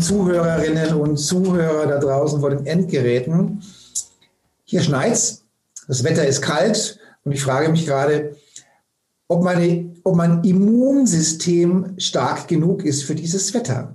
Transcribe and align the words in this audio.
Zuhörerinnen 0.00 0.94
und 0.94 1.16
Zuhörer 1.16 1.86
da 1.86 1.98
draußen 1.98 2.40
vor 2.40 2.50
den 2.50 2.66
Endgeräten. 2.66 3.62
Hier 4.64 4.82
schneit's, 4.82 5.44
das 5.88 6.04
Wetter 6.04 6.26
ist 6.26 6.42
kalt 6.42 6.98
und 7.24 7.32
ich 7.32 7.42
frage 7.42 7.68
mich 7.68 7.86
gerade, 7.86 8.36
ob, 9.28 9.42
meine, 9.42 9.94
ob 10.04 10.16
mein 10.16 10.42
Immunsystem 10.44 11.94
stark 11.98 12.48
genug 12.48 12.84
ist 12.84 13.04
für 13.04 13.14
dieses 13.14 13.52
Wetter. 13.54 13.94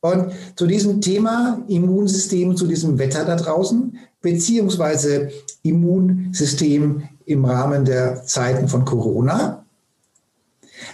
Und 0.00 0.32
zu 0.54 0.66
diesem 0.66 1.00
Thema 1.00 1.62
Immunsystem, 1.66 2.56
zu 2.56 2.66
diesem 2.66 2.98
Wetter 2.98 3.24
da 3.24 3.34
draußen, 3.34 3.98
beziehungsweise 4.20 5.30
Immunsystem 5.62 7.02
im 7.24 7.44
Rahmen 7.44 7.84
der 7.84 8.24
Zeiten 8.24 8.68
von 8.68 8.84
Corona, 8.84 9.64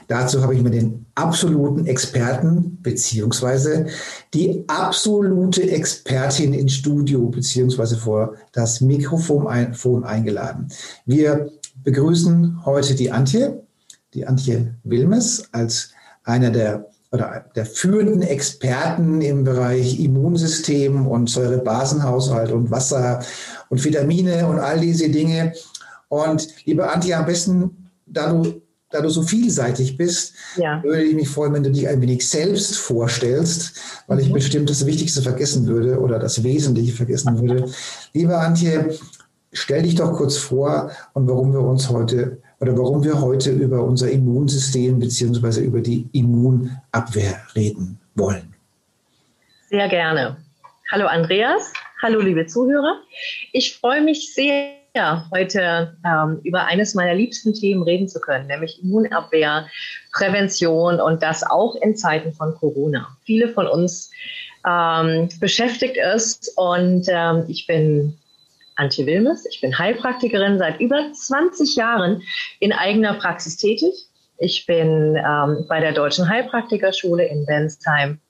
Dazu 0.08 0.42
habe 0.42 0.54
ich 0.54 0.62
mir 0.62 0.70
den 0.70 1.06
absoluten 1.14 1.86
Experten 1.86 2.78
beziehungsweise 2.82 3.86
die 4.32 4.64
absolute 4.66 5.70
Expertin 5.70 6.54
ins 6.54 6.74
Studio 6.74 7.28
beziehungsweise 7.28 7.96
vor 7.96 8.34
das 8.52 8.80
Mikrofon 8.80 9.46
eingeladen. 9.46 10.68
Wir 11.06 11.50
begrüßen 11.82 12.64
heute 12.64 12.94
die 12.94 13.10
Antje, 13.10 13.62
die 14.14 14.27
Antje 14.27 14.74
Wilmes 14.84 15.48
als 15.52 15.90
einer 16.24 16.50
der 16.50 16.86
oder 17.14 17.44
der 17.55 17.64
führenden 17.64 18.22
Experten 18.22 19.20
im 19.20 19.44
Bereich 19.44 20.00
Immunsystem 20.00 21.06
und 21.06 21.30
Säurebasenhaushalt 21.30 22.50
und 22.50 22.72
Wasser 22.72 23.22
und 23.68 23.84
Vitamine 23.84 24.48
und 24.48 24.58
all 24.58 24.80
diese 24.80 25.08
Dinge. 25.08 25.52
Und 26.08 26.48
liebe 26.66 26.90
Antje, 26.90 27.16
am 27.16 27.24
besten, 27.24 27.90
da 28.06 28.32
du 28.32 28.62
da 28.95 29.00
du 29.00 29.09
so 29.09 29.23
vielseitig 29.23 29.97
bist, 29.97 30.34
ja. 30.56 30.83
würde 30.84 31.03
ich 31.03 31.14
mich 31.14 31.28
freuen, 31.28 31.53
wenn 31.53 31.64
du 31.64 31.73
dich 31.73 31.89
ein 31.89 32.00
wenig 32.00 32.28
selbst 32.28 32.77
vorstellst, 32.77 33.81
weil 34.06 34.20
ich 34.20 34.28
mhm. 34.28 34.34
bestimmt 34.34 34.70
das 34.70 34.86
Wichtigste 34.86 35.20
vergessen 35.20 35.67
würde 35.67 35.98
oder 35.98 36.20
das 36.20 36.45
Wesentliche 36.45 36.92
vergessen 36.92 37.41
würde. 37.41 37.70
Liebe 38.12 38.39
Antje, 38.39 38.97
stell 39.53 39.83
dich 39.83 39.97
doch 39.97 40.12
kurz 40.12 40.36
vor 40.36 40.92
und 41.12 41.28
warum 41.28 41.53
wir 41.53 41.61
uns 41.61 41.91
heute 41.91 42.39
oder 42.61 42.79
warum 42.79 43.02
wir 43.02 43.20
heute 43.20 43.51
über 43.51 43.83
unser 43.83 44.11
Immunsystem 44.11 45.01
bzw. 45.01 45.64
über 45.64 45.80
die 45.80 46.08
Immunabwehr 46.13 47.41
reden 47.57 47.98
wollen. 48.14 48.55
Sehr 49.70 49.89
gerne. 49.89 50.36
Hallo 50.92 51.07
Andreas, 51.07 51.73
hallo 52.01 52.20
liebe 52.20 52.47
Zuhörer. 52.47 53.01
Ich 53.52 53.77
freue 53.77 54.02
mich 54.02 54.33
sehr, 54.35 54.74
ja, 54.94 55.27
heute 55.32 55.96
ähm, 56.06 56.40
über 56.44 56.66
eines 56.66 56.94
meiner 56.94 57.14
liebsten 57.14 57.52
Themen 57.52 57.82
reden 57.82 58.08
zu 58.08 58.20
können, 58.20 58.46
nämlich 58.46 58.82
Immunabwehr, 58.82 59.66
Prävention 60.12 61.00
und 61.00 61.22
das 61.22 61.42
auch 61.42 61.74
in 61.77 61.96
Zeiten 61.96 62.32
von 62.32 62.55
Corona. 62.55 63.16
Viele 63.24 63.48
von 63.48 63.66
uns 63.66 64.10
ähm, 64.66 65.28
beschäftigt 65.40 65.96
es 65.96 66.52
und 66.56 67.06
ähm, 67.08 67.44
ich 67.48 67.66
bin 67.66 68.16
Antje 68.77 69.06
Wilmes, 69.06 69.46
ich 69.46 69.60
bin 69.60 69.77
Heilpraktikerin 69.77 70.58
seit 70.58 70.80
über 70.80 71.12
20 71.12 71.74
Jahren 71.74 72.22
in 72.61 72.72
eigener 72.72 73.14
Praxis 73.14 73.56
tätig. 73.56 73.92
Ich 74.38 74.66
bin 74.66 75.16
ähm, 75.16 75.66
bei 75.68 75.80
der 75.80 75.92
Deutschen 75.92 76.28
Heilpraktikerschule 76.28 77.24
in 77.26 77.46
Bensheim 77.46 78.20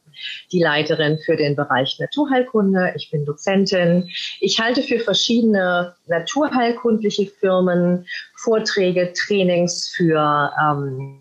die 0.53 0.63
Leiterin 0.63 1.19
für 1.19 1.37
den 1.37 1.57
Bereich 1.57 1.99
Naturheilkunde. 1.99 2.93
Ich 2.97 3.11
bin 3.11 3.25
Dozentin. 3.25 4.11
Ich 4.41 4.61
halte 4.61 4.83
für 4.83 5.01
verschiedene 5.01 5.95
naturheilkundliche 6.07 7.27
Firmen 7.27 8.07
Vorträge, 8.37 9.13
Trainings 9.13 9.93
für, 9.95 10.53
ähm, 10.61 11.21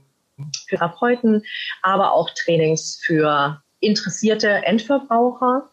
Therapeuten, 0.68 1.44
aber 1.82 2.14
auch 2.14 2.30
Trainings 2.32 3.00
für 3.04 3.62
interessierte 3.80 4.50
Endverbraucher 4.50 5.70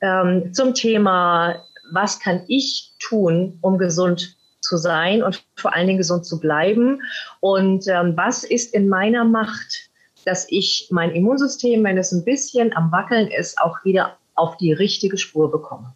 ähm, 0.00 0.52
zum 0.52 0.74
Thema, 0.74 1.64
was 1.90 2.20
kann 2.20 2.44
ich 2.48 2.92
tun, 2.98 3.58
um 3.62 3.78
gesund 3.78 4.36
zu 4.60 4.76
sein 4.76 5.22
und 5.22 5.42
vor 5.56 5.74
allen 5.74 5.86
Dingen 5.86 5.98
gesund 5.98 6.26
zu 6.26 6.40
bleiben 6.40 7.00
und 7.40 7.86
ähm, 7.88 8.14
was 8.16 8.44
ist 8.44 8.74
in 8.74 8.88
meiner 8.88 9.24
Macht, 9.24 9.87
dass 10.28 10.46
ich 10.50 10.88
mein 10.90 11.10
Immunsystem, 11.12 11.82
wenn 11.84 11.96
es 11.96 12.12
ein 12.12 12.22
bisschen 12.22 12.76
am 12.76 12.92
Wackeln 12.92 13.28
ist, 13.28 13.58
auch 13.58 13.82
wieder 13.82 14.18
auf 14.34 14.58
die 14.58 14.74
richtige 14.74 15.16
Spur 15.16 15.50
bekomme. 15.50 15.94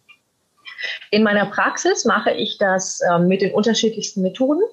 In 1.11 1.21
meiner 1.21 1.45
Praxis 1.45 2.03
mache 2.03 2.31
ich 2.31 2.57
das 2.57 2.99
äh, 3.01 3.19
mit 3.19 3.41
den 3.41 3.53
unterschiedlichsten 3.53 4.23
Methoden. 4.23 4.63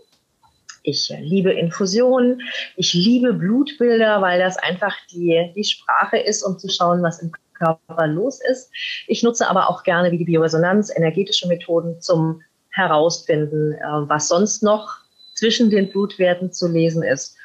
Ich 0.82 1.12
liebe 1.20 1.52
Infusionen, 1.52 2.40
ich 2.76 2.94
liebe 2.94 3.34
Blutbilder, 3.34 4.22
weil 4.22 4.40
das 4.40 4.56
einfach 4.56 4.96
die, 5.12 5.52
die 5.54 5.64
Sprache 5.64 6.16
ist, 6.16 6.42
um 6.42 6.58
zu 6.58 6.70
schauen, 6.70 7.02
was 7.02 7.20
im 7.20 7.30
Körper 7.52 8.06
los 8.06 8.40
ist. 8.50 8.70
Ich 9.06 9.22
nutze 9.22 9.46
aber 9.46 9.68
auch 9.68 9.82
gerne 9.82 10.10
wie 10.10 10.16
die 10.16 10.24
Bioresonanz 10.24 10.90
energetische 10.96 11.46
Methoden 11.48 12.00
zum 12.00 12.40
Herausfinden, 12.70 13.74
äh, 13.74 13.78
was 13.82 14.28
sonst 14.28 14.62
noch 14.62 15.00
zwischen 15.34 15.68
den 15.68 15.90
Blutwerten 15.90 16.50
zu 16.50 16.66
lesen 16.66 17.02
ist 17.02 17.36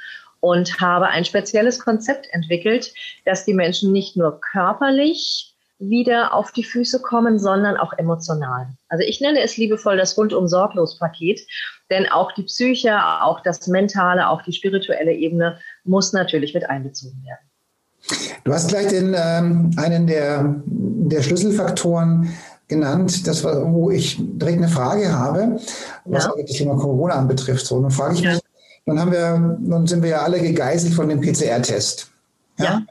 und 0.46 0.80
habe 0.80 1.08
ein 1.08 1.26
spezielles 1.26 1.80
Konzept 1.80 2.28
entwickelt, 2.32 2.94
dass 3.26 3.46
die 3.46 3.56
Menschen 3.56 3.92
nicht 3.92 4.16
nur 4.16 4.40
körperlich 4.40 5.56
wieder 5.80 6.36
auf 6.36 6.52
die 6.52 6.64
Füße 6.64 7.02
kommen, 7.02 7.40
sondern 7.40 7.78
auch 7.78 7.94
emotional. 7.98 8.68
Also 8.88 9.04
ich 9.04 9.22
nenne 9.22 9.42
es 9.42 9.58
liebevoll 9.58 9.98
das 9.98 10.16
rundum 10.16 10.48
sorglos 10.48 11.00
Paket, 11.00 11.42
denn 11.90 12.08
auch 12.12 12.32
die 12.34 12.44
Psyche, 12.44 12.96
auch 13.24 13.42
das 13.42 13.66
mentale, 13.66 14.30
auch 14.30 14.44
die 14.44 14.54
spirituelle 14.54 15.14
Ebene 15.14 15.58
muss 15.84 16.14
natürlich 16.14 16.54
mit 16.54 16.70
einbezogen 16.70 17.24
werden. 17.26 18.30
Du 18.44 18.54
hast 18.54 18.70
gleich 18.70 18.90
den, 18.90 19.16
ähm, 19.18 19.72
einen 19.78 20.06
der, 20.06 20.62
der 20.68 21.24
Schlüsselfaktoren 21.24 22.30
genannt, 22.68 23.26
das, 23.26 23.44
wo 23.44 23.90
ich 23.90 24.18
direkt 24.20 24.60
eine 24.60 24.68
Frage 24.68 25.12
habe, 25.12 25.60
was 26.06 26.26
ja. 26.26 26.32
das 26.40 26.52
Thema 26.52 26.76
Corona 26.76 27.16
anbetrifft. 27.16 27.66
So, 27.66 27.82
dann 27.82 27.90
frage 27.90 28.14
ich 28.14 28.24
mich, 28.24 28.45
nun 28.86 29.00
haben 29.00 29.12
wir, 29.12 29.58
nun 29.60 29.88
sind 29.88 30.04
wir 30.04 30.12
ja 30.12 30.22
alle 30.22 30.40
gegeißelt 30.40 30.94
von 30.94 31.10
dem 31.10 31.22
PCR-Test. 31.22 32.10
Ja? 32.58 32.66
ja. 32.66 32.86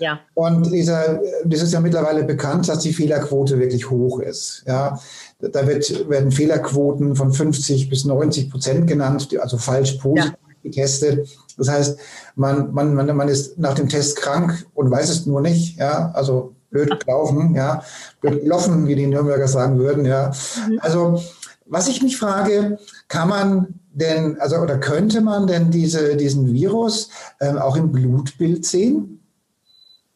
Ja. 0.00 0.20
Und 0.34 0.70
dieser, 0.70 1.20
das 1.44 1.62
ist 1.62 1.72
ja 1.72 1.80
mittlerweile 1.80 2.22
bekannt, 2.22 2.68
dass 2.68 2.80
die 2.80 2.92
Fehlerquote 2.92 3.58
wirklich 3.58 3.90
hoch 3.90 4.20
ist. 4.20 4.62
Ja, 4.66 4.98
da 5.40 5.66
wird, 5.66 6.08
werden 6.08 6.30
Fehlerquoten 6.30 7.16
von 7.16 7.32
50 7.32 7.88
bis 7.90 8.04
90 8.04 8.50
Prozent 8.50 8.86
genannt, 8.86 9.28
also 9.40 9.58
falsch 9.58 9.94
positiv 9.94 10.32
ja. 10.32 10.54
getestet. 10.62 11.28
Das 11.56 11.68
heißt, 11.68 11.98
man, 12.36 12.72
man, 12.72 12.94
man, 12.94 13.16
man 13.16 13.28
ist 13.28 13.58
nach 13.58 13.74
dem 13.74 13.88
Test 13.88 14.16
krank 14.16 14.66
und 14.74 14.90
weiß 14.90 15.10
es 15.10 15.26
nur 15.26 15.40
nicht. 15.40 15.78
Ja, 15.78 16.12
also 16.12 16.54
blöd 16.70 17.04
gelaufen, 17.04 17.54
ja, 17.54 17.82
blöd 18.20 18.42
gelaufen, 18.42 18.86
wie 18.86 18.94
die 18.94 19.06
Nürnberger 19.06 19.48
sagen 19.48 19.78
würden. 19.78 20.04
Ja, 20.04 20.32
mhm. 20.68 20.78
also 20.80 21.20
was 21.66 21.88
ich 21.88 22.02
mich 22.02 22.16
frage, 22.16 22.78
kann 23.08 23.28
man 23.28 23.77
denn, 23.92 24.38
also 24.40 24.56
oder 24.56 24.78
könnte 24.78 25.20
man 25.20 25.46
denn 25.46 25.70
diese, 25.70 26.16
diesen 26.16 26.52
Virus 26.52 27.10
ähm, 27.40 27.58
auch 27.58 27.76
im 27.76 27.92
Blutbild 27.92 28.64
sehen? 28.64 29.20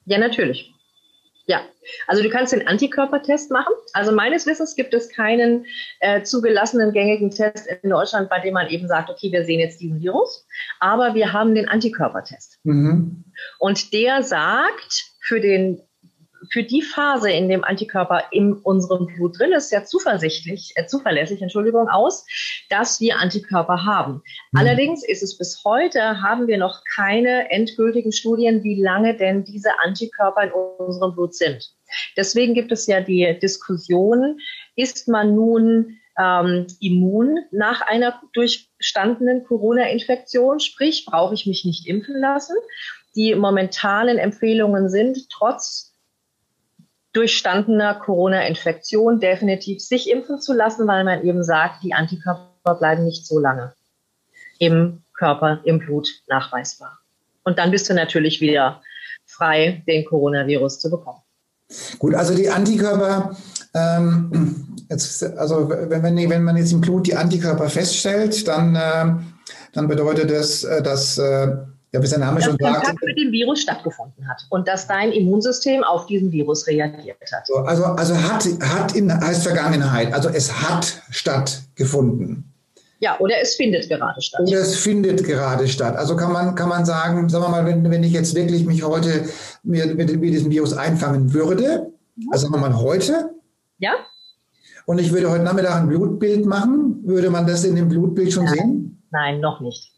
Ja, 0.04 0.18
natürlich. 0.18 0.72
Ja, 1.46 1.62
also 2.06 2.22
du 2.22 2.30
kannst 2.30 2.52
den 2.52 2.66
Antikörpertest 2.66 3.50
machen. 3.50 3.74
Also 3.92 4.12
meines 4.12 4.46
Wissens 4.46 4.76
gibt 4.76 4.94
es 4.94 5.08
keinen 5.08 5.66
äh, 6.00 6.22
zugelassenen 6.22 6.92
gängigen 6.92 7.30
Test 7.30 7.66
in 7.82 7.90
Deutschland, 7.90 8.28
bei 8.28 8.38
dem 8.38 8.54
man 8.54 8.68
eben 8.68 8.86
sagt, 8.86 9.10
okay, 9.10 9.32
wir 9.32 9.44
sehen 9.44 9.58
jetzt 9.58 9.80
diesen 9.80 10.00
Virus, 10.00 10.46
aber 10.78 11.14
wir 11.14 11.32
haben 11.32 11.54
den 11.54 11.68
Antikörpertest. 11.68 12.58
Mhm. 12.62 13.24
Und 13.58 13.92
der 13.92 14.22
sagt 14.22 15.04
für 15.20 15.40
den 15.40 15.82
für 16.52 16.62
die 16.62 16.82
Phase, 16.82 17.30
in 17.30 17.48
dem 17.48 17.64
Antikörper 17.64 18.24
in 18.30 18.52
unserem 18.52 19.06
Blut 19.06 19.38
drin 19.38 19.52
ist, 19.52 19.70
sehr 19.70 19.84
zuversichtlich, 19.84 20.72
äh, 20.76 20.86
zuverlässig, 20.86 21.40
Entschuldigung, 21.40 21.88
aus, 21.88 22.26
dass 22.68 23.00
wir 23.00 23.16
Antikörper 23.16 23.86
haben. 23.86 24.22
Mhm. 24.52 24.58
Allerdings 24.58 25.02
ist 25.02 25.22
es 25.22 25.38
bis 25.38 25.62
heute, 25.64 26.20
haben 26.20 26.46
wir 26.46 26.58
noch 26.58 26.82
keine 26.94 27.50
endgültigen 27.50 28.12
Studien, 28.12 28.62
wie 28.62 28.80
lange 28.80 29.16
denn 29.16 29.44
diese 29.44 29.70
Antikörper 29.82 30.44
in 30.44 30.52
unserem 30.52 31.14
Blut 31.14 31.34
sind. 31.34 31.74
Deswegen 32.16 32.52
gibt 32.52 32.70
es 32.70 32.86
ja 32.86 33.00
die 33.00 33.38
Diskussion, 33.40 34.38
ist 34.76 35.08
man 35.08 35.34
nun 35.34 35.98
ähm, 36.18 36.66
immun 36.80 37.38
nach 37.50 37.80
einer 37.80 38.20
durchstandenen 38.34 39.44
Corona-Infektion, 39.44 40.60
sprich, 40.60 41.06
brauche 41.06 41.32
ich 41.32 41.46
mich 41.46 41.64
nicht 41.64 41.86
impfen 41.86 42.20
lassen. 42.20 42.56
Die 43.14 43.34
momentanen 43.34 44.18
Empfehlungen 44.18 44.90
sind, 44.90 45.30
trotz 45.30 45.91
durchstandener 47.12 47.94
Corona-Infektion 47.94 49.20
definitiv 49.20 49.80
sich 49.82 50.10
impfen 50.10 50.40
zu 50.40 50.52
lassen, 50.52 50.86
weil 50.86 51.04
man 51.04 51.24
eben 51.24 51.44
sagt, 51.44 51.82
die 51.82 51.94
Antikörper 51.94 52.74
bleiben 52.78 53.04
nicht 53.04 53.26
so 53.26 53.38
lange 53.38 53.74
im 54.58 55.02
Körper, 55.14 55.60
im 55.64 55.78
Blut 55.78 56.08
nachweisbar. 56.28 56.98
Und 57.44 57.58
dann 57.58 57.70
bist 57.70 57.88
du 57.90 57.94
natürlich 57.94 58.40
wieder 58.40 58.80
frei, 59.26 59.82
den 59.86 60.04
Coronavirus 60.04 60.78
zu 60.78 60.90
bekommen. 60.90 61.20
Gut, 61.98 62.14
also 62.14 62.34
die 62.34 62.48
Antikörper, 62.48 63.36
ähm, 63.74 64.76
jetzt, 64.88 65.22
also 65.36 65.68
wenn, 65.70 66.02
wenn, 66.02 66.42
man 66.42 66.56
jetzt 66.56 66.72
im 66.72 66.80
Blut 66.80 67.06
die 67.06 67.16
Antikörper 67.16 67.68
feststellt, 67.68 68.46
dann, 68.46 68.74
äh, 68.76 69.22
dann 69.72 69.88
bedeutet 69.88 70.30
das, 70.30 70.64
äh, 70.64 70.82
dass 70.82 71.18
äh, 71.18 71.56
ja, 71.92 72.02
wie 72.02 72.08
der 72.08 72.18
Name 72.18 72.36
dass 72.36 72.44
schon 72.46 72.58
Kontakt 72.58 73.02
mit 73.04 73.18
dem 73.18 73.32
Virus 73.32 73.60
stattgefunden 73.60 74.26
hat 74.26 74.46
und 74.48 74.66
dass 74.66 74.86
dein 74.86 75.12
Immunsystem 75.12 75.84
auf 75.84 76.06
diesen 76.06 76.32
Virus 76.32 76.66
reagiert 76.66 77.18
hat. 77.30 77.46
Also, 77.66 77.84
also 77.84 78.16
hat, 78.16 78.46
hat 78.62 78.96
in, 78.96 79.12
heißt 79.12 79.42
Vergangenheit, 79.42 80.12
also 80.14 80.30
es 80.30 80.52
hat 80.52 81.02
stattgefunden. 81.10 82.48
Ja, 83.00 83.18
oder 83.18 83.34
es 83.42 83.56
findet 83.56 83.88
gerade 83.88 84.22
statt. 84.22 84.42
Oder 84.46 84.60
es 84.60 84.76
findet 84.76 85.24
gerade 85.24 85.66
statt. 85.66 85.96
Also 85.96 86.16
kann 86.16 86.32
man, 86.32 86.54
kann 86.54 86.68
man 86.68 86.84
sagen, 86.84 87.28
sagen 87.28 87.44
wir 87.44 87.48
mal, 87.48 87.66
wenn, 87.66 87.90
wenn 87.90 88.04
ich 88.04 88.12
jetzt 88.12 88.34
wirklich 88.34 88.64
mich 88.64 88.84
heute 88.84 89.28
mit, 89.64 89.96
mit, 89.96 90.20
mit 90.20 90.32
diesem 90.32 90.50
Virus 90.50 90.72
einfangen 90.72 91.34
würde, 91.34 91.92
mhm. 92.14 92.28
also 92.32 92.46
sagen 92.46 92.54
wir 92.54 92.68
mal 92.68 92.80
heute. 92.80 93.30
Ja. 93.78 93.94
Und 94.86 94.98
ich 94.98 95.12
würde 95.12 95.30
heute 95.30 95.42
Nachmittag 95.42 95.74
ein 95.74 95.88
Blutbild 95.88 96.46
machen, 96.46 97.00
würde 97.04 97.28
man 97.28 97.46
das 97.46 97.64
in 97.64 97.74
dem 97.74 97.88
Blutbild 97.88 98.32
schon 98.32 98.44
Nein. 98.44 98.54
sehen? 98.54 99.02
Nein, 99.10 99.40
noch 99.40 99.60
nicht. 99.60 99.92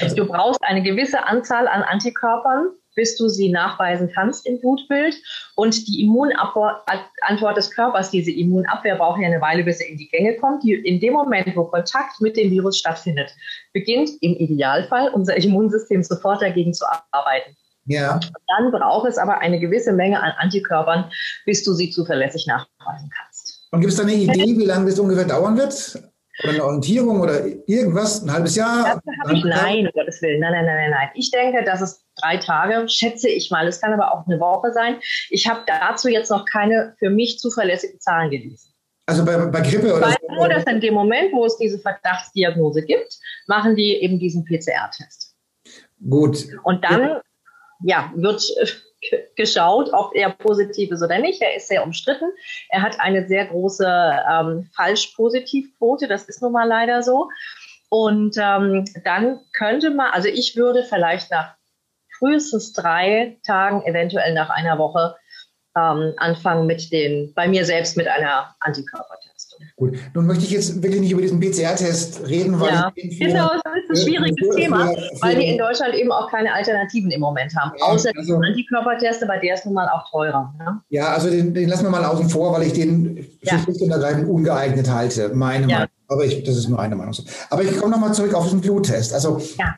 Also, 0.00 0.16
du 0.16 0.26
brauchst 0.26 0.62
eine 0.62 0.82
gewisse 0.82 1.26
Anzahl 1.26 1.66
an 1.68 1.82
Antikörpern, 1.82 2.68
bis 2.94 3.16
du 3.16 3.28
sie 3.28 3.50
nachweisen 3.50 4.10
kannst 4.14 4.46
im 4.46 4.60
Blutbild. 4.60 5.16
Und 5.56 5.86
die 5.88 6.02
Immunantwort 6.02 7.56
des 7.56 7.70
Körpers, 7.72 8.10
diese 8.10 8.30
Immunabwehr 8.30 8.96
braucht 8.96 9.20
ja 9.20 9.26
eine 9.26 9.40
Weile, 9.40 9.64
bis 9.64 9.78
sie 9.78 9.84
in 9.84 9.98
die 9.98 10.08
Gänge 10.08 10.36
kommt. 10.36 10.62
Die, 10.62 10.72
in 10.72 11.00
dem 11.00 11.14
Moment, 11.14 11.56
wo 11.56 11.64
Kontakt 11.64 12.20
mit 12.20 12.36
dem 12.36 12.50
Virus 12.50 12.78
stattfindet, 12.78 13.34
beginnt 13.72 14.10
im 14.20 14.34
Idealfall 14.34 15.08
unser 15.08 15.36
Immunsystem 15.36 16.02
sofort 16.02 16.42
dagegen 16.42 16.72
zu 16.72 16.84
arbeiten. 17.10 17.56
Ja. 17.86 18.18
Dann 18.56 18.70
braucht 18.70 19.08
es 19.08 19.18
aber 19.18 19.38
eine 19.38 19.60
gewisse 19.60 19.92
Menge 19.92 20.22
an 20.22 20.32
Antikörpern, 20.38 21.10
bis 21.44 21.64
du 21.64 21.74
sie 21.74 21.90
zuverlässig 21.90 22.46
nachweisen 22.46 23.10
kannst. 23.10 23.68
Und 23.72 23.80
gibt 23.80 23.92
es 23.92 23.98
da 23.98 24.04
eine 24.04 24.14
Idee, 24.14 24.56
wie 24.56 24.64
lange 24.64 24.88
das 24.88 24.98
ungefähr 24.98 25.24
dauern 25.24 25.58
wird? 25.58 25.98
Oder 26.42 26.52
eine 26.52 26.64
Orientierung 26.64 27.20
oder 27.20 27.46
irgendwas, 27.66 28.22
ein 28.22 28.32
halbes 28.32 28.56
Jahr? 28.56 29.00
Ich, 29.32 29.44
nein, 29.44 29.86
um 29.86 29.92
Gottes 29.92 30.20
Willen, 30.20 30.40
nein, 30.40 30.52
nein, 30.52 30.64
nein, 30.66 30.90
nein. 30.90 31.08
Ich 31.14 31.30
denke, 31.30 31.62
das 31.64 31.80
ist 31.80 32.04
drei 32.20 32.38
Tage, 32.38 32.88
schätze 32.88 33.28
ich 33.28 33.50
mal. 33.50 33.68
Es 33.68 33.80
kann 33.80 33.92
aber 33.92 34.12
auch 34.12 34.26
eine 34.26 34.40
Woche 34.40 34.72
sein. 34.72 34.96
Ich 35.30 35.48
habe 35.48 35.60
dazu 35.66 36.08
jetzt 36.08 36.30
noch 36.30 36.44
keine 36.44 36.94
für 36.98 37.10
mich 37.10 37.38
zuverlässigen 37.38 38.00
Zahlen 38.00 38.30
gelesen. 38.30 38.74
Also 39.06 39.24
bei, 39.24 39.36
bei 39.46 39.60
Grippe 39.60 39.94
oder 39.94 40.06
Weil 40.06 40.16
so? 40.20 40.34
Nur, 40.34 40.48
dass 40.48 40.64
in 40.64 40.80
dem 40.80 40.94
Moment, 40.94 41.32
wo 41.32 41.44
es 41.44 41.56
diese 41.58 41.78
Verdachtsdiagnose 41.78 42.82
gibt, 42.82 43.18
machen 43.46 43.76
die 43.76 44.02
eben 44.02 44.18
diesen 44.18 44.44
PCR-Test. 44.44 45.34
Gut. 46.08 46.46
Und 46.64 46.84
dann, 46.84 47.20
ja, 47.82 48.12
wird 48.16 48.42
geschaut, 49.36 49.90
ob 49.92 50.14
er 50.14 50.30
positiv 50.30 50.90
ist 50.90 51.02
oder 51.02 51.18
nicht. 51.18 51.42
Er 51.42 51.56
ist 51.56 51.68
sehr 51.68 51.84
umstritten. 51.84 52.32
Er 52.70 52.82
hat 52.82 53.00
eine 53.00 53.26
sehr 53.26 53.46
große 53.46 53.86
ähm, 53.86 54.70
Falsch-Positiv-Quote. 54.74 56.08
Das 56.08 56.24
ist 56.24 56.42
nun 56.42 56.52
mal 56.52 56.68
leider 56.68 57.02
so. 57.02 57.28
Und 57.90 58.36
ähm, 58.38 58.84
dann 59.04 59.40
könnte 59.52 59.90
man, 59.90 60.12
also 60.12 60.28
ich 60.28 60.56
würde 60.56 60.84
vielleicht 60.84 61.30
nach 61.30 61.54
frühestens 62.18 62.72
drei 62.72 63.38
Tagen, 63.46 63.82
eventuell 63.84 64.34
nach 64.34 64.50
einer 64.50 64.78
Woche, 64.78 65.16
ähm, 65.76 66.14
anfangen 66.16 66.66
mit 66.66 66.92
den, 66.92 67.32
bei 67.34 67.48
mir 67.48 67.64
selbst 67.64 67.96
mit 67.96 68.08
einer 68.08 68.54
Antikörpertestung. 68.60 69.33
Gut, 69.76 69.98
nun 70.14 70.26
möchte 70.26 70.44
ich 70.44 70.50
jetzt 70.50 70.82
wirklich 70.82 71.00
nicht 71.00 71.12
über 71.12 71.22
diesen 71.22 71.40
PCR-Test 71.40 72.28
reden, 72.28 72.60
weil 72.60 72.72
ja, 72.72 72.92
ich 72.94 73.18
genau, 73.18 73.50
das 73.64 73.74
ist 73.74 73.90
ein 73.90 74.08
schwieriges 74.08 74.56
Thema, 74.56 74.92
weil 75.20 75.36
wir 75.36 75.46
in 75.46 75.58
Deutschland 75.58 75.94
eben 75.94 76.12
auch 76.12 76.30
keine 76.30 76.52
Alternativen 76.52 77.10
im 77.10 77.20
Moment 77.20 77.54
haben, 77.56 77.72
ja, 77.78 77.86
außer 77.86 78.10
also, 78.16 78.34
den 78.34 78.44
Antikörpertest, 78.44 79.22
aber 79.22 79.38
der 79.38 79.54
ist 79.54 79.66
nun 79.66 79.74
mal 79.74 79.88
auch 79.88 80.08
teurer. 80.10 80.54
Ne? 80.58 80.80
Ja, 80.90 81.08
also 81.08 81.28
den, 81.30 81.54
den 81.54 81.68
lassen 81.68 81.84
wir 81.84 81.90
mal 81.90 82.04
außen 82.04 82.28
vor, 82.28 82.52
weil 82.52 82.64
ich 82.64 82.72
den 82.72 83.26
für 83.42 83.56
ja. 83.56 83.64
und 83.66 83.90
ergreifend 83.90 84.28
ungeeignet 84.28 84.90
halte, 84.90 85.30
meine 85.34 85.66
ja. 85.66 85.78
Meinung. 85.78 85.90
Aber 86.06 86.24
ich, 86.26 86.44
das 86.44 86.56
ist 86.56 86.68
nur 86.68 86.78
eine 86.78 86.94
Meinung. 86.94 87.14
Aber 87.48 87.62
ich 87.62 87.76
komme 87.78 87.92
nochmal 87.92 88.12
zurück 88.12 88.34
auf 88.34 88.44
diesen 88.44 88.60
Bluttest. 88.60 89.14
Also, 89.14 89.40
ja. 89.56 89.74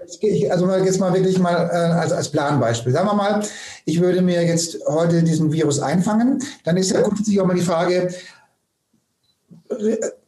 also 0.50 0.70
jetzt 0.76 0.98
mal 0.98 1.14
wirklich 1.14 1.38
mal 1.38 1.54
äh, 1.54 1.76
als, 1.76 2.12
als 2.12 2.30
Planbeispiel. 2.30 2.92
Sagen 2.92 3.06
wir 3.06 3.14
mal, 3.14 3.42
ich 3.84 4.00
würde 4.00 4.22
mir 4.22 4.44
jetzt 4.44 4.76
heute 4.88 5.22
diesen 5.22 5.52
Virus 5.52 5.78
einfangen. 5.78 6.42
Dann 6.64 6.76
ist 6.76 6.90
ja 6.90 7.00
grundsätzlich 7.00 7.40
auch 7.40 7.46
mal 7.46 7.54
die 7.54 7.62
Frage, 7.62 8.12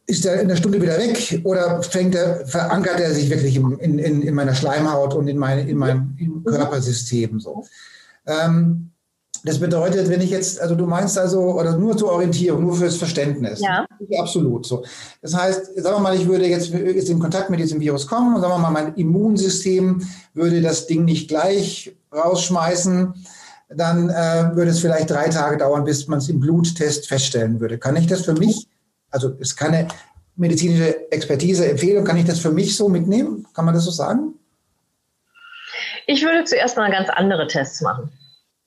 ist 0.05 0.25
er 0.25 0.41
in 0.41 0.47
der 0.47 0.55
Stunde 0.55 0.81
wieder 0.81 0.97
weg 0.97 1.41
oder 1.43 1.83
fängt 1.83 2.15
er, 2.15 2.45
verankert 2.47 2.99
er 2.99 3.13
sich 3.13 3.29
wirklich 3.29 3.55
in, 3.55 3.99
in, 3.99 4.21
in 4.21 4.33
meiner 4.33 4.55
Schleimhaut 4.55 5.13
und 5.13 5.27
in, 5.27 5.37
meine, 5.37 5.69
in 5.69 5.77
meinem 5.77 6.15
mhm. 6.17 6.43
Körpersystem 6.43 7.39
so? 7.39 7.65
Ähm, 8.25 8.91
das 9.43 9.59
bedeutet, 9.59 10.09
wenn 10.09 10.21
ich 10.21 10.31
jetzt, 10.31 10.59
also 10.59 10.75
du 10.75 10.85
meinst 10.85 11.17
also, 11.17 11.39
oder 11.53 11.77
nur 11.77 11.95
zur 11.95 12.11
Orientierung, 12.11 12.63
nur 12.63 12.75
fürs 12.75 12.97
Verständnis. 12.97 13.61
Ja. 13.61 13.85
Absolut 14.17 14.65
so. 14.65 14.83
Das 15.21 15.33
heißt, 15.33 15.81
sagen 15.81 15.97
wir 15.97 15.99
mal, 15.99 16.15
ich 16.15 16.27
würde 16.27 16.45
jetzt, 16.47 16.69
jetzt 16.69 17.09
in 17.09 17.19
Kontakt 17.19 17.49
mit 17.49 17.59
diesem 17.59 17.79
Virus 17.79 18.07
kommen 18.07 18.35
und 18.35 18.41
sagen 18.41 18.53
wir 18.53 18.59
mal, 18.59 18.71
mein 18.71 18.95
Immunsystem 18.95 20.01
würde 20.33 20.61
das 20.61 20.87
Ding 20.87 21.05
nicht 21.05 21.29
gleich 21.29 21.95
rausschmeißen, 22.13 23.13
dann 23.69 24.09
äh, 24.09 24.55
würde 24.55 24.71
es 24.71 24.79
vielleicht 24.79 25.09
drei 25.11 25.29
Tage 25.29 25.57
dauern, 25.57 25.85
bis 25.85 26.07
man 26.07 26.19
es 26.19 26.27
im 26.27 26.39
Bluttest 26.39 27.07
feststellen 27.07 27.59
würde. 27.59 27.77
Kann 27.77 27.95
ich 27.95 28.07
das 28.07 28.21
für 28.21 28.33
mich, 28.33 28.67
also 29.11 29.29
ist 29.39 29.55
keine 29.55 29.87
medizinische 30.35 31.11
Expertise, 31.11 31.69
Empfehlung, 31.69 32.05
kann 32.05 32.17
ich 32.17 32.25
das 32.25 32.39
für 32.39 32.51
mich 32.51 32.75
so 32.75 32.89
mitnehmen? 32.89 33.45
Kann 33.53 33.65
man 33.65 33.73
das 33.73 33.83
so 33.83 33.91
sagen? 33.91 34.33
Ich 36.07 36.23
würde 36.23 36.43
zuerst 36.45 36.77
mal 36.77 36.91
ganz 36.91 37.09
andere 37.09 37.47
Tests 37.47 37.81
machen. 37.81 38.11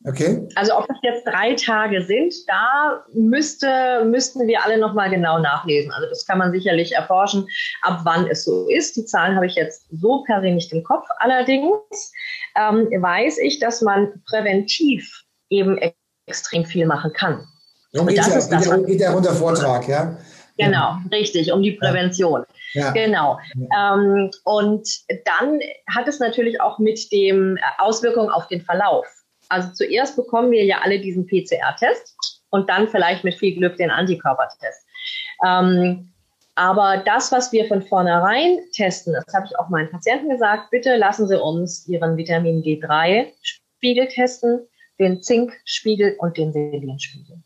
Okay. 0.05 0.49
Also 0.57 0.77
ob 0.77 0.89
das 0.89 0.97
jetzt 1.03 1.25
drei 1.27 1.55
Tage 1.55 2.03
sind, 2.05 2.35
da 2.49 3.05
müsste, 3.15 4.05
müssten 4.05 4.47
wir 4.49 4.65
alle 4.65 4.79
nochmal 4.79 5.11
genau 5.11 5.39
nachlesen. 5.39 5.93
Also 5.93 6.09
das 6.09 6.27
kann 6.27 6.39
man 6.39 6.51
sicherlich 6.51 6.93
erforschen, 6.93 7.47
ab 7.83 8.01
wann 8.05 8.27
es 8.27 8.45
so 8.45 8.69
ist. 8.69 8.97
Die 8.97 9.05
Zahlen 9.05 9.37
habe 9.37 9.47
ich 9.47 9.55
jetzt 9.55 9.87
so 9.93 10.25
per 10.25 10.41
se 10.41 10.51
nicht 10.51 10.73
im 10.73 10.83
Kopf. 10.83 11.07
Allerdings 11.19 12.13
ähm, 12.57 12.89
weiß 13.01 13.39
ich, 13.39 13.61
dass 13.61 13.81
man 13.81 14.13
präventiv 14.29 15.23
eben 15.51 15.79
extrem 16.27 16.65
viel 16.65 16.87
machen 16.87 17.13
kann. 17.13 17.47
Darum 17.93 18.09
geht, 18.09 18.17
ja, 18.17 18.25
geht, 18.25 18.67
ja, 18.67 18.77
geht 18.79 19.01
ja 19.01 19.13
unser 19.13 19.35
Vortrag, 19.35 19.87
ja? 19.87 20.17
Genau, 20.65 20.97
richtig, 21.11 21.53
um 21.53 21.63
die 21.63 21.73
Prävention. 21.73 22.45
Ja. 22.75 22.91
Genau. 22.93 23.39
Ja. 23.55 23.95
Ähm, 23.95 24.31
und 24.45 24.89
dann 25.25 25.61
hat 25.95 26.09
es 26.09 26.19
natürlich 26.21 26.61
auch 26.61 26.79
mit 26.79 27.11
dem 27.13 27.59
Auswirkungen 27.79 28.31
auf 28.31 28.47
den 28.49 28.61
Verlauf. 28.61 29.07
Also 29.49 29.71
zuerst 29.75 30.17
bekommen 30.17 30.51
wir 30.51 30.65
ja 30.65 30.79
alle 30.83 30.99
diesen 31.01 31.27
PCR-Test 31.27 32.41
und 32.51 32.69
dann 32.69 32.89
vielleicht 32.89 33.25
mit 33.25 33.35
viel 33.35 33.55
Glück 33.55 33.77
den 33.77 33.91
Antikörpertest. 33.91 34.87
Ähm, 35.47 36.13
aber 36.55 37.03
das, 37.05 37.33
was 37.33 37.51
wir 37.53 37.67
von 37.67 37.83
vornherein 37.83 38.61
testen, 38.75 39.15
das 39.15 39.35
habe 39.35 39.47
ich 39.47 39.59
auch 39.59 39.69
meinen 39.71 39.91
Patienten 39.91 40.29
gesagt, 40.29 40.71
bitte 40.71 40.97
lassen 40.97 41.27
Sie 41.27 41.41
uns 41.41 41.89
Ihren 41.89 42.17
Vitamin 42.17 42.63
D3-Spiegel 42.63 44.09
testen, 44.09 44.67
den 44.99 45.23
Zinkspiegel 45.23 46.17
und 46.19 46.37
den 46.37 46.53
Selenspiegel. 46.53 47.42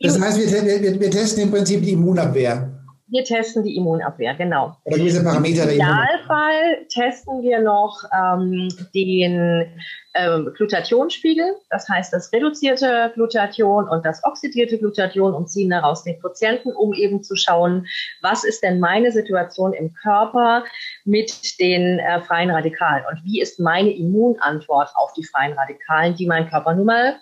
Das 0.00 0.20
heißt, 0.20 0.38
wir, 0.38 0.82
wir, 0.82 1.00
wir 1.00 1.10
testen 1.10 1.42
im 1.42 1.50
Prinzip 1.50 1.82
die 1.82 1.92
Immunabwehr. 1.92 2.80
Wir 3.12 3.24
testen 3.24 3.64
die 3.64 3.76
Immunabwehr, 3.76 4.34
genau. 4.34 4.76
Oder 4.84 4.98
gewisse 4.98 5.24
Parameter 5.24 5.64
Im 5.64 5.70
Idealfall 5.70 6.86
testen 6.88 7.42
wir 7.42 7.60
noch 7.60 8.04
ähm, 8.14 8.68
den 8.94 9.66
ähm, 10.14 10.52
Glutathionspiegel, 10.56 11.56
das 11.70 11.88
heißt 11.88 12.12
das 12.12 12.32
reduzierte 12.32 13.10
Glutathion 13.14 13.88
und 13.88 14.06
das 14.06 14.22
oxidierte 14.22 14.78
Glutathion 14.78 15.34
und 15.34 15.50
ziehen 15.50 15.70
daraus 15.70 16.04
den 16.04 16.20
Quotienten, 16.20 16.72
um 16.72 16.92
eben 16.94 17.24
zu 17.24 17.34
schauen, 17.34 17.84
was 18.22 18.44
ist 18.44 18.62
denn 18.62 18.78
meine 18.78 19.10
Situation 19.10 19.72
im 19.72 19.92
Körper 19.92 20.64
mit 21.04 21.58
den 21.58 21.98
äh, 21.98 22.20
freien 22.22 22.50
Radikalen 22.50 23.04
und 23.10 23.24
wie 23.24 23.40
ist 23.40 23.58
meine 23.58 23.90
Immunantwort 23.90 24.90
auf 24.94 25.12
die 25.14 25.24
freien 25.24 25.54
Radikalen, 25.54 26.14
die 26.14 26.26
mein 26.28 26.48
Körper 26.48 26.74
nun 26.74 26.86
mal 26.86 27.16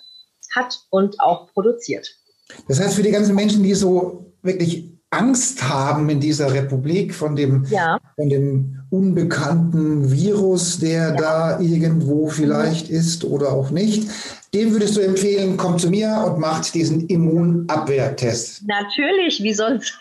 hat 0.54 0.78
und 0.90 1.18
auch 1.20 1.50
produziert. 1.52 2.17
Das 2.66 2.80
heißt, 2.80 2.94
für 2.94 3.02
die 3.02 3.10
ganzen 3.10 3.34
Menschen, 3.34 3.62
die 3.62 3.74
so 3.74 4.32
wirklich 4.42 4.88
Angst 5.10 5.66
haben 5.66 6.08
in 6.10 6.20
dieser 6.20 6.52
Republik 6.52 7.14
von 7.14 7.34
dem, 7.34 7.64
ja. 7.70 7.98
von 8.16 8.28
dem 8.28 8.78
unbekannten 8.90 10.10
Virus, 10.10 10.78
der 10.78 11.10
ja. 11.10 11.12
da 11.12 11.60
irgendwo 11.60 12.28
vielleicht 12.28 12.90
mhm. 12.90 12.96
ist 12.96 13.24
oder 13.24 13.52
auch 13.52 13.70
nicht. 13.70 14.08
Dem 14.52 14.72
würdest 14.72 14.96
du 14.96 15.00
empfehlen, 15.00 15.56
kommt 15.56 15.80
zu 15.80 15.90
mir 15.90 16.24
und 16.26 16.40
macht 16.40 16.74
diesen 16.74 17.06
Immunabwehrtest. 17.06 18.66
Natürlich, 18.66 19.42
wie 19.42 19.54
sonst? 19.54 19.98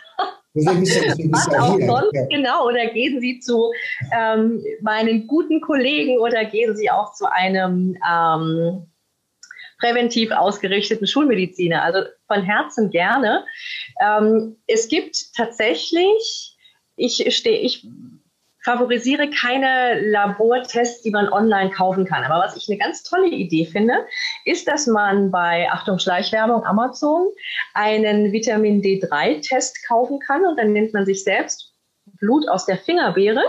Was 0.54 1.48
auch 1.50 1.80
sonst, 1.80 2.14
ja. 2.14 2.26
genau. 2.30 2.68
Oder 2.68 2.88
gehen 2.88 3.20
Sie 3.22 3.40
zu 3.40 3.72
ähm, 4.12 4.64
meinen 4.82 5.28
guten 5.28 5.62
Kollegen 5.62 6.18
oder 6.20 6.46
gehen 6.46 6.76
Sie 6.76 6.90
auch 6.90 7.14
zu 7.14 7.32
einem 7.32 7.96
ähm, 8.10 8.88
präventiv 9.80 10.32
ausgerichteten 10.32 11.08
Schulmediziner. 11.08 11.84
Also 11.84 12.02
von 12.28 12.44
Herzen 12.44 12.90
gerne. 12.90 13.46
Ähm, 14.02 14.58
es 14.68 14.88
gibt 14.88 15.36
tatsächlich, 15.36 16.56
ich 16.96 17.36
stehe, 17.36 17.60
ich 17.60 17.88
favorisiere 18.68 19.30
keine 19.30 20.02
Labortests, 20.02 21.02
die 21.02 21.12
man 21.12 21.32
online 21.32 21.70
kaufen 21.70 22.06
kann. 22.06 22.26
Aber 22.26 22.44
was 22.44 22.58
ich 22.58 22.68
eine 22.68 22.78
ganz 22.78 23.02
tolle 23.02 23.30
Idee 23.30 23.66
finde, 23.66 24.06
ist, 24.44 24.68
dass 24.68 24.88
man 24.88 25.32
bei 25.32 25.70
Achtung 25.72 26.00
Schleichwerbung 26.00 26.66
Amazon 26.66 27.28
einen 27.74 28.34
Vitamin 28.34 28.82
D3-Test 28.82 29.88
kaufen 29.88 30.20
kann 30.20 30.46
und 30.46 30.58
dann 30.58 30.74
nimmt 30.74 30.94
man 30.94 31.06
sich 31.06 31.24
selbst 31.24 31.74
Blut 32.20 32.50
aus 32.50 32.66
der 32.66 32.78
Fingerbeere 32.78 33.44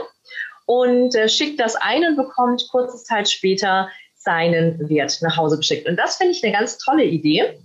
und 0.67 1.17
äh, 1.17 1.29
schickt 1.29 1.59
das 1.59 1.75
ein 1.75 2.05
und 2.05 2.17
bekommt 2.17 2.69
kurze 2.71 3.03
Zeit 3.03 3.29
später 3.29 3.91
seinen 4.29 4.91
Wert 4.91 5.17
nach 5.23 5.39
Hause 5.39 5.57
geschickt. 5.57 5.89
Und 5.89 5.97
das 5.97 6.17
finde 6.17 6.33
ich 6.33 6.45
eine 6.45 6.53
ganz 6.53 6.77
tolle 6.77 7.05
Idee. 7.05 7.59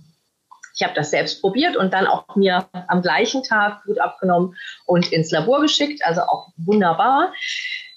Ich 0.74 0.82
habe 0.82 0.94
das 0.94 1.10
selbst 1.10 1.42
probiert 1.42 1.76
und 1.76 1.92
dann 1.92 2.06
auch 2.06 2.24
mir 2.36 2.66
am 2.88 3.02
gleichen 3.02 3.42
Tag 3.42 3.84
Blut 3.84 3.98
abgenommen 3.98 4.56
und 4.86 5.12
ins 5.12 5.30
Labor 5.30 5.60
geschickt. 5.60 6.00
Also 6.06 6.22
auch 6.22 6.48
wunderbar. 6.56 7.34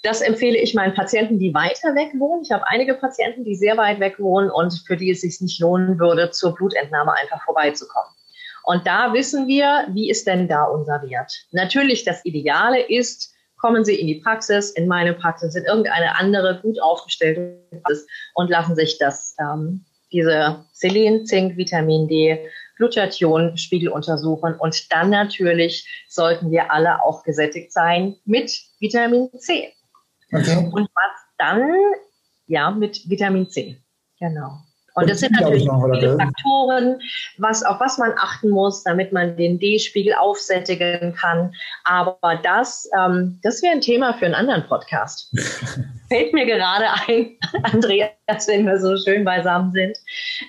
Das 0.03 0.19
empfehle 0.19 0.57
ich 0.57 0.73
meinen 0.73 0.93
Patienten, 0.93 1.39
die 1.39 1.53
weiter 1.53 1.95
weg 1.95 2.11
wohnen. 2.19 2.43
Ich 2.43 2.51
habe 2.51 2.67
einige 2.67 2.93
Patienten, 2.95 3.45
die 3.45 3.55
sehr 3.55 3.77
weit 3.77 4.01
weg 4.01 4.19
wohnen 4.19 4.51
und 4.51 4.83
für 4.85 4.97
die 4.97 5.11
es 5.11 5.21
sich 5.21 5.39
nicht 5.39 5.61
lohnen 5.61 5.97
würde, 5.97 6.31
zur 6.31 6.53
Blutentnahme 6.53 7.13
einfach 7.13 7.41
vorbeizukommen. 7.45 8.11
Und 8.63 8.85
da 8.85 9.13
wissen 9.13 9.47
wir, 9.47 9.87
wie 9.93 10.09
ist 10.09 10.27
denn 10.27 10.49
da 10.49 10.65
unser 10.65 11.01
Wert? 11.03 11.31
Natürlich, 11.51 12.03
das 12.03 12.25
Ideale 12.25 12.81
ist, 12.81 13.33
kommen 13.57 13.83
Sie 13.83 13.95
in 13.95 14.07
die 14.07 14.21
Praxis, 14.21 14.71
in 14.71 14.87
meine 14.87 15.13
Praxis, 15.13 15.55
in 15.55 15.65
irgendeine 15.65 16.17
andere 16.17 16.59
gut 16.61 16.81
aufgestellte 16.81 17.59
Praxis 17.71 18.07
und 18.33 18.49
lassen 18.49 18.75
sich 18.75 18.97
das, 18.97 19.35
ähm, 19.39 19.85
diese 20.11 20.65
Selen, 20.71 21.25
Zink, 21.25 21.57
Vitamin 21.57 22.07
D 22.07 22.47
Glutathion-Spiegel 22.77 23.89
untersuchen. 23.89 24.55
Und 24.55 24.91
dann 24.91 25.09
natürlich 25.09 26.05
sollten 26.07 26.51
wir 26.51 26.71
alle 26.71 27.03
auch 27.03 27.23
gesättigt 27.23 27.73
sein 27.73 28.15
mit 28.25 28.51
Vitamin 28.79 29.29
C. 29.37 29.73
Okay. 30.31 30.69
Und 30.71 30.89
was 30.93 31.21
dann? 31.37 31.69
Ja, 32.45 32.71
mit 32.71 33.09
Vitamin 33.09 33.49
C. 33.49 33.81
Genau. 34.19 34.59
Und 34.97 35.07
das 35.07 35.19
sind 35.19 35.31
natürlich 35.33 35.69
viele 35.69 36.17
Faktoren, 36.17 36.99
was, 37.37 37.61
auf 37.61 37.79
was 37.79 37.99
man 37.99 38.13
achten 38.17 38.49
muss, 38.49 38.81
damit 38.81 39.13
man 39.13 39.37
den 39.37 39.59
D-Spiegel 39.59 40.15
aufsättigen 40.15 41.13
kann. 41.13 41.53
Aber 41.83 42.39
das, 42.41 42.89
ähm, 42.97 43.39
das 43.43 43.61
wäre 43.61 43.73
ein 43.73 43.81
Thema 43.81 44.15
für 44.15 44.25
einen 44.25 44.33
anderen 44.33 44.65
Podcast. 44.65 45.31
Fällt 46.09 46.33
mir 46.33 46.47
gerade 46.47 46.85
ein, 47.07 47.37
Andreas, 47.63 48.47
wenn 48.47 48.65
wir 48.65 48.79
so 48.79 48.97
schön 48.97 49.23
beisammen 49.23 49.71
sind. 49.71 49.95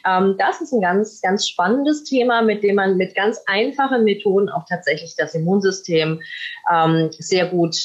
Ähm, 0.07 0.37
das 0.39 0.63
ist 0.63 0.73
ein 0.73 0.81
ganz, 0.81 1.21
ganz 1.21 1.47
spannendes 1.47 2.05
Thema, 2.05 2.41
mit 2.41 2.63
dem 2.63 2.77
man 2.77 2.97
mit 2.97 3.15
ganz 3.15 3.39
einfachen 3.49 4.03
Methoden 4.05 4.49
auch 4.49 4.65
tatsächlich 4.67 5.15
das 5.15 5.35
Immunsystem 5.35 6.23
ähm, 6.73 7.11
sehr 7.19 7.49
gut 7.49 7.77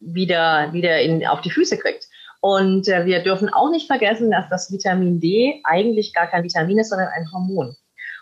wieder, 0.00 0.72
wieder 0.72 1.02
in, 1.02 1.26
auf 1.26 1.42
die 1.42 1.50
Füße 1.50 1.76
kriegt. 1.76 2.06
Und 2.42 2.88
äh, 2.88 3.06
wir 3.06 3.22
dürfen 3.22 3.48
auch 3.50 3.70
nicht 3.70 3.86
vergessen, 3.86 4.32
dass 4.32 4.48
das 4.48 4.72
Vitamin 4.72 5.20
D 5.20 5.62
eigentlich 5.62 6.12
gar 6.12 6.26
kein 6.26 6.42
Vitamin 6.42 6.76
ist, 6.76 6.90
sondern 6.90 7.06
ein 7.06 7.30
Hormon. 7.32 7.76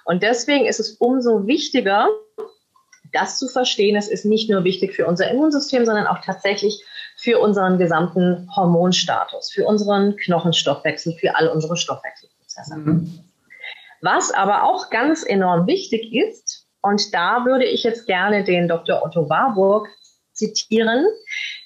Und 0.04 0.22
deswegen 0.22 0.66
ist 0.66 0.78
es 0.78 0.92
umso 0.96 1.46
wichtiger, 1.46 2.06
das 3.14 3.38
zu 3.38 3.48
verstehen. 3.48 3.96
Es 3.96 4.08
ist 4.08 4.26
nicht 4.26 4.50
nur 4.50 4.62
wichtig 4.62 4.94
für 4.94 5.06
unser 5.06 5.30
Immunsystem, 5.30 5.86
sondern 5.86 6.06
auch 6.06 6.18
tatsächlich 6.22 6.84
für 7.16 7.38
unseren 7.38 7.78
gesamten 7.78 8.46
Hormonstatus, 8.54 9.52
für 9.52 9.64
unseren 9.64 10.16
Knochenstoffwechsel, 10.16 11.14
für 11.14 11.34
all 11.36 11.48
unsere 11.48 11.78
Stoffwechselprozesse. 11.78 12.76
Mhm. 12.76 13.20
Was 14.02 14.32
aber 14.32 14.64
auch 14.64 14.90
ganz 14.90 15.24
enorm 15.24 15.66
wichtig 15.66 16.12
ist, 16.12 16.66
und 16.82 17.14
da 17.14 17.46
würde 17.46 17.64
ich 17.64 17.84
jetzt 17.84 18.06
gerne 18.06 18.44
den 18.44 18.68
Dr. 18.68 19.02
Otto 19.02 19.30
Warburg 19.30 19.88
zitieren, 20.40 21.06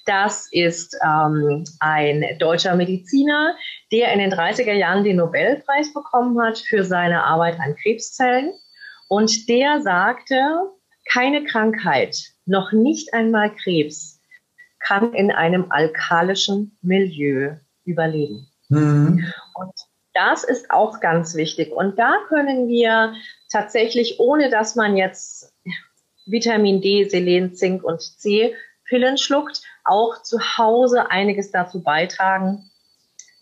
das 0.04 0.48
ist 0.50 0.96
ähm, 1.02 1.64
ein 1.80 2.24
deutscher 2.38 2.74
Mediziner, 2.76 3.56
der 3.92 4.12
in 4.12 4.18
den 4.18 4.32
30er 4.32 4.72
Jahren 4.72 5.04
den 5.04 5.16
Nobelpreis 5.16 5.94
bekommen 5.94 6.40
hat 6.42 6.58
für 6.58 6.84
seine 6.84 7.22
Arbeit 7.22 7.58
an 7.60 7.76
Krebszellen. 7.76 8.52
Und 9.08 9.48
der 9.48 9.80
sagte, 9.80 10.36
keine 11.10 11.44
Krankheit, 11.44 12.16
noch 12.46 12.72
nicht 12.72 13.14
einmal 13.14 13.54
Krebs, 13.54 14.20
kann 14.80 15.14
in 15.14 15.30
einem 15.30 15.70
alkalischen 15.70 16.76
Milieu 16.82 17.56
überleben. 17.84 18.46
Mhm. 18.68 19.32
Und 19.54 19.72
das 20.12 20.44
ist 20.44 20.70
auch 20.70 21.00
ganz 21.00 21.34
wichtig. 21.34 21.72
Und 21.72 21.98
da 21.98 22.16
können 22.28 22.68
wir 22.68 23.14
tatsächlich, 23.50 24.20
ohne 24.20 24.50
dass 24.50 24.76
man 24.76 24.96
jetzt 24.96 25.52
Vitamin 26.26 26.80
D, 26.80 27.08
Selen, 27.08 27.54
Zink 27.54 27.84
und 27.84 28.00
C 28.00 28.54
Pillen 28.86 29.18
schluckt, 29.18 29.62
auch 29.84 30.22
zu 30.22 30.38
Hause 30.58 31.10
einiges 31.10 31.50
dazu 31.50 31.82
beitragen, 31.82 32.70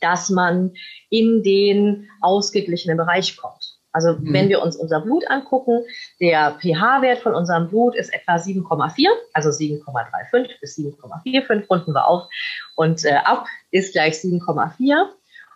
dass 0.00 0.30
man 0.30 0.74
in 1.10 1.42
den 1.42 2.08
ausgeglichenen 2.20 2.96
Bereich 2.96 3.36
kommt. 3.36 3.78
Also 3.92 4.14
mhm. 4.14 4.32
wenn 4.32 4.48
wir 4.48 4.62
uns 4.62 4.76
unser 4.76 5.00
Blut 5.00 5.28
angucken, 5.28 5.84
der 6.20 6.58
pH-Wert 6.60 7.18
von 7.18 7.34
unserem 7.34 7.68
Blut 7.68 7.94
ist 7.94 8.12
etwa 8.12 8.36
7,4, 8.36 9.08
also 9.32 9.50
7,35 9.50 10.60
bis 10.60 10.78
7,45 10.78 11.68
runden 11.68 11.92
wir 11.92 12.06
auf 12.06 12.28
und 12.74 13.04
äh, 13.04 13.16
ab 13.24 13.46
ist 13.70 13.92
gleich 13.92 14.14
7,4. 14.14 15.08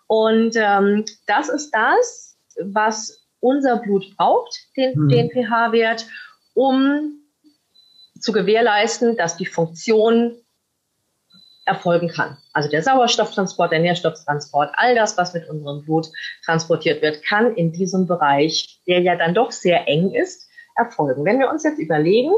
Und 0.06 0.54
ähm, 0.56 1.04
das 1.26 1.48
ist 1.48 1.70
das, 1.70 2.36
was 2.60 3.26
unser 3.40 3.78
Blut 3.78 4.16
braucht, 4.16 4.66
den, 4.76 4.98
mhm. 4.98 5.08
den 5.08 5.30
pH-Wert, 5.30 6.06
um 6.56 7.20
zu 8.18 8.32
gewährleisten, 8.32 9.16
dass 9.16 9.36
die 9.36 9.46
Funktion 9.46 10.36
erfolgen 11.66 12.08
kann. 12.08 12.38
Also 12.52 12.70
der 12.70 12.82
Sauerstofftransport, 12.82 13.72
der 13.72 13.80
Nährstofftransport, 13.80 14.72
all 14.74 14.94
das, 14.94 15.18
was 15.18 15.34
mit 15.34 15.48
unserem 15.48 15.84
Blut 15.84 16.08
transportiert 16.44 17.02
wird, 17.02 17.22
kann 17.24 17.54
in 17.54 17.72
diesem 17.72 18.06
Bereich, 18.06 18.80
der 18.86 19.00
ja 19.00 19.16
dann 19.16 19.34
doch 19.34 19.50
sehr 19.50 19.86
eng 19.86 20.12
ist, 20.14 20.48
erfolgen. 20.76 21.24
Wenn 21.24 21.38
wir 21.38 21.50
uns 21.50 21.64
jetzt 21.64 21.78
überlegen, 21.78 22.32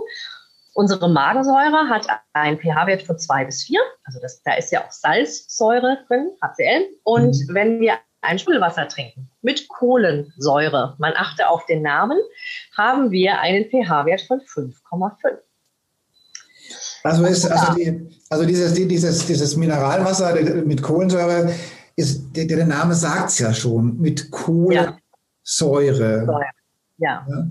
unsere 0.73 1.09
Magensäure 1.09 1.89
hat 1.89 2.07
einen 2.33 2.59
pH-Wert 2.59 3.03
von 3.03 3.19
zwei 3.19 3.45
bis 3.45 3.63
vier, 3.63 3.81
also 4.05 4.19
das, 4.21 4.43
da 4.43 4.55
ist 4.55 4.73
ja 4.73 4.85
auch 4.85 4.91
Salzsäure 4.91 5.99
drin, 6.09 6.31
HCl. 6.43 6.89
Und 7.05 7.37
mhm. 7.37 7.55
wenn 7.55 7.81
wir 7.81 7.99
ein 8.21 8.39
Sprudelwasser 8.39 8.89
trinken 8.89 9.31
mit 9.43 9.69
Kohlensäure, 9.69 10.97
man 10.99 11.13
achte 11.17 11.49
auf 11.49 11.67
den 11.67 11.83
Namen, 11.83 12.19
haben 12.77 13.11
wir 13.11 13.41
einen 13.41 13.65
pH-Wert 13.67 14.23
von 14.23 14.41
5,5. 14.41 15.39
Also, 17.05 17.25
ist, 17.25 17.47
also, 17.47 17.75
die, 17.75 18.11
also 18.29 18.45
dieses, 18.45 18.75
dieses, 18.75 19.27
dieses 19.27 19.57
Mineralwasser 19.57 20.35
mit 20.65 20.83
Kohlensäure, 20.83 21.53
ist, 21.97 22.37
der, 22.37 22.47
der 22.47 22.67
Name 22.67 22.95
sagt 22.95 23.31
es 23.31 23.39
ja 23.39 23.53
schon, 23.53 23.99
mit 23.99 24.31
Kohlensäure. 24.31 24.97
Ja. 26.99 27.27
ja. 27.29 27.47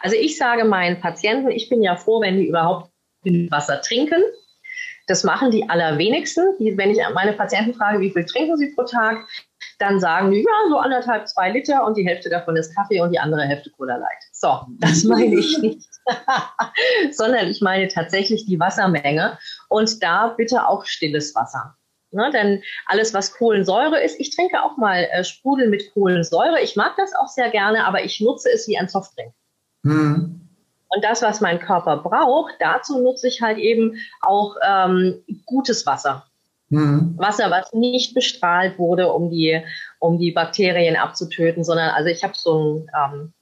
Also 0.00 0.16
ich 0.16 0.36
sage 0.38 0.64
meinen 0.64 1.00
Patienten, 1.00 1.50
ich 1.50 1.68
bin 1.68 1.82
ja 1.82 1.96
froh, 1.96 2.20
wenn 2.20 2.38
die 2.38 2.48
überhaupt 2.48 2.90
Wasser 3.50 3.80
trinken. 3.80 4.22
Das 5.06 5.24
machen 5.24 5.50
die 5.50 5.68
allerwenigsten. 5.68 6.56
Die, 6.58 6.76
wenn 6.78 6.90
ich 6.90 6.98
meine 7.14 7.34
Patienten 7.34 7.74
frage, 7.74 8.00
wie 8.00 8.10
viel 8.10 8.24
trinken 8.24 8.56
sie 8.56 8.72
pro 8.74 8.84
Tag, 8.84 9.26
dann 9.78 10.00
sagen 10.00 10.30
die, 10.30 10.38
ja, 10.38 10.70
so 10.70 10.78
anderthalb, 10.78 11.28
zwei 11.28 11.50
Liter 11.50 11.84
und 11.84 11.96
die 11.96 12.06
Hälfte 12.06 12.30
davon 12.30 12.56
ist 12.56 12.74
Kaffee 12.74 13.00
und 13.00 13.12
die 13.12 13.18
andere 13.18 13.42
Hälfte 13.42 13.70
Cola 13.70 13.96
Light. 13.96 14.22
So, 14.32 14.60
das 14.78 15.04
meine 15.04 15.34
ich 15.38 15.58
nicht. 15.58 15.88
sondern 17.12 17.48
ich 17.48 17.60
meine 17.60 17.88
tatsächlich 17.88 18.46
die 18.46 18.60
Wassermenge 18.60 19.38
und 19.68 20.02
da 20.02 20.28
bitte 20.28 20.68
auch 20.68 20.84
stilles 20.84 21.34
Wasser. 21.34 21.76
Ne, 22.10 22.30
denn 22.32 22.62
alles, 22.86 23.12
was 23.12 23.32
Kohlensäure 23.32 24.00
ist, 24.00 24.20
ich 24.20 24.34
trinke 24.36 24.62
auch 24.62 24.76
mal 24.76 25.08
äh, 25.10 25.24
Sprudel 25.24 25.68
mit 25.68 25.92
Kohlensäure. 25.94 26.60
Ich 26.62 26.76
mag 26.76 26.94
das 26.96 27.12
auch 27.12 27.26
sehr 27.26 27.50
gerne, 27.50 27.84
aber 27.86 28.04
ich 28.04 28.20
nutze 28.20 28.50
es 28.52 28.68
wie 28.68 28.78
ein 28.78 28.86
Softdrink. 28.86 29.32
Mhm. 29.82 30.43
Und 30.94 31.04
das, 31.04 31.22
was 31.22 31.40
mein 31.40 31.58
Körper 31.58 31.96
braucht, 31.96 32.54
dazu 32.60 33.00
nutze 33.02 33.28
ich 33.28 33.42
halt 33.42 33.58
eben 33.58 33.96
auch 34.20 34.56
ähm, 34.66 35.22
gutes 35.46 35.86
Wasser. 35.86 36.26
Mhm. 36.68 37.14
Wasser, 37.16 37.50
was 37.50 37.72
nicht 37.72 38.14
bestrahlt 38.14 38.78
wurde, 38.78 39.12
um 39.12 39.30
die, 39.30 39.60
um 39.98 40.18
die 40.18 40.32
Bakterien 40.32 40.96
abzutöten, 40.96 41.64
sondern 41.64 41.90
also 41.90 42.08
ich 42.08 42.22
habe 42.22 42.34
so 42.36 42.58
ein 42.60 42.90
ähm, 42.96 43.32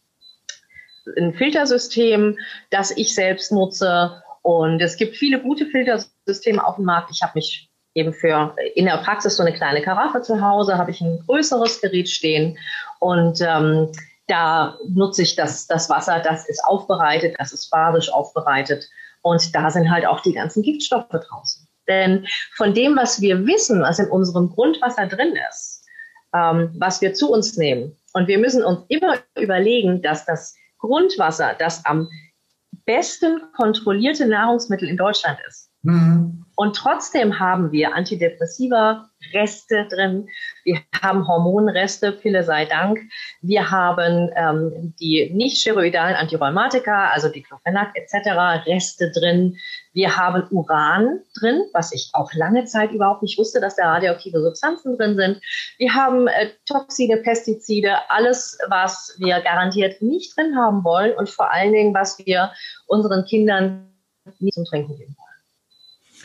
ein 1.16 1.34
Filtersystem, 1.34 2.38
das 2.70 2.90
ich 2.96 3.14
selbst 3.14 3.52
nutze. 3.52 4.22
Und 4.42 4.80
es 4.80 4.96
gibt 4.96 5.16
viele 5.16 5.40
gute 5.40 5.66
Filtersysteme 5.66 6.64
auf 6.64 6.76
dem 6.76 6.84
Markt. 6.84 7.10
Ich 7.12 7.22
habe 7.22 7.32
mich 7.36 7.68
eben 7.94 8.12
für 8.12 8.56
in 8.74 8.86
der 8.86 8.98
Praxis 8.98 9.36
so 9.36 9.42
eine 9.42 9.52
kleine 9.52 9.82
Karaffe 9.82 10.22
zu 10.22 10.40
Hause, 10.40 10.78
habe 10.78 10.90
ich 10.90 11.00
ein 11.00 11.22
größeres 11.26 11.80
Gerät 11.80 12.08
stehen 12.08 12.58
und 12.98 13.40
ähm, 13.40 13.92
da 14.26 14.78
nutze 14.88 15.22
ich 15.22 15.36
das, 15.36 15.66
das 15.66 15.90
Wasser, 15.90 16.20
das 16.20 16.48
ist 16.48 16.64
aufbereitet, 16.64 17.34
das 17.38 17.52
ist 17.52 17.70
basisch 17.70 18.12
aufbereitet 18.12 18.88
und 19.22 19.54
da 19.54 19.70
sind 19.70 19.90
halt 19.90 20.06
auch 20.06 20.20
die 20.20 20.32
ganzen 20.32 20.62
Giftstoffe 20.62 21.08
draußen. 21.08 21.66
Denn 21.88 22.26
von 22.54 22.74
dem, 22.74 22.96
was 22.96 23.20
wir 23.20 23.46
wissen, 23.46 23.82
was 23.82 23.98
in 23.98 24.08
unserem 24.08 24.50
Grundwasser 24.50 25.06
drin 25.06 25.34
ist, 25.50 25.84
ähm, 26.34 26.74
was 26.78 27.00
wir 27.00 27.14
zu 27.14 27.30
uns 27.30 27.56
nehmen, 27.56 27.96
Und 28.14 28.28
wir 28.28 28.38
müssen 28.38 28.62
uns 28.62 28.84
immer 28.88 29.16
überlegen, 29.38 30.02
dass 30.02 30.26
das 30.26 30.54
Grundwasser 30.78 31.54
das 31.58 31.84
am 31.86 32.08
besten 32.84 33.40
kontrollierte 33.56 34.26
Nahrungsmittel 34.26 34.88
in 34.88 34.96
Deutschland 34.96 35.38
ist. 35.48 35.70
Mhm. 35.82 36.41
Und 36.56 36.76
trotzdem 36.76 37.38
haben 37.38 37.72
wir 37.72 37.94
Antidepressiva, 37.94 39.08
Reste 39.32 39.86
drin. 39.88 40.28
Wir 40.64 40.80
haben 41.00 41.26
Hormonreste, 41.26 42.12
Pille 42.12 42.44
sei 42.44 42.64
Dank. 42.64 42.98
Wir 43.40 43.70
haben 43.70 44.30
ähm, 44.34 44.94
die 45.00 45.30
nicht 45.32 45.58
steroidalen 45.58 46.16
Antirheumatika, 46.16 47.10
also 47.10 47.28
Diclofenac 47.28 47.96
etc. 47.96 48.66
Reste 48.66 49.10
drin. 49.12 49.56
Wir 49.92 50.16
haben 50.16 50.46
Uran 50.50 51.20
drin, 51.38 51.62
was 51.72 51.92
ich 51.92 52.10
auch 52.12 52.32
lange 52.34 52.64
Zeit 52.64 52.92
überhaupt 52.92 53.22
nicht 53.22 53.38
wusste, 53.38 53.60
dass 53.60 53.76
da 53.76 53.92
radioaktive 53.92 54.40
Substanzen 54.40 54.96
drin 54.96 55.16
sind. 55.16 55.40
Wir 55.78 55.94
haben 55.94 56.26
äh, 56.28 56.50
Toxine, 56.66 57.18
Pestizide, 57.18 58.10
alles, 58.10 58.58
was 58.68 59.14
wir 59.18 59.40
garantiert 59.40 60.02
nicht 60.02 60.36
drin 60.36 60.56
haben 60.56 60.84
wollen 60.84 61.14
und 61.16 61.30
vor 61.30 61.52
allen 61.52 61.72
Dingen, 61.72 61.94
was 61.94 62.18
wir 62.18 62.52
unseren 62.86 63.24
Kindern 63.24 63.88
nicht 64.38 64.54
zum 64.54 64.64
Trinken 64.64 64.96
geben 64.96 65.16
wollen. 65.18 65.31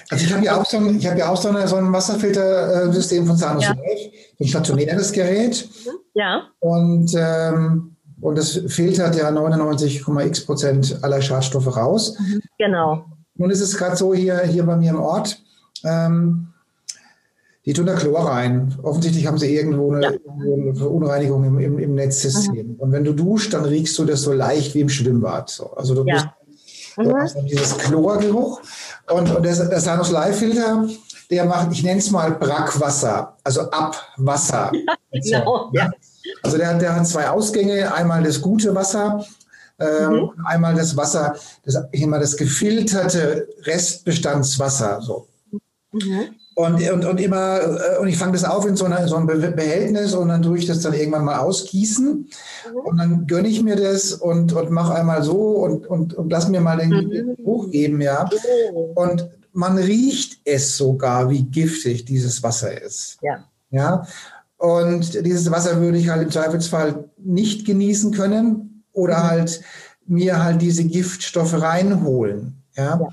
Also 0.10 0.26
ich 0.26 0.34
habe 0.34 0.46
ja 0.46 0.60
auch 0.60 0.66
so 0.66 0.78
ein, 0.78 0.98
ich 0.98 1.08
habe 1.08 1.20
ja 1.20 1.30
auch 1.30 1.38
so, 1.38 1.50
eine, 1.50 1.68
so 1.68 1.76
ein 1.76 1.92
Wasserfiltersystem 1.92 3.26
von 3.26 3.36
Sanus 3.36 3.64
ja. 3.64 3.70
Life, 3.72 4.12
ein 4.40 4.48
stationäres 4.48 5.12
Gerät. 5.12 5.68
Ja. 6.14 6.44
Und, 6.60 7.14
ähm, 7.18 7.96
und 8.22 8.38
das 8.38 8.62
filtert 8.68 9.16
ja 9.16 9.30
99,x 9.30 10.46
Prozent 10.46 11.00
aller 11.04 11.22
Schadstoffe 11.22 11.76
raus. 11.76 12.18
Mhm. 12.20 12.42
Genau. 12.58 13.06
Nun 13.36 13.52
ist 13.52 13.62
es 13.62 13.78
gerade 13.78 13.96
so 13.96 14.14
hier, 14.14 14.40
hier 14.44 14.64
bei 14.64 14.78
mir 14.78 14.92
im 14.92 15.00
Ort, 15.00 15.40
ähm, 15.84 16.48
die 17.66 17.74
tun 17.74 17.86
da 17.86 17.96
Chlor 17.96 18.30
rein. 18.30 18.74
Offensichtlich 18.82 19.28
haben 19.28 19.38
sie 19.38 19.54
irgendwo 19.54 19.92
eine, 19.92 20.02
ja. 20.02 20.10
eine 20.10 20.74
Verunreinigung 20.74 21.44
im, 21.44 21.60
im, 21.60 21.80
im 21.80 21.96
Netzsystem. 21.96 22.68
Mhm. 22.68 22.76
Und 22.76 22.92
wenn 22.94 23.04
du 23.04 23.12
duschst, 23.12 23.54
dann 23.54 23.66
riechst 23.66 24.00
du 24.00 24.06
das 24.06 24.22
so 24.22 24.32
leicht 24.32 24.74
wie 24.74 24.80
im 24.80 24.90
Schwimmbad. 24.90 25.50
So. 25.50 25.72
Also 25.72 25.94
du 25.94 26.06
ja. 26.06 26.14
bist 26.14 26.28
Mhm. 26.98 27.16
Also 27.16 27.42
dieses 27.42 27.78
Chlorgeruch. 27.78 28.62
Und, 29.10 29.32
und 29.32 29.44
der, 29.44 29.56
der 29.66 29.80
Sanus 29.80 30.12
Live 30.12 30.40
Filter, 30.40 30.88
der 31.30 31.46
macht, 31.46 31.72
ich 31.72 31.84
nenne 31.84 32.00
es 32.00 32.12
mal 32.12 32.32
Brackwasser, 32.32 33.38
also 33.44 33.70
Abwasser. 33.72 34.72
Ja, 35.14 35.40
genau, 35.40 35.70
ja. 35.74 35.90
Also 36.44 36.58
der, 36.58 36.78
der 36.78 36.96
hat 36.96 37.08
zwei 37.08 37.30
Ausgänge, 37.30 37.94
einmal 37.94 38.22
das 38.24 38.42
gute 38.42 38.76
Wasser, 38.76 39.26
ähm, 39.80 40.12
mhm. 40.12 40.46
einmal 40.46 40.76
das 40.76 40.96
Wasser, 40.96 41.36
das, 41.64 41.78
immer 41.92 42.20
das 42.20 42.36
gefilterte 42.36 43.48
Restbestandswasser. 43.64 45.02
So. 45.02 45.28
Mhm. 45.92 46.36
Und, 46.58 46.82
und, 46.90 47.06
und 47.06 47.22
immer, 47.22 47.60
äh, 47.60 48.00
und 48.00 48.08
ich 48.08 48.18
fange 48.18 48.32
das 48.32 48.44
auf 48.44 48.66
in 48.66 48.76
so, 48.76 48.86
einer, 48.86 49.08
so 49.08 49.16
einem 49.16 49.28
Behältnis 49.28 50.16
und 50.16 50.30
dann 50.30 50.42
tue 50.42 50.58
ich 50.58 50.66
das 50.66 50.82
dann 50.82 50.94
irgendwann 50.94 51.24
mal 51.24 51.38
ausgießen. 51.38 52.08
Mhm. 52.08 52.80
Und 52.84 52.98
dann 52.98 53.28
gönne 53.28 53.48
ich 53.48 53.62
mir 53.62 53.76
das 53.76 54.14
und, 54.14 54.54
und 54.54 54.72
mache 54.72 54.96
einmal 54.96 55.22
so 55.22 55.38
und, 55.38 55.86
und, 55.86 56.16
und 56.16 56.32
lass 56.32 56.50
mir 56.50 56.60
mal 56.60 56.78
den 56.78 56.90
mhm. 56.90 57.36
Geruch 57.36 57.70
geben, 57.70 58.02
ja. 58.02 58.28
Mhm. 58.72 58.76
Und 58.96 59.30
man 59.54 59.78
riecht 59.78 60.40
es 60.46 60.76
sogar, 60.78 61.30
wie 61.30 61.44
giftig 61.44 62.06
dieses 62.06 62.42
Wasser 62.42 62.82
ist. 62.82 63.20
Ja. 63.22 63.44
Ja. 63.70 64.08
Und 64.58 65.14
dieses 65.28 65.52
Wasser 65.52 65.80
würde 65.80 66.00
ich 66.00 66.10
halt 66.10 66.24
im 66.24 66.32
Zweifelsfall 66.32 67.04
nicht 67.20 67.68
genießen 67.68 68.14
können 68.14 68.84
oder 68.94 69.20
mhm. 69.20 69.24
halt 69.30 69.62
mir 70.08 70.44
halt 70.44 70.64
diese 70.64 70.86
Giftstoffe 70.86 71.62
reinholen. 71.62 72.64
ja. 72.76 73.00
ja. 73.00 73.10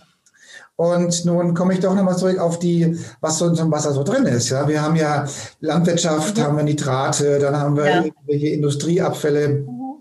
Und 0.76 1.24
nun 1.24 1.54
komme 1.54 1.74
ich 1.74 1.80
doch 1.80 1.94
nochmal 1.94 2.16
zurück 2.16 2.38
auf 2.38 2.58
die, 2.58 2.98
was 3.20 3.38
so 3.38 3.46
in 3.46 3.54
so 3.54 3.62
einem 3.62 3.70
Wasser 3.70 3.92
so 3.92 4.02
drin 4.02 4.24
ist. 4.26 4.48
Ja, 4.50 4.66
wir 4.66 4.82
haben 4.82 4.96
ja 4.96 5.26
Landwirtschaft, 5.60 6.36
mhm. 6.36 6.42
haben 6.42 6.56
wir 6.56 6.64
Nitrate, 6.64 7.38
dann 7.38 7.56
haben 7.56 7.76
wir 7.76 7.88
ja. 7.88 8.04
irgendwelche 8.04 8.48
Industrieabfälle. 8.48 9.48
Mhm. 9.48 10.00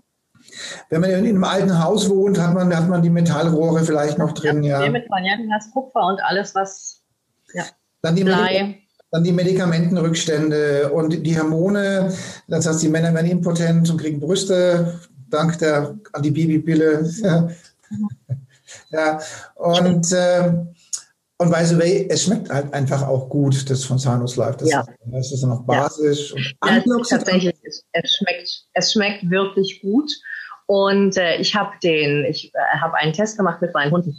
Wenn 0.90 1.00
man 1.00 1.10
in 1.10 1.16
einem 1.16 1.44
alten 1.44 1.82
Haus 1.82 2.08
wohnt, 2.08 2.40
hat 2.40 2.54
man, 2.54 2.74
hat 2.76 2.88
man 2.88 3.02
die 3.02 3.10
Metallrohre 3.10 3.84
vielleicht 3.84 4.18
noch 4.18 4.32
drin. 4.32 4.62
Ja, 4.62 4.84
ja. 4.84 4.90
Mit 4.90 5.06
hast 5.52 5.72
Kupfer 5.72 6.06
und 6.06 6.20
alles, 6.22 6.54
was, 6.54 7.02
ja. 7.52 7.64
Dann 8.02 8.16
die, 8.16 8.24
Blei. 8.24 8.78
dann 9.10 9.24
die 9.24 9.32
Medikamentenrückstände 9.32 10.92
und 10.92 11.24
die 11.24 11.38
Hormone. 11.38 12.12
Das 12.48 12.66
heißt, 12.66 12.82
die 12.82 12.88
Männer 12.88 13.14
werden 13.14 13.30
impotent 13.30 13.90
und 13.90 14.00
kriegen 14.00 14.20
Brüste 14.20 15.00
dank 15.30 15.58
der 15.58 15.94
Antibabypille. 16.12 17.08
Ja. 17.22 17.48
Ja, 18.90 19.20
und, 19.54 20.12
äh, 20.12 20.52
und 21.38 21.50
by 21.50 21.64
the 21.64 21.78
way, 21.78 22.06
es 22.10 22.24
schmeckt 22.24 22.48
halt 22.50 22.72
einfach 22.72 23.06
auch 23.06 23.28
gut, 23.28 23.68
das 23.68 23.84
von 23.84 23.98
Sanus 23.98 24.36
Life. 24.36 24.58
Das, 24.58 24.70
ja. 24.70 24.84
das 25.06 25.32
ist 25.32 25.42
noch 25.42 25.64
basisch. 25.64 26.32
Ja. 26.64 26.76
Und 26.76 26.86
ja, 26.86 27.16
tatsächlich, 27.16 27.56
es 27.92 28.16
schmeckt, 28.16 28.48
es 28.72 28.92
schmeckt 28.92 29.30
wirklich 29.30 29.80
gut. 29.82 30.10
Und 30.66 31.16
äh, 31.16 31.36
ich 31.36 31.54
habe 31.54 31.72
den, 31.82 32.24
ich 32.24 32.52
äh, 32.54 32.78
habe 32.80 32.94
einen 32.94 33.12
Test 33.12 33.36
gemacht 33.36 33.60
mit 33.60 33.74
meinen 33.74 33.90
Hunden 33.90 34.16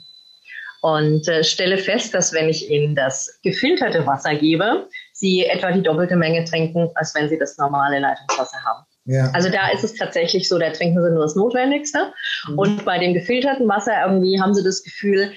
und 0.86 1.28
äh, 1.28 1.44
stelle 1.44 1.80
fest, 1.80 2.14
dass 2.14 2.32
wenn 2.32 2.48
ich 2.48 2.70
ihnen 2.70 2.94
das 2.94 3.40
gefilterte 3.42 4.06
Wasser 4.06 4.36
gebe, 4.36 4.88
sie 5.14 5.44
etwa 5.44 5.72
die 5.72 5.82
doppelte 5.82 6.16
Menge 6.16 6.44
trinken, 6.44 6.92
als 6.94 7.16
wenn 7.16 7.28
sie 7.28 7.40
das 7.40 7.58
normale 7.58 7.98
Leitungswasser 7.98 8.64
haben. 8.64 8.85
Ja. 9.06 9.30
Also 9.32 9.50
da 9.50 9.70
ist 9.70 9.84
es 9.84 9.94
tatsächlich 9.94 10.50
so, 10.50 10.58
da 10.58 10.72
trinken 10.72 11.02
sie 11.04 11.12
nur 11.12 11.24
das 11.24 11.36
Notwendigste. 11.36 12.12
Mhm. 12.48 12.60
Und 12.60 12.86
bei 12.86 12.98
dem 12.98 13.14
gefilterten 13.14 13.68
Wasser 13.68 13.94
irgendwie 14.06 14.42
haben 14.42 14.54
sie 14.54 14.64
das 14.64 14.84
Gefühl, 14.84 15.32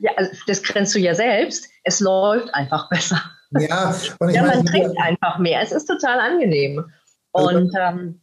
ja, 0.00 0.12
also 0.16 0.30
das 0.46 0.62
kennst 0.62 0.94
du 0.94 0.98
ja 0.98 1.14
selbst, 1.14 1.68
es 1.84 2.00
läuft 2.00 2.54
einfach 2.54 2.88
besser. 2.88 3.20
Ja, 3.52 3.94
und 4.20 4.28
ich 4.28 4.36
ja, 4.36 4.42
man 4.42 4.64
trinkt 4.64 4.96
einfach 5.00 5.38
mehr. 5.38 5.62
Es 5.62 5.72
ist 5.72 5.86
total 5.86 6.20
angenehm. 6.20 6.84
Also 7.32 7.48
und 7.48 7.72
ähm, 7.78 8.20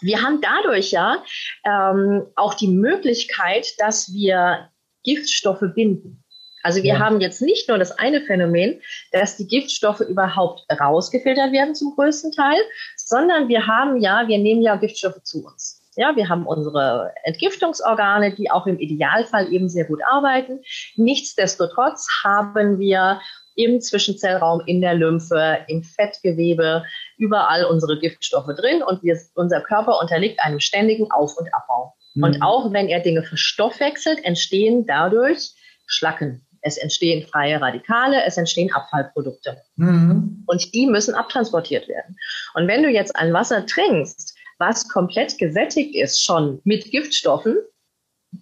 wir 0.00 0.22
haben 0.22 0.40
dadurch 0.40 0.90
ja 0.90 1.22
ähm, 1.64 2.26
auch 2.34 2.54
die 2.54 2.68
Möglichkeit, 2.68 3.66
dass 3.78 4.12
wir 4.12 4.70
Giftstoffe 5.04 5.64
binden. 5.74 6.21
Also 6.62 6.82
wir 6.82 6.94
ja. 6.94 6.98
haben 6.98 7.20
jetzt 7.20 7.42
nicht 7.42 7.68
nur 7.68 7.78
das 7.78 7.98
eine 7.98 8.20
Phänomen, 8.20 8.80
dass 9.10 9.36
die 9.36 9.46
Giftstoffe 9.46 10.00
überhaupt 10.00 10.64
rausgefiltert 10.80 11.52
werden 11.52 11.74
zum 11.74 11.94
größten 11.94 12.32
Teil, 12.32 12.60
sondern 12.96 13.48
wir 13.48 13.66
haben 13.66 14.00
ja, 14.00 14.26
wir 14.28 14.38
nehmen 14.38 14.62
ja 14.62 14.76
Giftstoffe 14.76 15.22
zu 15.22 15.44
uns. 15.44 15.80
Ja, 15.94 16.16
wir 16.16 16.28
haben 16.30 16.46
unsere 16.46 17.12
Entgiftungsorgane, 17.24 18.34
die 18.34 18.50
auch 18.50 18.66
im 18.66 18.78
Idealfall 18.78 19.52
eben 19.52 19.68
sehr 19.68 19.84
gut 19.84 20.00
arbeiten. 20.10 20.60
Nichtsdestotrotz 20.96 22.08
haben 22.24 22.78
wir 22.78 23.20
im 23.56 23.80
Zwischenzellraum, 23.80 24.62
in 24.64 24.80
der 24.80 24.94
Lymphe, 24.94 25.58
im 25.68 25.82
Fettgewebe, 25.82 26.84
überall 27.18 27.66
unsere 27.66 27.98
Giftstoffe 27.98 28.54
drin 28.56 28.82
und 28.82 29.02
wir, 29.02 29.18
unser 29.34 29.60
Körper 29.60 30.00
unterliegt 30.00 30.40
einem 30.40 30.60
ständigen 30.60 31.10
Auf- 31.10 31.36
und 31.36 31.52
Abbau. 31.52 31.94
Mhm. 32.14 32.22
Und 32.22 32.42
auch 32.42 32.72
wenn 32.72 32.88
er 32.88 33.00
Dinge 33.00 33.22
verstoffwechselt, 33.22 34.24
entstehen 34.24 34.86
dadurch 34.86 35.50
Schlacken. 35.86 36.46
Es 36.62 36.78
entstehen 36.78 37.26
freie 37.26 37.60
Radikale, 37.60 38.24
es 38.24 38.36
entstehen 38.36 38.72
Abfallprodukte. 38.72 39.60
Mhm. 39.76 40.44
Und 40.46 40.74
die 40.74 40.86
müssen 40.86 41.14
abtransportiert 41.14 41.88
werden. 41.88 42.16
Und 42.54 42.68
wenn 42.68 42.82
du 42.82 42.88
jetzt 42.88 43.14
ein 43.16 43.32
Wasser 43.32 43.66
trinkst, 43.66 44.36
was 44.58 44.88
komplett 44.88 45.38
gesättigt 45.38 45.94
ist 45.94 46.22
schon 46.22 46.60
mit 46.64 46.90
Giftstoffen, 46.90 47.56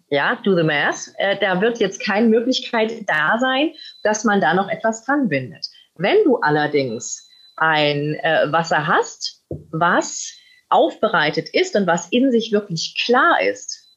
ja, 0.08 0.36
do 0.44 0.54
the 0.54 0.62
math, 0.62 1.12
äh, 1.16 1.36
da 1.40 1.60
wird 1.60 1.80
jetzt 1.80 2.04
keine 2.04 2.28
Möglichkeit 2.28 3.08
da 3.08 3.38
sein, 3.40 3.72
dass 4.02 4.24
man 4.24 4.40
da 4.40 4.54
noch 4.54 4.68
etwas 4.68 5.04
dran 5.04 5.28
bindet. 5.28 5.66
Wenn 5.96 6.22
du 6.24 6.36
allerdings 6.36 7.28
ein 7.56 8.14
äh, 8.22 8.52
Wasser 8.52 8.86
hast, 8.86 9.44
was 9.70 10.32
aufbereitet 10.68 11.48
ist 11.52 11.74
und 11.74 11.86
was 11.86 12.08
in 12.10 12.30
sich 12.30 12.52
wirklich 12.52 12.94
klar 13.04 13.40
ist, 13.42 13.88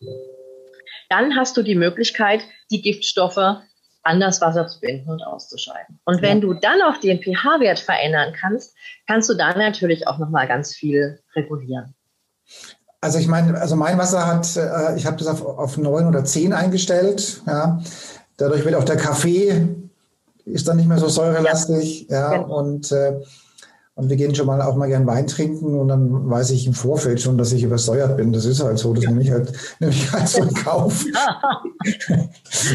dann 1.09 1.35
hast 1.35 1.55
du 1.57 1.61
die 1.61 1.75
Möglichkeit, 1.75 2.43
die 2.71 2.81
Giftstoffe 2.81 3.61
an 4.03 4.19
das 4.19 4.41
Wasser 4.41 4.67
zu 4.67 4.79
binden 4.79 5.09
und 5.09 5.21
auszuscheiden. 5.21 5.99
Und 6.05 6.21
wenn 6.21 6.39
ja. 6.39 6.41
du 6.41 6.53
dann 6.53 6.81
auch 6.81 6.97
den 6.97 7.19
pH-Wert 7.19 7.79
verändern 7.79 8.33
kannst, 8.39 8.75
kannst 9.07 9.29
du 9.29 9.33
dann 9.33 9.57
natürlich 9.57 10.07
auch 10.07 10.19
nochmal 10.19 10.47
ganz 10.47 10.73
viel 10.73 11.19
regulieren. 11.35 11.95
Also 13.01 13.17
ich 13.17 13.27
meine, 13.27 13.59
also 13.59 13.75
mein 13.75 13.97
Wasser 13.97 14.27
hat, 14.27 14.55
äh, 14.55 14.95
ich 14.97 15.05
habe 15.05 15.17
das 15.17 15.27
auf, 15.27 15.45
auf 15.45 15.77
9 15.77 16.07
oder 16.07 16.23
10 16.23 16.53
eingestellt. 16.53 17.41
Ja. 17.47 17.81
Dadurch 18.37 18.63
wird 18.65 18.75
auch 18.75 18.83
der 18.83 18.97
Kaffee 18.97 19.67
ist 20.45 20.67
dann 20.67 20.77
nicht 20.77 20.89
mehr 20.89 20.97
so 20.97 21.07
säurelastig. 21.07 22.07
Ja, 22.09 22.33
ja. 22.33 22.37
Genau. 22.37 22.57
und 22.59 22.91
äh, 22.91 23.21
und 23.95 24.09
wir 24.09 24.17
gehen 24.17 24.33
schon 24.33 24.47
mal 24.47 24.59
auch 24.63 24.75
mal 24.75 24.87
gern 24.87 25.05
Wein 25.05 25.27
trinken 25.27 25.79
und 25.79 25.87
dann 25.87 26.27
weiß 26.27 26.49
ich 26.49 26.65
im 26.65 26.73
Vorfeld 26.73 27.21
schon, 27.21 27.37
dass 27.37 27.51
ich 27.51 27.61
übersäuert 27.61 28.17
bin. 28.17 28.33
Das 28.33 28.45
ist 28.45 28.63
halt 28.63 28.79
so. 28.79 28.91
Das 28.91 29.03
ja. 29.03 29.11
nehme 29.11 29.21
ich 29.21 29.29
halt, 29.29 29.53
nehme 29.79 29.93
ich 29.93 30.11
halt 30.11 30.27
so 30.27 30.41
in 30.43 30.53
Kauf. 30.55 31.05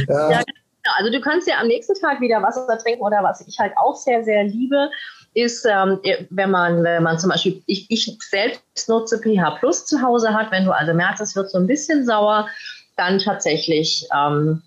ja. 0.09 0.31
ja. 0.31 0.43
Genau. 0.89 0.99
Also 0.99 1.13
du 1.13 1.21
kannst 1.21 1.49
ja 1.49 1.59
am 1.61 1.67
nächsten 1.67 1.95
Tag 1.95 2.21
wieder 2.21 2.43
Wasser 2.43 2.67
trinken 2.79 3.03
oder 3.03 3.23
was 3.23 3.47
ich 3.47 3.59
halt 3.59 3.73
auch 3.77 3.97
sehr, 3.97 4.25
sehr 4.25 4.45
liebe, 4.45 4.91
ist, 5.35 5.67
ähm, 5.71 6.01
wenn 6.31 6.51
man, 6.51 6.83
wenn 6.83 7.03
man 7.03 7.19
zum 7.19 7.31
Beispiel, 7.31 7.63
ich, 7.67 7.87
ich 7.91 8.17
selbst 8.29 8.89
nutze 8.89 9.19
pH 9.19 9.59
Plus 9.59 9.87
zu 9.87 10.03
Hause 10.03 10.33
hat, 10.33 10.51
wenn 10.51 10.65
du 10.65 10.73
also 10.73 10.95
merkst, 10.95 11.23
es 11.23 11.37
wird 11.37 11.51
so 11.51 11.59
ein 11.59 11.67
bisschen 11.67 12.05
sauer, 12.05 12.49
dann 12.97 13.19
tatsächlich 13.19 14.09
ähm, 14.15 14.63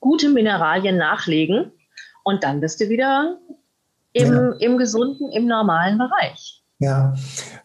gute 0.00 0.28
Mineralien 0.30 0.96
nachlegen 0.96 1.70
und 2.24 2.42
dann 2.42 2.60
bist 2.60 2.80
du 2.80 2.88
wieder 2.88 3.36
im, 4.12 4.32
ja. 4.32 4.52
im 4.58 4.78
gesunden, 4.78 5.30
im 5.30 5.46
normalen 5.46 5.98
Bereich. 5.98 6.62
Ja, 6.78 7.14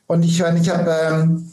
Und 0.05 0.23
ich, 0.23 0.39
ich 0.39 0.69
habe 0.69 0.91
ähm, 1.11 1.51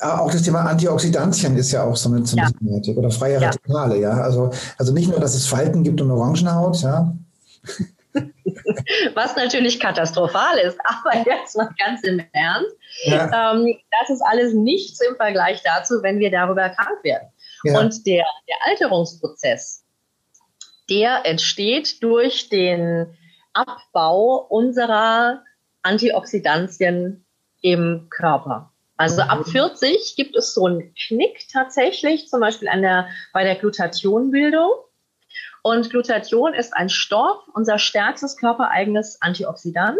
auch 0.00 0.30
das 0.30 0.42
Thema 0.42 0.62
Antioxidantien 0.62 1.56
ist 1.56 1.72
ja 1.72 1.84
auch 1.84 1.96
so 1.96 2.08
eine 2.10 2.26
Symptomatik 2.26 2.94
ja. 2.94 2.98
oder 2.98 3.10
freie 3.10 3.40
Radikale, 3.40 3.98
ja. 3.98 4.10
Also, 4.10 4.50
also 4.78 4.92
nicht 4.92 5.08
nur, 5.08 5.20
dass 5.20 5.34
es 5.34 5.46
Falten 5.46 5.82
gibt 5.82 6.00
und 6.00 6.10
Orangenhaut, 6.10 6.80
ja. 6.82 7.14
Was 9.14 9.34
natürlich 9.36 9.80
katastrophal 9.80 10.58
ist, 10.58 10.78
aber 10.84 11.24
jetzt 11.26 11.56
mal 11.56 11.68
ganz 11.78 12.02
im 12.02 12.22
Ernst. 12.32 12.76
Ja. 13.04 13.52
Ähm, 13.52 13.76
das 14.00 14.10
ist 14.10 14.22
alles 14.22 14.54
nichts 14.54 15.00
im 15.00 15.16
Vergleich 15.16 15.62
dazu, 15.64 16.02
wenn 16.02 16.18
wir 16.18 16.30
darüber 16.30 16.68
krank 16.70 17.02
werden. 17.02 17.28
Ja. 17.64 17.80
Und 17.80 18.06
der, 18.06 18.24
der 18.48 18.56
Alterungsprozess, 18.66 19.84
der 20.90 21.24
entsteht 21.24 22.02
durch 22.02 22.48
den 22.50 23.16
Abbau 23.52 24.46
unserer 24.48 25.42
Antioxidantien 25.82 27.24
im 27.62 28.08
Körper. 28.10 28.73
Also 28.96 29.22
ab 29.22 29.46
40 29.46 29.90
mhm. 29.90 29.96
gibt 30.16 30.36
es 30.36 30.54
so 30.54 30.66
einen 30.66 30.94
Knick 30.94 31.48
tatsächlich, 31.52 32.28
zum 32.28 32.40
Beispiel 32.40 32.68
an 32.68 32.82
der, 32.82 33.08
bei 33.32 33.44
der 33.44 33.56
Glutathionbildung. 33.56 34.70
Und 35.62 35.90
Glutathion 35.90 36.52
ist 36.52 36.76
ein 36.76 36.90
Stoff, 36.90 37.38
unser 37.54 37.78
stärkstes 37.78 38.36
körpereigenes 38.36 39.20
Antioxidant. 39.22 39.98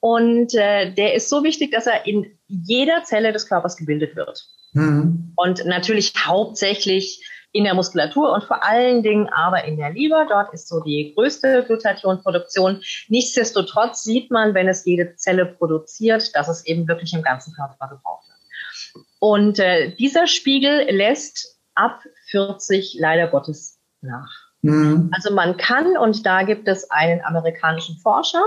Und 0.00 0.54
äh, 0.54 0.92
der 0.92 1.14
ist 1.14 1.28
so 1.28 1.44
wichtig, 1.44 1.70
dass 1.70 1.86
er 1.86 2.06
in 2.06 2.38
jeder 2.48 3.04
Zelle 3.04 3.32
des 3.32 3.46
Körpers 3.46 3.76
gebildet 3.76 4.16
wird. 4.16 4.48
Mhm. 4.72 5.32
Und 5.36 5.64
natürlich 5.64 6.12
hauptsächlich 6.18 7.24
in 7.52 7.64
der 7.64 7.74
Muskulatur 7.74 8.32
und 8.32 8.44
vor 8.44 8.64
allen 8.64 9.02
Dingen 9.02 9.28
aber 9.28 9.64
in 9.64 9.76
der 9.76 9.90
Leber. 9.90 10.26
Dort 10.28 10.52
ist 10.54 10.68
so 10.68 10.80
die 10.80 11.12
größte 11.14 11.64
Glutathionproduktion. 11.64 12.82
Nichtsdestotrotz 13.08 14.04
sieht 14.04 14.30
man, 14.30 14.54
wenn 14.54 14.68
es 14.68 14.84
jede 14.84 15.16
Zelle 15.16 15.46
produziert, 15.46 16.34
dass 16.34 16.48
es 16.48 16.64
eben 16.66 16.86
wirklich 16.86 17.12
im 17.12 17.22
ganzen 17.22 17.52
Körper 17.54 17.88
gebraucht 17.88 18.28
wird. 18.28 19.04
Und 19.18 19.58
äh, 19.58 19.94
dieser 19.96 20.26
Spiegel 20.26 20.86
lässt 20.90 21.58
ab 21.74 22.00
40 22.30 22.96
leider 22.98 23.28
Gottes 23.28 23.78
nach. 24.00 24.30
Mhm. 24.62 25.10
Also 25.14 25.32
man 25.34 25.56
kann, 25.56 25.96
und 25.96 26.24
da 26.26 26.42
gibt 26.42 26.68
es 26.68 26.90
einen 26.90 27.20
amerikanischen 27.24 27.96
Forscher, 27.98 28.42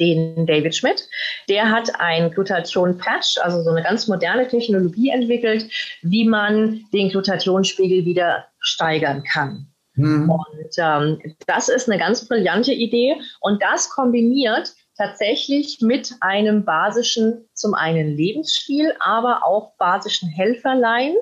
den 0.00 0.46
David 0.46 0.74
Schmidt. 0.74 1.08
Der 1.48 1.70
hat 1.70 2.00
ein 2.00 2.30
Glutathion-Patch, 2.30 3.38
also 3.42 3.62
so 3.62 3.70
eine 3.70 3.82
ganz 3.82 4.08
moderne 4.08 4.48
Technologie 4.48 5.10
entwickelt, 5.10 5.70
wie 6.02 6.26
man 6.26 6.84
den 6.92 7.10
Glutathionspiegel 7.10 8.04
wieder 8.04 8.46
steigern 8.58 9.22
kann. 9.22 9.66
Mhm. 9.94 10.30
Und 10.30 10.70
ähm, 10.78 11.18
das 11.46 11.68
ist 11.68 11.88
eine 11.88 11.98
ganz 11.98 12.26
brillante 12.26 12.72
Idee 12.72 13.16
und 13.40 13.62
das 13.62 13.90
kombiniert 13.90 14.72
tatsächlich 14.96 15.78
mit 15.80 16.12
einem 16.20 16.64
basischen, 16.64 17.48
zum 17.54 17.74
einen 17.74 18.16
Lebensstil, 18.16 18.92
aber 19.00 19.44
auch 19.44 19.72
basischen 19.78 20.28
Helferlein, 20.28 21.14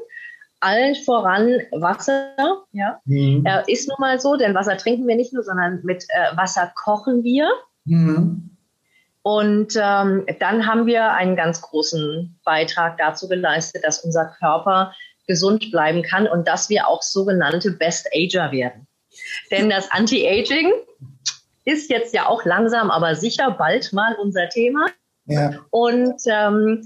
allen 0.60 0.96
voran 0.96 1.60
Wasser. 1.70 2.64
Ja, 2.72 3.00
mhm. 3.04 3.44
äh, 3.46 3.62
ist 3.70 3.88
nun 3.88 3.96
mal 4.00 4.20
so, 4.20 4.36
denn 4.36 4.54
Wasser 4.54 4.76
trinken 4.76 5.06
wir 5.06 5.16
nicht 5.16 5.32
nur, 5.32 5.44
sondern 5.44 5.80
mit 5.84 6.04
äh, 6.08 6.36
Wasser 6.36 6.72
kochen 6.74 7.22
wir. 7.22 7.48
Mhm. 7.84 8.57
Und 9.22 9.74
ähm, 9.76 10.26
dann 10.38 10.66
haben 10.66 10.86
wir 10.86 11.12
einen 11.12 11.36
ganz 11.36 11.60
großen 11.60 12.38
Beitrag 12.44 12.98
dazu 12.98 13.28
geleistet, 13.28 13.84
dass 13.84 14.04
unser 14.04 14.26
Körper 14.38 14.94
gesund 15.26 15.70
bleiben 15.70 16.02
kann 16.02 16.26
und 16.26 16.48
dass 16.48 16.70
wir 16.70 16.88
auch 16.88 17.02
sogenannte 17.02 17.72
Best 17.72 18.08
Ager 18.14 18.50
werden. 18.50 18.86
Denn 19.50 19.68
das 19.68 19.90
Anti-Aging 19.90 20.72
ist 21.64 21.90
jetzt 21.90 22.14
ja 22.14 22.26
auch 22.26 22.44
langsam, 22.44 22.90
aber 22.90 23.14
sicher 23.14 23.50
bald 23.50 23.92
mal 23.92 24.14
unser 24.14 24.48
Thema. 24.48 24.86
Ja. 25.26 25.58
Und 25.70 26.22
ähm, 26.26 26.82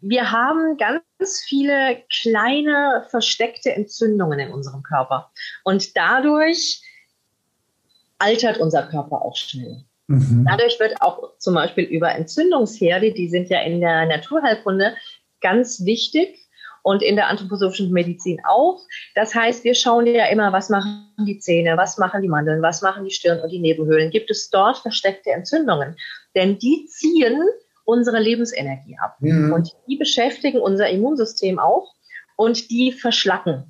wir 0.00 0.30
haben 0.30 0.76
ganz 0.76 1.02
viele 1.46 2.02
kleine 2.22 3.06
versteckte 3.10 3.72
Entzündungen 3.72 4.38
in 4.38 4.52
unserem 4.52 4.82
Körper. 4.82 5.32
Und 5.64 5.96
dadurch 5.96 6.82
altert 8.18 8.58
unser 8.58 8.84
Körper 8.84 9.22
auch 9.22 9.36
schnell. 9.36 9.84
Mhm. 10.10 10.44
Dadurch 10.48 10.80
wird 10.80 11.00
auch 11.00 11.36
zum 11.38 11.54
Beispiel 11.54 11.84
über 11.84 12.12
Entzündungsherde, 12.12 13.12
die 13.12 13.28
sind 13.28 13.48
ja 13.48 13.60
in 13.60 13.80
der 13.80 14.06
Naturheilkunde 14.06 14.96
ganz 15.40 15.84
wichtig 15.84 16.36
und 16.82 17.02
in 17.02 17.14
der 17.14 17.28
anthroposophischen 17.28 17.92
Medizin 17.92 18.40
auch. 18.44 18.80
Das 19.14 19.34
heißt, 19.34 19.62
wir 19.62 19.74
schauen 19.74 20.06
ja 20.06 20.26
immer, 20.26 20.52
was 20.52 20.68
machen 20.68 21.12
die 21.26 21.38
Zähne, 21.38 21.76
was 21.76 21.96
machen 21.96 22.22
die 22.22 22.28
Mandeln, 22.28 22.60
was 22.60 22.82
machen 22.82 23.04
die 23.04 23.12
Stirn 23.12 23.40
und 23.40 23.50
die 23.50 23.60
Nebenhöhlen. 23.60 24.10
Gibt 24.10 24.30
es 24.30 24.50
dort 24.50 24.78
versteckte 24.78 25.30
Entzündungen? 25.30 25.96
Denn 26.34 26.58
die 26.58 26.86
ziehen 26.86 27.40
unsere 27.84 28.18
Lebensenergie 28.18 28.96
ab 29.00 29.16
mhm. 29.20 29.52
und 29.52 29.76
die 29.86 29.96
beschäftigen 29.96 30.58
unser 30.58 30.88
Immunsystem 30.88 31.60
auch 31.60 31.94
und 32.36 32.70
die 32.70 32.90
verschlacken 32.90 33.64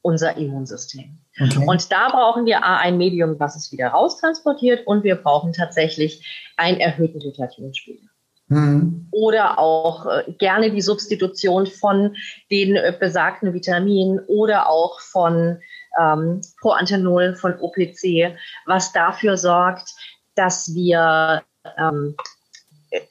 unser 0.00 0.36
Immunsystem. 0.36 1.21
Okay. 1.40 1.64
Und 1.66 1.90
da 1.90 2.10
brauchen 2.10 2.44
wir 2.44 2.64
A, 2.64 2.78
ein 2.78 2.98
Medium, 2.98 3.40
was 3.40 3.56
es 3.56 3.72
wieder 3.72 3.88
raustransportiert 3.88 4.86
und 4.86 5.02
wir 5.02 5.16
brauchen 5.16 5.52
tatsächlich 5.52 6.50
einen 6.56 6.78
erhöhten 6.78 7.20
Glutathionspiegel. 7.20 8.08
Mhm. 8.48 9.08
Oder 9.10 9.58
auch 9.58 10.06
äh, 10.06 10.32
gerne 10.32 10.70
die 10.70 10.82
Substitution 10.82 11.66
von 11.66 12.16
den 12.50 12.76
äh, 12.76 12.94
besagten 12.98 13.54
Vitaminen 13.54 14.20
oder 14.26 14.68
auch 14.68 15.00
von 15.00 15.58
ähm, 15.98 16.42
Proantenol, 16.60 17.34
von 17.34 17.58
OPC, 17.58 18.36
was 18.66 18.92
dafür 18.92 19.38
sorgt, 19.38 19.90
dass 20.34 20.74
wir 20.74 21.42
ähm, 21.78 22.14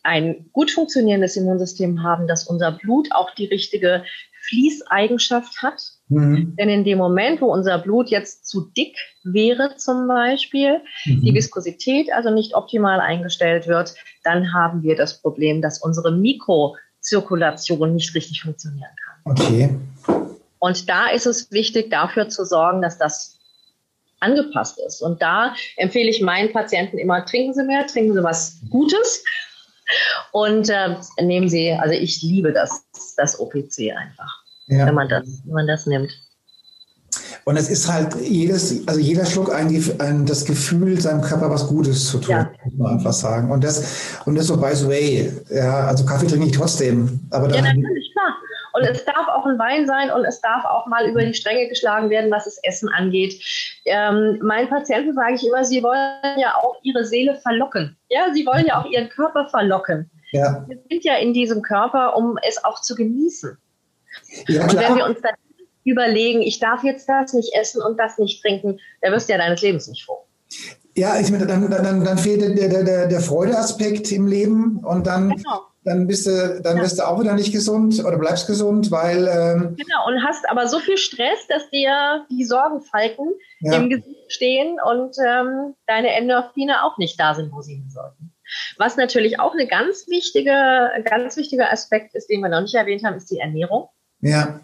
ein 0.04 0.50
gut 0.52 0.72
funktionierendes 0.72 1.36
Immunsystem 1.36 2.04
haben, 2.04 2.28
dass 2.28 2.48
unser 2.48 2.72
Blut 2.72 3.10
auch 3.12 3.34
die 3.34 3.46
richtige 3.46 4.04
Fließeigenschaft 4.44 5.62
hat. 5.62 5.82
Mhm. 6.12 6.56
Denn 6.60 6.70
in 6.70 6.84
dem 6.84 6.98
Moment, 6.98 7.42
wo 7.42 7.46
unser 7.48 7.80
Blut 7.80 8.10
jetzt 8.10 8.46
zu 8.46 8.70
dick 8.76 8.98
wäre 9.24 9.78
zum 9.78 10.08
Beispiel, 10.08 10.82
mhm. 11.06 11.22
die 11.22 11.34
Viskosität 11.34 12.12
also 12.12 12.30
nicht 12.30 12.54
optimal 12.54 13.00
eingestellt 13.00 13.68
wird, 13.68 13.96
dann 14.24 14.54
haben 14.54 14.84
wir 14.84 14.96
das 14.96 15.22
Problem, 15.22 15.62
dass 15.62 15.82
unsere 15.82 16.12
Mikrozirkulation 16.12 17.96
nicht 17.96 18.14
richtig 18.14 18.42
funktionieren 18.42 18.92
kann. 19.04 19.32
Okay. 19.32 19.70
Und 20.60 20.90
da 20.90 21.08
ist 21.08 21.26
es 21.26 21.50
wichtig, 21.52 21.90
dafür 21.90 22.28
zu 22.30 22.46
sorgen, 22.46 22.82
dass 22.82 22.98
das 22.98 23.40
angepasst 24.20 24.80
ist. 24.86 25.02
Und 25.02 25.22
da 25.22 25.56
empfehle 25.78 26.10
ich 26.10 26.22
meinen 26.22 26.52
Patienten 26.52 26.98
immer, 26.98 27.26
trinken 27.26 27.54
Sie 27.54 27.64
mehr, 27.64 27.88
trinken 27.88 28.14
Sie 28.14 28.24
was 28.24 28.60
Gutes 28.70 29.24
und 30.32 30.70
äh, 30.70 30.96
nehmen 31.22 31.50
Sie, 31.50 31.72
also 31.72 31.96
ich 31.96 32.22
liebe 32.22 32.54
das, 32.54 32.86
das 33.18 33.40
OPC 33.40 33.96
einfach, 33.96 34.41
ja. 34.72 34.88
wenn, 34.88 34.96
man 34.96 35.10
das, 35.10 35.26
wenn 35.46 35.54
man 35.54 35.68
das 35.68 35.86
nimmt. 35.86 36.12
Und 37.44 37.58
es 37.58 37.70
ist 37.70 37.92
halt 37.92 38.16
jedes, 38.22 38.88
also 38.88 39.00
jeder 39.00 39.26
Schluck 39.26 39.54
ein, 39.54 39.68
ein, 40.00 40.26
das 40.26 40.46
Gefühl, 40.46 41.00
seinem 41.02 41.22
Körper 41.22 41.50
was 41.50 41.68
Gutes 41.68 42.08
zu 42.08 42.20
tun, 42.20 42.32
ja. 42.32 42.52
muss 42.64 42.78
man 42.78 42.94
einfach 42.94 43.14
sagen. 43.14 43.52
Und 43.52 43.64
das, 43.64 44.22
und 44.26 44.36
das 44.36 44.48
so 44.48 44.58
by 44.58 44.76
the 44.76 44.88
way, 44.88 45.34
ja, 45.50 45.88
also 45.88 46.06
Kaffee 46.06 46.28
trinke 46.28 46.48
ich 46.48 46.52
trotzdem. 46.52 47.20
Aber 47.32 47.48
dann, 47.48 47.66
ja, 47.66 47.74
natürlich, 47.74 48.14
klar. 48.14 48.36
Und 48.74 48.84
es 48.84 49.04
darf 49.04 49.28
auch 49.28 49.46
ein 49.46 49.60
Wein 49.60 49.86
sein 49.86 50.12
und 50.12 50.24
es 50.24 50.40
darf 50.40 50.64
auch 50.64 50.88
mal 50.88 51.06
über 51.10 51.22
die 51.26 51.34
Stränge 51.34 51.68
geschlagen 51.68 52.10
werden, 52.10 52.32
was 52.32 52.46
das 52.46 52.58
Essen 52.64 52.88
angeht. 52.88 53.44
Ähm, 53.84 54.40
meinen 54.42 54.70
Patienten 54.70 55.14
sage 55.14 55.34
ich 55.34 55.46
immer, 55.46 55.66
sie 55.66 55.84
wollen 55.84 56.40
ja 56.40 56.56
auch 56.56 56.78
ihre 56.84 57.04
Seele 57.04 57.36
verlocken. 57.36 57.98
Ja, 58.08 58.34
sie 58.34 58.46
wollen 58.46 58.66
ja 58.66 58.80
auch 58.80 58.86
ihren 58.86 59.10
Körper 59.10 59.50
verlocken. 59.50 60.10
Ja. 60.32 60.64
Wir 60.68 60.78
sind 60.90 61.04
ja 61.04 61.16
in 61.18 61.34
diesem 61.34 61.62
Körper, 61.62 62.16
um 62.16 62.38
es 62.48 62.64
auch 62.64 62.82
zu 62.82 62.96
genießen. 62.96 63.58
Ja, 64.48 64.64
und 64.64 64.76
wenn 64.76 64.96
wir 64.96 65.06
uns 65.06 65.22
dann 65.22 65.36
überlegen, 65.84 66.42
ich 66.42 66.60
darf 66.60 66.84
jetzt 66.84 67.08
das 67.10 67.34
nicht 67.34 67.54
essen 67.54 67.82
und 67.82 67.98
das 67.98 68.18
nicht 68.18 68.42
trinken, 68.42 68.80
dann 69.02 69.14
wirst 69.14 69.30
du 69.30 69.34
ja 69.34 69.40
deines 69.40 69.62
Lebens 69.62 69.88
nicht 69.88 70.06
froh. 70.06 70.26
Ja, 70.96 71.20
ich 71.20 71.32
meine, 71.32 71.48
dann, 71.48 71.70
dann, 71.70 72.04
dann 72.04 72.18
fehlt 72.18 72.42
der, 72.42 72.84
der, 72.84 73.08
der, 73.08 73.22
Freudeaspekt 73.22 74.12
im 74.12 74.28
Leben 74.28 74.82
und 74.84 75.08
dann 75.08 75.30
genau 75.30 75.62
dann 75.84 76.06
bist 76.06 76.28
du, 76.28 76.62
dann 76.62 76.78
ja. 76.78 76.84
wirst 76.84 77.00
du 77.00 77.08
auch 77.08 77.20
wieder 77.20 77.34
nicht 77.34 77.52
gesund 77.52 78.04
oder 78.06 78.18
bleibst 78.18 78.46
gesund, 78.46 78.92
weil 78.92 79.28
ähm 79.28 79.76
genau 79.78 80.08
und 80.08 80.24
hast 80.24 80.48
aber 80.50 80.68
so 80.68 80.80
viel 80.80 80.98
Stress, 80.98 81.48
dass 81.48 81.70
dir 81.72 82.26
die 82.30 82.46
Sorgenfalten 82.46 83.32
ja. 83.62 83.78
im 83.78 83.90
Gesicht 83.90 84.32
stehen 84.32 84.78
und 84.86 85.16
ähm, 85.26 85.76
deine 85.88 86.14
Endorphine 86.14 86.84
auch 86.84 86.98
nicht 86.98 87.20
da 87.20 87.34
sind, 87.34 87.52
wo 87.52 87.62
sie 87.62 87.76
hin 87.76 87.90
sollten. 87.90 88.34
Was 88.78 88.96
natürlich 88.96 89.40
auch 89.40 89.54
eine 89.54 89.66
ganz 89.66 90.08
wichtige, 90.08 90.54
ein 90.54 91.04
ganz 91.04 91.36
wichtiger 91.38 91.72
Aspekt 91.72 92.14
ist, 92.16 92.30
den 92.30 92.42
wir 92.42 92.50
noch 92.50 92.62
nicht 92.62 92.76
erwähnt 92.76 93.04
haben, 93.04 93.16
ist 93.16 93.32
die 93.32 93.40
Ernährung. 93.40 93.90
Ja. 94.22 94.60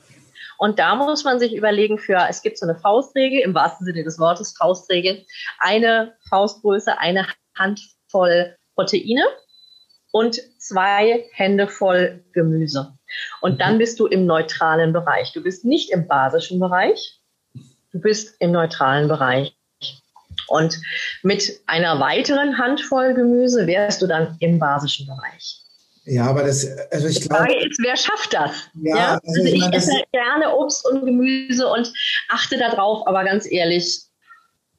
Und 0.58 0.80
da 0.80 0.96
muss 0.96 1.24
man 1.24 1.40
sich 1.40 1.56
überlegen 1.56 2.00
für, 2.00 2.26
es 2.30 2.42
gibt 2.42 2.58
so 2.58 2.66
eine 2.66 2.80
Faustregel, 2.80 3.42
im 3.42 3.54
wahrsten 3.54 3.86
Sinne 3.86 4.04
des 4.04 4.18
Wortes 4.18 4.56
Faustregel, 4.58 5.24
eine 5.60 6.16
Faustgröße, 6.30 6.98
eine 6.98 7.28
Handvoll 7.56 8.56
Proteine 8.76 9.24
und 10.12 10.40
zwei 10.60 11.26
Hände 11.34 11.68
voll 11.68 12.24
Gemüse. 12.34 12.98
Und 13.42 13.62
dann 13.62 13.76
mhm. 13.76 13.80
bist 13.80 14.00
du 14.00 14.06
im 14.06 14.26
neutralen 14.26 14.94
Bereich. 14.94 15.34
Du 15.34 15.42
bist 15.42 15.66
nicht 15.66 15.92
im 15.92 16.08
basischen 16.08 16.60
Bereich, 16.60 17.20
du 17.92 18.00
bist 18.00 18.36
im 18.40 18.52
neutralen 18.52 19.08
Bereich. 19.08 19.56
Und 20.48 20.80
mit 21.24 21.60
einer 21.66 22.00
weiteren 22.00 22.58
Handvoll 22.58 23.14
Gemüse 23.14 23.68
wärst 23.68 24.02
du 24.02 24.08
dann 24.08 24.38
im 24.40 24.60
basischen 24.60 25.08
Bereich. 25.08 25.67
Ja, 26.08 26.26
aber 26.28 26.44
das, 26.44 26.66
also 26.92 27.08
ich 27.08 27.22
glaube. 27.22 27.48
Die 27.48 27.54
Frage 27.54 27.68
ist, 27.68 27.80
wer 27.84 27.98
schafft 27.98 28.34
das? 28.34 28.52
Ja, 28.76 28.96
ja? 28.96 29.20
Also, 29.26 29.42
also 29.42 29.44
ich, 29.44 29.60
meine, 29.60 29.76
esse 29.76 29.92
gerne 30.14 30.56
Obst 30.56 30.88
und 30.90 31.06
Gemüse 31.06 31.68
und 31.68 31.92
achte 32.30 32.58
darauf, 32.58 33.06
aber 33.06 33.26
ganz 33.26 33.50
ehrlich, 33.52 34.04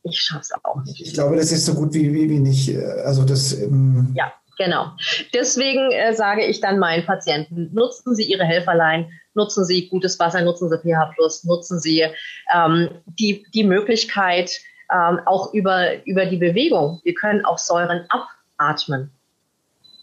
ich 0.05 0.21
schaffe 0.21 0.41
es 0.41 0.53
auch 0.64 0.83
nicht. 0.85 1.01
Ich 1.03 1.12
glaube, 1.12 1.37
das 1.37 1.53
ist 1.53 1.67
so 1.67 1.75
gut 1.75 1.93
wie, 1.93 2.14
wie, 2.14 2.31
wie 2.31 2.38
nicht. 2.38 2.71
Äh, 2.71 2.83
also 3.05 3.25
das. 3.25 3.53
Ähm 3.53 4.14
ja, 4.17 4.33
genau. 4.57 4.93
Deswegen 5.35 5.93
äh, 5.93 6.14
sage 6.14 6.47
ich 6.47 6.61
dann 6.61 6.79
meinen 6.79 7.05
Patienten: 7.05 7.69
Nutzen 7.75 8.14
Sie 8.14 8.25
Ihre 8.25 8.45
Helferlein, 8.45 9.11
nutzen 9.35 9.67
Sie 9.67 9.88
gutes 9.88 10.19
Wasser, 10.19 10.41
nutzen 10.41 10.71
Sie 10.71 10.79
pH 10.79 11.14
nutzen 11.45 11.79
Sie 11.79 12.07
ähm, 12.55 12.88
die, 13.05 13.45
die 13.53 13.64
Möglichkeit 13.64 14.51
ähm, 14.91 15.21
auch 15.27 15.53
über, 15.53 16.07
über 16.07 16.25
die 16.25 16.38
Bewegung. 16.38 17.01
Wir 17.05 17.12
können 17.12 17.45
auch 17.45 17.59
Säuren 17.59 18.07
abatmen. 18.09 19.12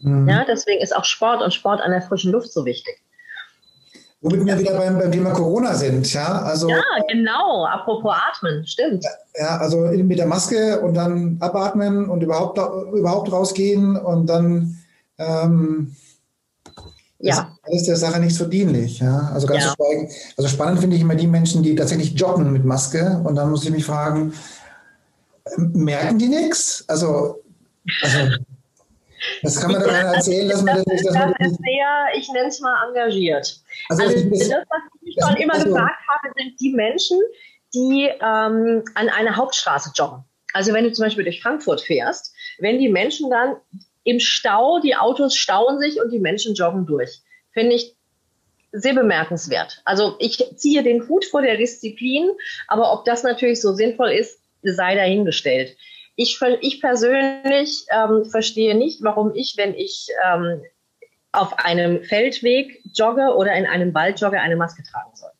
Mhm. 0.00 0.28
Ja, 0.28 0.44
deswegen 0.46 0.82
ist 0.82 0.94
auch 0.94 1.04
Sport 1.04 1.42
und 1.42 1.52
Sport 1.54 1.80
an 1.80 1.90
der 1.90 2.02
frischen 2.02 2.32
Luft 2.32 2.52
so 2.52 2.64
wichtig. 2.64 3.02
Womit 4.22 4.46
wir 4.46 4.58
wieder 4.58 4.76
beim, 4.76 4.98
beim 4.98 5.12
Thema 5.12 5.30
Corona 5.30 5.74
sind, 5.74 6.12
ja. 6.12 6.42
Also, 6.42 6.68
ja, 6.68 6.82
genau, 7.08 7.66
apropos 7.66 8.14
Atmen, 8.14 8.66
stimmt. 8.66 9.04
Ja, 9.38 9.58
also 9.58 9.80
mit 9.80 10.18
der 10.18 10.26
Maske 10.26 10.80
und 10.80 10.94
dann 10.94 11.36
abatmen 11.40 12.08
und 12.08 12.22
überhaupt, 12.22 12.58
überhaupt 12.94 13.30
rausgehen 13.30 13.96
und 13.96 14.26
dann 14.26 14.78
ähm, 15.18 15.94
ja. 17.18 17.34
ist 17.34 17.68
alles 17.68 17.82
der 17.84 17.96
Sache 17.96 18.20
nicht 18.20 18.34
so 18.34 18.46
dienlich. 18.46 19.00
Ja? 19.00 19.30
Also 19.34 19.46
ganz 19.46 19.64
ja. 19.64 19.74
schweigen. 19.74 20.10
Also 20.36 20.48
spannend 20.48 20.80
finde 20.80 20.96
ich 20.96 21.02
immer 21.02 21.14
die 21.14 21.26
Menschen, 21.26 21.62
die 21.62 21.74
tatsächlich 21.74 22.18
joggen 22.18 22.52
mit 22.52 22.64
Maske 22.64 23.20
und 23.22 23.34
dann 23.36 23.50
muss 23.50 23.64
ich 23.64 23.70
mich 23.70 23.84
fragen, 23.84 24.32
merken 25.56 26.18
die 26.18 26.28
nichts? 26.28 26.84
Also, 26.88 27.42
also 28.02 28.18
das 29.42 29.60
kann 29.60 29.72
man 29.72 29.82
doch 29.82 29.88
keiner 29.88 30.14
erzählen, 30.14 30.48
dass 30.48 30.62
man 30.62 30.76
das, 30.76 30.84
das, 30.84 31.02
das, 31.02 31.14
das 31.38 31.52
ist 31.52 31.58
sehr, 31.58 32.06
ich 32.16 32.28
nenne 32.32 32.48
es 32.48 32.60
mal 32.60 32.88
engagiert. 32.88 33.60
Also, 33.88 34.02
also 34.02 34.14
das, 34.30 34.50
was 34.50 34.82
ich 35.02 35.16
schon 35.22 35.36
immer 35.36 35.54
also, 35.54 35.66
gesagt 35.66 36.00
habe, 36.08 36.32
sind 36.36 36.60
die 36.60 36.72
Menschen, 36.72 37.20
die 37.74 38.08
ähm, 38.20 38.84
an 38.94 39.08
einer 39.08 39.36
Hauptstraße 39.36 39.92
joggen. 39.94 40.24
Also 40.52 40.72
wenn 40.72 40.84
du 40.84 40.92
zum 40.92 41.04
Beispiel 41.04 41.24
durch 41.24 41.42
Frankfurt 41.42 41.82
fährst, 41.82 42.34
wenn 42.58 42.78
die 42.78 42.88
Menschen 42.88 43.30
dann 43.30 43.56
im 44.04 44.20
Stau, 44.20 44.80
die 44.80 44.96
Autos 44.96 45.36
stauen 45.36 45.78
sich 45.78 46.00
und 46.00 46.10
die 46.10 46.18
Menschen 46.18 46.54
joggen 46.54 46.86
durch, 46.86 47.20
finde 47.52 47.74
ich 47.74 47.94
sehr 48.72 48.94
bemerkenswert. 48.94 49.82
Also 49.84 50.16
ich 50.18 50.42
ziehe 50.56 50.82
den 50.82 51.08
Hut 51.08 51.24
vor 51.24 51.42
der 51.42 51.56
Disziplin, 51.56 52.30
aber 52.68 52.92
ob 52.92 53.04
das 53.04 53.22
natürlich 53.22 53.60
so 53.60 53.72
sinnvoll 53.72 54.12
ist, 54.12 54.40
sei 54.62 54.94
dahingestellt. 54.94 55.76
Ich, 56.16 56.40
ich 56.60 56.80
persönlich 56.80 57.86
ähm, 57.90 58.24
verstehe 58.24 58.74
nicht, 58.74 59.02
warum 59.02 59.34
ich, 59.34 59.54
wenn 59.56 59.74
ich 59.74 60.08
ähm, 60.24 60.62
auf 61.32 61.58
einem 61.58 62.02
Feldweg 62.02 62.80
jogge 62.94 63.34
oder 63.36 63.52
in 63.54 63.66
einem 63.66 63.94
Wald 63.94 64.20
jogge, 64.20 64.40
eine 64.40 64.56
Maske 64.56 64.82
tragen 64.82 65.14
soll. 65.14 65.30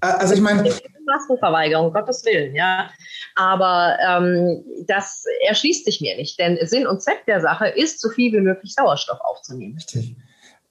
Also 0.00 0.34
ich 0.34 0.40
meine. 0.40 0.62
Maskenverweigerung, 1.06 1.92
Gottes 1.92 2.24
Willen, 2.24 2.54
ja. 2.54 2.90
Aber 3.36 3.96
ähm, 4.06 4.64
das 4.86 5.24
erschließt 5.46 5.84
sich 5.84 6.00
mir 6.00 6.16
nicht, 6.16 6.38
denn 6.38 6.58
Sinn 6.62 6.86
und 6.86 7.02
Zweck 7.02 7.24
der 7.26 7.40
Sache 7.40 7.68
ist, 7.68 8.00
so 8.00 8.08
viel 8.08 8.32
wie 8.32 8.40
möglich 8.40 8.74
Sauerstoff 8.74 9.20
aufzunehmen. 9.20 9.74
Richtig. 9.74 10.16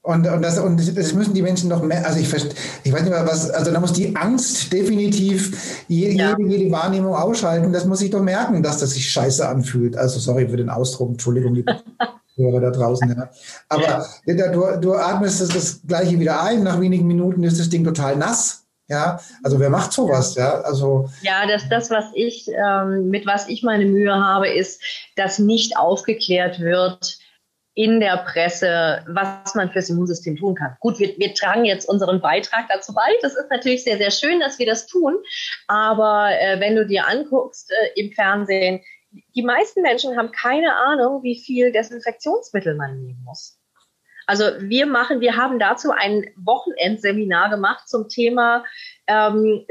Und, 0.06 0.28
und, 0.28 0.44
das, 0.44 0.60
und 0.60 0.78
das 0.96 1.14
müssen 1.14 1.34
die 1.34 1.42
Menschen 1.42 1.68
doch 1.68 1.82
mehr, 1.82 2.06
also 2.06 2.20
ich, 2.20 2.32
ich 2.32 2.94
weiß 2.94 3.02
nicht 3.02 3.10
mal 3.10 3.26
was, 3.26 3.50
also 3.50 3.72
da 3.72 3.80
muss 3.80 3.92
die 3.92 4.16
Angst 4.16 4.72
definitiv 4.72 5.84
jede, 5.88 6.14
ja. 6.14 6.36
jede, 6.38 6.48
jede 6.48 6.72
Wahrnehmung 6.72 7.16
ausschalten. 7.16 7.74
Das 7.74 7.86
muss 7.86 8.04
ich 8.04 8.12
doch 8.12 8.22
merken, 8.22 8.62
dass 8.62 8.78
das 8.78 8.92
sich 8.92 9.10
scheiße 9.10 9.48
anfühlt. 9.48 9.98
Also 9.98 10.20
sorry 10.20 10.48
für 10.48 10.58
den 10.58 10.70
Ausdruck, 10.70 11.10
Entschuldigung, 11.10 11.56
liebe 11.56 11.82
Hörer 12.36 12.62
da 12.62 12.70
draußen. 12.70 13.16
Ja. 13.18 13.30
Aber 13.68 14.06
du, 14.28 14.80
du 14.80 14.94
atmest 14.94 15.42
das, 15.42 15.50
das 15.50 15.82
Gleiche 15.88 16.20
wieder 16.20 16.44
ein, 16.44 16.62
nach 16.62 16.80
wenigen 16.80 17.08
Minuten 17.08 17.44
ist 17.44 17.60
das 17.60 17.70
Ding 17.70 17.84
total 17.84 18.16
nass. 18.16 18.64
Ja, 18.88 19.20
also 19.42 19.60
wer 19.60 19.72
macht 19.72 19.92
sowas? 19.92 20.36
Ja, 20.36 20.62
also 20.62 21.10
ja, 21.24 21.48
das, 21.48 21.68
das 21.68 21.90
was 21.90 22.06
ich 22.14 22.48
ähm, 22.50 23.10
mit 23.10 23.26
was 23.26 23.48
ich 23.48 23.64
meine 23.64 23.86
Mühe 23.86 24.14
habe, 24.14 24.50
ist, 24.50 24.80
dass 25.16 25.40
nicht 25.40 25.78
aufgeklärt 25.78 26.60
wird, 26.60 27.18
in 27.76 28.00
der 28.00 28.18
Presse, 28.18 29.04
was 29.08 29.54
man 29.54 29.70
fürs 29.70 29.90
Immunsystem 29.90 30.38
tun 30.38 30.56
kann. 30.56 30.78
Gut, 30.80 30.98
wir, 30.98 31.14
wir 31.18 31.34
tragen 31.34 31.66
jetzt 31.66 31.88
unseren 31.88 32.22
Beitrag 32.22 32.68
dazu 32.70 32.94
bei. 32.94 33.08
Das 33.22 33.36
ist 33.36 33.52
natürlich 33.52 33.84
sehr, 33.84 33.98
sehr 33.98 34.12
schön, 34.12 34.40
dass 34.40 34.58
wir 34.60 34.66
das 34.66 34.88
tun. 34.88 35.16
Aber 35.68 36.30
äh, 36.32 36.60
wenn 36.62 36.78
du 36.78 36.88
dir 36.88 37.06
anguckst 37.06 37.72
äh, 37.72 38.00
im 38.00 38.14
Fernsehen, 38.14 38.82
die 39.36 39.44
meisten 39.44 39.82
Menschen 39.82 40.18
haben 40.18 40.32
keine 40.32 40.74
Ahnung, 40.74 41.22
wie 41.24 41.38
viel 41.38 41.72
Desinfektionsmittel 41.74 42.76
man 42.76 42.98
nehmen 42.98 43.22
muss. 43.26 43.60
Also 44.26 44.46
wir 44.60 44.88
machen, 44.88 45.20
wir 45.20 45.36
haben 45.36 45.60
dazu 45.60 45.92
ein 45.92 46.26
Wochenendseminar 46.38 47.50
gemacht 47.50 47.88
zum 47.88 48.08
Thema 48.08 48.66
ähm, 49.08 49.66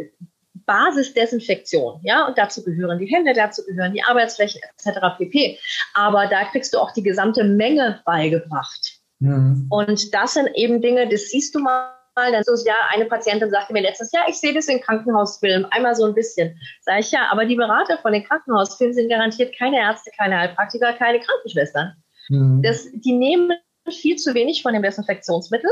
Basisdesinfektion, 0.66 2.00
ja, 2.02 2.26
und 2.26 2.38
dazu 2.38 2.62
gehören 2.64 2.98
die 2.98 3.06
Hände, 3.06 3.32
dazu 3.34 3.62
gehören 3.64 3.92
die 3.92 4.02
Arbeitsflächen 4.02 4.60
etc. 4.62 5.00
pp. 5.18 5.58
Aber 5.94 6.26
da 6.26 6.44
kriegst 6.44 6.74
du 6.74 6.78
auch 6.78 6.92
die 6.92 7.02
gesamte 7.02 7.44
Menge 7.44 8.00
beigebracht. 8.04 8.98
Mhm. 9.20 9.66
Und 9.70 10.14
das 10.14 10.34
sind 10.34 10.48
eben 10.54 10.80
Dinge, 10.80 11.08
das 11.08 11.28
siehst 11.30 11.54
du 11.54 11.60
mal. 11.60 11.90
Dann 12.16 12.44
so, 12.44 12.54
ja, 12.64 12.76
eine 12.90 13.06
Patientin 13.06 13.50
sagte 13.50 13.72
mir 13.72 13.82
letztes 13.82 14.12
Jahr, 14.12 14.28
ich 14.28 14.36
sehe 14.36 14.54
das 14.54 14.68
in 14.68 14.80
Krankenhausfilmen, 14.80 15.64
einmal 15.72 15.96
so 15.96 16.04
ein 16.04 16.14
bisschen. 16.14 16.56
Sag 16.82 17.00
ich, 17.00 17.10
ja, 17.10 17.26
aber 17.28 17.44
die 17.44 17.56
Berater 17.56 17.98
von 17.98 18.12
den 18.12 18.22
Krankenhausfilmen 18.22 18.94
sind 18.94 19.08
garantiert 19.08 19.52
keine 19.58 19.78
Ärzte, 19.78 20.12
keine 20.16 20.38
Heilpraktiker, 20.38 20.92
keine 20.92 21.18
Krankenschwestern. 21.18 21.94
Mhm. 22.28 22.62
Das, 22.62 22.86
die 22.92 23.14
nehmen 23.14 23.50
viel 23.90 24.14
zu 24.14 24.32
wenig 24.32 24.62
von 24.62 24.74
dem 24.74 24.84
Desinfektionsmittel 24.84 25.70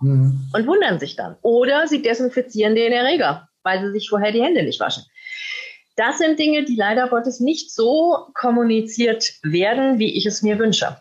mhm. 0.00 0.50
und 0.52 0.66
wundern 0.66 0.98
sich 0.98 1.14
dann. 1.14 1.36
Oder 1.42 1.86
sie 1.86 2.02
desinfizieren 2.02 2.74
den 2.74 2.92
Erreger 2.92 3.48
weil 3.64 3.80
sie 3.84 3.92
sich 3.92 4.08
vorher 4.08 4.32
die 4.32 4.42
Hände 4.42 4.62
nicht 4.62 4.80
waschen. 4.80 5.04
Das 5.96 6.18
sind 6.18 6.38
Dinge, 6.38 6.64
die 6.64 6.76
leider 6.76 7.08
Gottes 7.08 7.40
nicht 7.40 7.72
so 7.72 8.26
kommuniziert 8.34 9.34
werden, 9.42 9.98
wie 9.98 10.16
ich 10.16 10.26
es 10.26 10.42
mir 10.42 10.58
wünsche. 10.58 10.96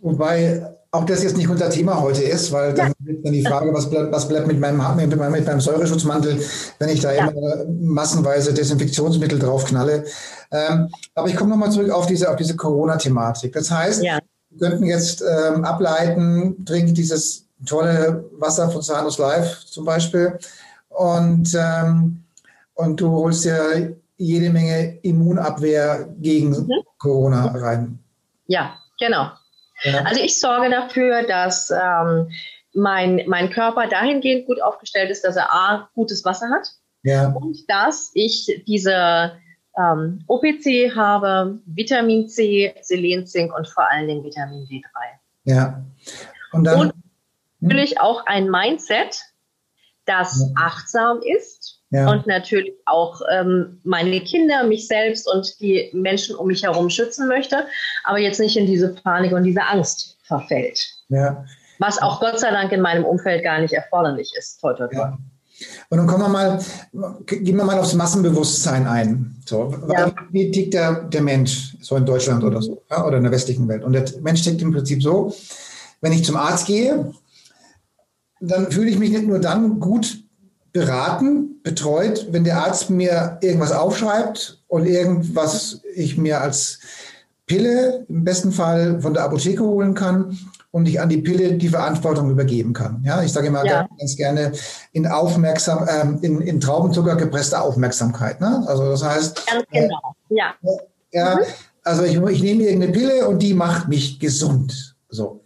Wobei 0.00 0.74
auch 0.94 1.04
das 1.04 1.22
jetzt 1.22 1.36
nicht 1.36 1.48
unser 1.48 1.70
Thema 1.70 2.00
heute 2.00 2.22
ist, 2.22 2.52
weil 2.52 2.72
dann, 2.72 2.92
ja. 3.04 3.14
dann 3.22 3.32
die 3.32 3.44
Frage, 3.44 3.74
was 3.74 3.90
bleibt, 3.90 4.12
was 4.12 4.28
bleibt 4.28 4.46
mit, 4.46 4.60
meinem, 4.60 4.78
mit, 4.96 5.16
meinem, 5.16 5.32
mit 5.32 5.46
meinem 5.46 5.60
Säureschutzmantel, 5.60 6.40
wenn 6.78 6.88
ich 6.88 7.00
da 7.00 7.12
ja. 7.12 7.26
immer 7.26 7.64
massenweise 7.80 8.54
Desinfektionsmittel 8.54 9.38
draufknalle. 9.38 10.04
Ähm, 10.52 10.88
aber 11.14 11.28
ich 11.28 11.36
komme 11.36 11.50
nochmal 11.50 11.72
zurück 11.72 11.90
auf 11.90 12.06
diese, 12.06 12.30
auf 12.30 12.36
diese 12.36 12.54
Corona-Thematik. 12.54 13.52
Das 13.52 13.70
heißt, 13.70 14.04
ja. 14.04 14.20
wir 14.50 14.68
könnten 14.68 14.86
jetzt 14.86 15.22
ähm, 15.22 15.64
ableiten, 15.64 16.64
trink 16.64 16.94
dieses 16.94 17.46
tolle 17.66 18.24
Wasser 18.38 18.70
von 18.70 18.82
Sanus 18.82 19.18
Life 19.18 19.66
zum 19.66 19.84
Beispiel 19.84 20.38
und, 20.94 21.54
ähm, 21.54 22.24
und 22.74 23.00
du 23.00 23.10
holst 23.10 23.44
dir 23.44 23.96
jede 24.16 24.50
Menge 24.50 24.98
Immunabwehr 25.02 26.08
gegen 26.20 26.50
mhm. 26.50 26.82
Corona 26.98 27.46
rein. 27.46 27.98
Ja, 28.46 28.76
genau. 28.98 29.30
Ja. 29.82 30.02
Also 30.04 30.20
ich 30.20 30.38
sorge 30.38 30.70
dafür, 30.70 31.24
dass 31.24 31.70
ähm, 31.70 32.30
mein, 32.74 33.22
mein 33.26 33.50
Körper 33.50 33.86
dahingehend 33.88 34.46
gut 34.46 34.62
aufgestellt 34.62 35.10
ist, 35.10 35.24
dass 35.24 35.36
er 35.36 35.52
A, 35.52 35.88
gutes 35.94 36.24
Wasser 36.24 36.48
hat 36.50 36.68
ja. 37.02 37.28
und 37.28 37.68
dass 37.68 38.10
ich 38.14 38.62
diese 38.66 39.32
ähm, 39.76 40.24
OPC 40.26 40.94
habe, 40.94 41.58
Vitamin 41.66 42.28
C, 42.28 42.74
Selen, 42.82 43.26
Zink 43.26 43.56
und 43.56 43.68
vor 43.68 43.90
allen 43.90 44.08
Dingen 44.08 44.24
Vitamin 44.24 44.66
D3. 44.66 44.82
Ja. 45.44 45.84
Und, 46.52 46.64
dann, 46.64 46.80
und 46.80 46.94
natürlich 47.60 48.00
auch 48.00 48.24
ein 48.26 48.48
Mindset, 48.48 49.20
das 50.06 50.50
achtsam 50.56 51.20
ist 51.22 51.80
ja. 51.90 52.10
und 52.10 52.26
natürlich 52.26 52.72
auch 52.86 53.20
ähm, 53.32 53.80
meine 53.84 54.20
Kinder, 54.20 54.64
mich 54.64 54.86
selbst 54.86 55.30
und 55.32 55.60
die 55.60 55.90
Menschen 55.92 56.36
um 56.36 56.48
mich 56.48 56.62
herum 56.62 56.90
schützen 56.90 57.28
möchte, 57.28 57.66
aber 58.04 58.18
jetzt 58.18 58.40
nicht 58.40 58.56
in 58.56 58.66
diese 58.66 58.94
Panik 58.94 59.32
und 59.32 59.44
diese 59.44 59.62
Angst 59.62 60.16
verfällt. 60.22 60.80
Ja. 61.08 61.44
Was 61.78 62.00
auch 62.00 62.20
Gott 62.20 62.38
sei 62.38 62.50
Dank 62.50 62.72
in 62.72 62.80
meinem 62.80 63.04
Umfeld 63.04 63.42
gar 63.42 63.60
nicht 63.60 63.72
erforderlich 63.72 64.32
ist. 64.38 64.60
Toi, 64.60 64.74
toi, 64.74 64.86
toi. 64.88 64.96
Ja. 64.96 65.18
Und 65.88 65.98
dann 65.98 66.06
kommen 66.06 66.22
wir 66.22 66.28
mal, 66.28 66.58
gehen 67.26 67.56
wir 67.56 67.64
mal 67.64 67.78
aufs 67.78 67.94
Massenbewusstsein 67.94 68.86
ein. 68.86 69.36
So, 69.46 69.72
ja. 69.88 70.12
Wie 70.30 70.50
tickt 70.50 70.74
der, 70.74 71.04
der 71.04 71.22
Mensch, 71.22 71.76
so 71.80 71.96
in 71.96 72.04
Deutschland 72.04 72.42
oder 72.42 72.60
so, 72.60 72.82
ja, 72.90 73.06
oder 73.06 73.18
in 73.18 73.22
der 73.22 73.32
westlichen 73.32 73.68
Welt? 73.68 73.84
Und 73.84 73.92
der 73.92 74.04
Mensch 74.20 74.42
tickt 74.42 74.60
im 74.62 74.72
Prinzip 74.72 75.02
so, 75.02 75.34
wenn 76.00 76.12
ich 76.12 76.24
zum 76.24 76.36
Arzt 76.36 76.66
gehe, 76.66 77.12
dann 78.40 78.70
fühle 78.70 78.90
ich 78.90 78.98
mich 78.98 79.10
nicht 79.10 79.26
nur 79.26 79.38
dann 79.38 79.80
gut 79.80 80.24
beraten, 80.72 81.60
betreut, 81.62 82.28
wenn 82.30 82.44
der 82.44 82.58
Arzt 82.58 82.90
mir 82.90 83.38
irgendwas 83.40 83.72
aufschreibt 83.72 84.62
und 84.66 84.86
irgendwas 84.86 85.80
ich 85.94 86.18
mir 86.18 86.40
als 86.40 86.80
Pille 87.46 88.04
im 88.08 88.24
besten 88.24 88.52
Fall 88.52 89.00
von 89.00 89.14
der 89.14 89.24
Apotheke 89.24 89.62
holen 89.62 89.94
kann 89.94 90.36
und 90.70 90.88
ich 90.88 91.00
an 91.00 91.08
die 91.08 91.18
Pille 91.18 91.54
die 91.54 91.68
Verantwortung 91.68 92.30
übergeben 92.30 92.72
kann. 92.72 93.02
Ja, 93.04 93.22
ich 93.22 93.32
sage 93.32 93.46
immer 93.46 93.64
ja. 93.64 93.86
ganz, 93.98 94.16
gerne 94.16 94.52
in 94.92 95.06
aufmerksam, 95.06 95.86
ähm, 95.88 96.18
in, 96.22 96.40
in 96.40 96.60
Traubenzucker 96.60 97.14
gepresste 97.14 97.60
Aufmerksamkeit. 97.60 98.40
Ne? 98.40 98.64
Also 98.66 98.90
das 98.90 99.04
heißt, 99.04 99.46
ganz 99.46 99.64
genau. 99.70 100.14
Äh, 100.30 100.34
ja. 100.36 100.54
ja 101.12 101.36
mhm. 101.36 101.42
Also 101.84 102.02
ich, 102.02 102.16
ich 102.16 102.42
nehme 102.42 102.64
irgendeine 102.64 102.92
Pille 102.92 103.28
und 103.28 103.40
die 103.40 103.54
macht 103.54 103.88
mich 103.88 104.18
gesund. 104.18 104.96
So. 105.08 105.42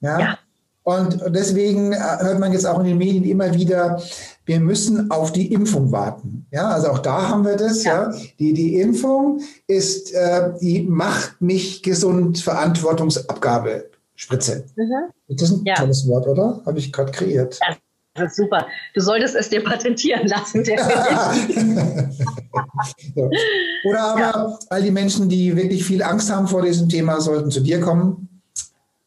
Ja. 0.00 0.18
ja. 0.18 0.38
Und 0.84 1.20
deswegen 1.28 1.92
äh, 1.92 1.98
hört 2.20 2.40
man 2.40 2.52
jetzt 2.52 2.66
auch 2.66 2.80
in 2.80 2.86
den 2.86 2.98
Medien 2.98 3.24
immer 3.24 3.54
wieder, 3.54 4.02
wir 4.44 4.58
müssen 4.58 5.10
auf 5.10 5.32
die 5.32 5.52
Impfung 5.52 5.92
warten. 5.92 6.46
Ja, 6.50 6.70
also 6.70 6.88
auch 6.88 6.98
da 6.98 7.28
haben 7.28 7.44
wir 7.44 7.56
das. 7.56 7.84
Ja, 7.84 8.10
ja. 8.10 8.18
Die, 8.38 8.52
die 8.52 8.80
Impfung 8.80 9.40
ist 9.68 10.12
äh, 10.12 10.50
die 10.60 10.82
macht 10.82 11.40
mich 11.40 11.82
gesund 11.82 12.38
Verantwortungsabgabe 12.38 13.90
Spritze. 14.16 14.64
Mhm. 14.76 15.10
Das 15.28 15.50
ist 15.50 15.60
ein 15.60 15.64
ja. 15.64 15.74
tolles 15.74 16.06
Wort, 16.08 16.26
oder? 16.26 16.60
Habe 16.66 16.78
ich 16.78 16.92
gerade 16.92 17.12
kreiert. 17.12 17.58
Ja. 17.60 17.76
Das 18.14 18.32
ist 18.32 18.36
super. 18.36 18.66
Du 18.94 19.00
solltest 19.00 19.34
es 19.34 19.48
dir 19.48 19.64
patentieren 19.64 20.28
lassen. 20.28 20.62
so. 23.14 23.30
Oder 23.84 24.02
aber 24.02 24.20
ja. 24.20 24.58
all 24.68 24.82
die 24.82 24.90
Menschen, 24.90 25.30
die 25.30 25.56
wirklich 25.56 25.82
viel 25.82 26.02
Angst 26.02 26.30
haben 26.30 26.46
vor 26.46 26.60
diesem 26.60 26.90
Thema, 26.90 27.22
sollten 27.22 27.50
zu 27.50 27.60
dir 27.60 27.80
kommen 27.80 28.42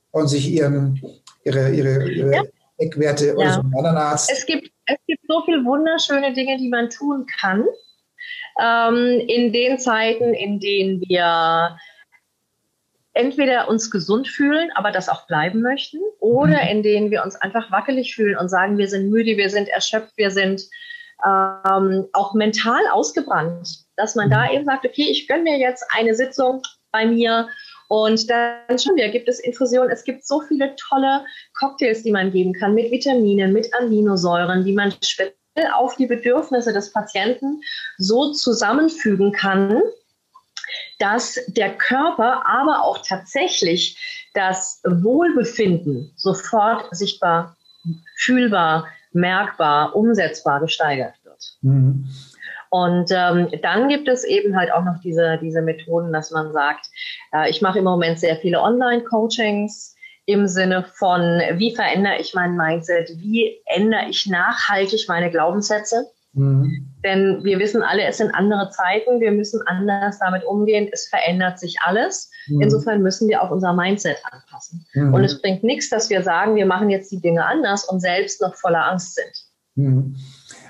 und 0.10 0.28
sich 0.28 0.50
ihren, 0.50 1.00
ihre, 1.46 1.70
ihre, 1.72 2.10
ihre 2.10 2.34
ja. 2.34 2.44
Eckwerte 2.78 3.28
ja. 3.28 3.34
oder 3.34 3.54
so 3.54 3.60
einen 3.62 3.78
anderen 3.78 3.98
Arzt. 3.98 4.30
Es 4.32 4.46
gibt, 4.46 4.70
es 4.86 4.98
gibt 5.08 5.24
so 5.28 5.42
viele 5.46 5.64
wunderschöne 5.64 6.34
Dinge, 6.34 6.58
die 6.58 6.70
man 6.70 6.90
tun 6.90 7.26
kann. 7.40 7.66
Ähm, 8.60 9.22
in 9.28 9.54
den 9.54 9.80
Zeiten, 9.80 10.34
in 10.34 10.60
denen 10.60 11.02
wir 11.02 11.78
entweder 13.14 13.70
uns 13.70 13.92
gesund 13.92 14.28
fühlen, 14.28 14.72
aber 14.76 14.92
das 14.92 15.08
auch 15.08 15.26
bleiben 15.28 15.62
möchten, 15.62 16.00
oder 16.20 16.64
mhm. 16.64 16.70
in 16.70 16.84
denen 16.84 17.12
wir 17.12 17.24
uns 17.24 17.36
einfach 17.36 17.72
wackelig 17.72 18.16
fühlen 18.16 18.38
und 18.38 18.50
sagen, 18.50 18.78
wir 18.78 18.90
sind 18.90 19.10
müde, 19.10 19.38
wir 19.38 19.50
sind 19.50 19.70
erschöpft, 19.70 20.18
wir 20.18 20.32
sind 20.32 20.64
ähm, 21.26 22.08
auch 22.12 22.34
mental 22.34 22.82
ausgebrannt, 22.92 23.86
dass 23.96 24.16
man 24.16 24.30
da 24.30 24.46
mhm. 24.46 24.52
eben 24.52 24.66
sagt, 24.66 24.86
okay, 24.86 25.08
ich 25.10 25.28
gönne 25.28 25.44
mir 25.44 25.58
jetzt 25.58 25.86
eine 25.96 26.14
Sitzung 26.14 26.62
bei 26.92 27.06
mir 27.06 27.48
und 27.88 28.30
dann 28.30 28.80
schon 28.80 28.96
wieder 28.96 29.10
gibt 29.10 29.28
es 29.28 29.40
Infusionen. 29.40 29.92
Es 29.92 30.04
gibt 30.04 30.26
so 30.26 30.42
viele 30.42 30.76
tolle 30.76 31.26
Cocktails, 31.58 32.04
die 32.04 32.12
man 32.12 32.32
geben 32.32 32.54
kann 32.54 32.74
mit 32.74 32.92
Vitaminen, 32.92 33.54
mit 33.54 33.74
Aminosäuren, 33.74 34.64
die 34.64 34.74
man 34.74 34.92
speziell 34.92 35.34
auf 35.74 35.96
die 35.96 36.08
Bedürfnisse 36.08 36.74
des 36.74 36.92
Patienten 36.92 37.62
so 37.98 38.34
zusammenfügen 38.34 39.32
kann, 39.32 39.82
dass 41.00 41.40
der 41.48 41.76
Körper, 41.76 42.46
aber 42.46 42.84
auch 42.84 43.06
tatsächlich 43.06 44.30
das 44.34 44.82
Wohlbefinden 44.84 46.12
sofort 46.16 46.88
sichtbar, 46.96 47.56
fühlbar, 48.16 48.88
merkbar, 49.12 49.96
umsetzbar 49.96 50.60
gesteigert 50.60 51.16
wird. 51.24 51.58
Mhm. 51.62 52.10
Und 52.76 53.10
ähm, 53.10 53.48
dann 53.62 53.88
gibt 53.88 54.10
es 54.10 54.26
eben 54.26 54.54
halt 54.58 54.70
auch 54.70 54.84
noch 54.84 55.00
diese, 55.02 55.40
diese 55.42 55.62
Methoden, 55.62 56.12
dass 56.12 56.32
man 56.32 56.52
sagt, 56.52 56.88
äh, 57.34 57.50
ich 57.50 57.62
mache 57.62 57.80
im 57.80 57.86
Moment 57.86 58.20
sehr 58.20 58.36
viele 58.36 58.60
Online-Coachings 58.60 59.96
im 60.26 60.46
Sinne 60.46 60.84
von, 60.84 61.22
wie 61.54 61.74
verändere 61.74 62.18
ich 62.20 62.34
mein 62.34 62.58
Mindset, 62.58 63.12
wie 63.16 63.62
ändere 63.66 64.10
ich 64.10 64.26
nachhaltig 64.26 65.06
meine 65.08 65.32
Glaubenssätze. 65.32 66.06
Mhm. 66.34 66.94
Denn 67.06 67.46
wir 67.46 67.60
wissen 67.60 67.82
alle, 67.82 68.04
es 68.04 68.18
sind 68.18 68.36
andere 68.36 68.70
Zeiten, 68.72 69.22
wir 69.22 69.32
müssen 69.32 69.62
anders 69.68 70.20
damit 70.20 70.44
umgehen, 70.44 70.90
es 70.92 71.08
verändert 71.08 71.60
sich 71.60 71.78
alles. 71.80 72.30
Mhm. 72.48 72.60
Insofern 72.60 73.02
müssen 73.02 73.30
wir 73.30 73.42
auch 73.42 73.52
unser 73.52 73.72
Mindset 73.72 74.18
anpassen. 74.30 74.86
Mhm. 74.96 75.14
Und 75.14 75.24
es 75.24 75.42
bringt 75.42 75.64
nichts, 75.64 75.90
dass 75.90 76.10
wir 76.10 76.24
sagen, 76.24 76.58
wir 76.58 76.66
machen 76.66 76.90
jetzt 76.90 77.10
die 77.10 77.22
Dinge 77.22 77.46
anders 77.46 77.86
und 77.86 78.02
selbst 78.02 78.42
noch 78.42 78.56
voller 78.56 78.86
Angst 78.86 79.16
sind. 79.16 79.46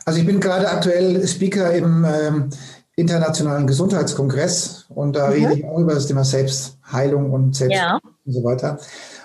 Also 0.06 0.20
ich 0.20 0.26
bin 0.26 0.40
gerade 0.40 0.70
aktuell 0.70 1.28
Speaker 1.28 1.74
im 1.74 2.06
ähm, 2.06 2.50
Internationalen 2.96 3.68
Gesundheitskongress 3.68 4.86
und 4.90 5.16
da 5.16 5.28
mhm. 5.28 5.34
rede 5.34 5.54
ich 5.56 5.66
auch 5.66 5.80
über 5.80 5.96
das 5.96 6.08
Thema 6.08 6.24
Selbstheilung 6.24 7.32
und 7.32 7.56
Selbst 7.56 7.76
ja. 7.76 8.00
und 8.26 8.32
so 8.32 8.44
weiter. 8.44 8.80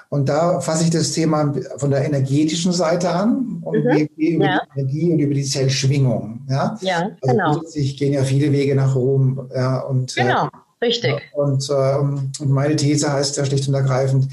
Und 0.09 0.29
da 0.29 0.59
fasse 0.59 0.83
ich 0.83 0.91
das 0.91 1.13
Thema 1.13 1.55
von 1.77 1.91
der 1.91 2.05
energetischen 2.05 2.73
Seite 2.73 3.11
an 3.11 3.61
und 3.63 3.85
mhm. 3.85 4.09
über 4.17 4.45
ja. 4.45 4.61
die 4.75 4.81
Energie 4.81 5.13
und 5.13 5.19
über 5.21 5.35
die 5.35 5.45
Zellschwingung. 5.45 6.41
Ja, 6.49 6.77
ja 6.81 7.11
also 7.23 7.33
genau. 7.33 7.63
Ich 7.75 7.97
gehen 7.97 8.13
ja 8.15 8.25
viele 8.25 8.51
Wege 8.51 8.75
nach 8.75 8.97
Rom. 8.97 9.49
Ja, 9.55 9.83
und, 9.83 10.17
äh, 10.17 10.23
genau, 10.23 10.47
äh, 10.47 10.50
richtig. 10.83 11.15
Und, 11.35 11.69
äh, 11.71 11.99
und 11.99 12.51
meine 12.51 12.77
These 12.77 13.13
heißt 13.13 13.37
ja 13.37 13.45
schlicht 13.45 13.69
und 13.69 13.75
ergreifend, 13.75 14.29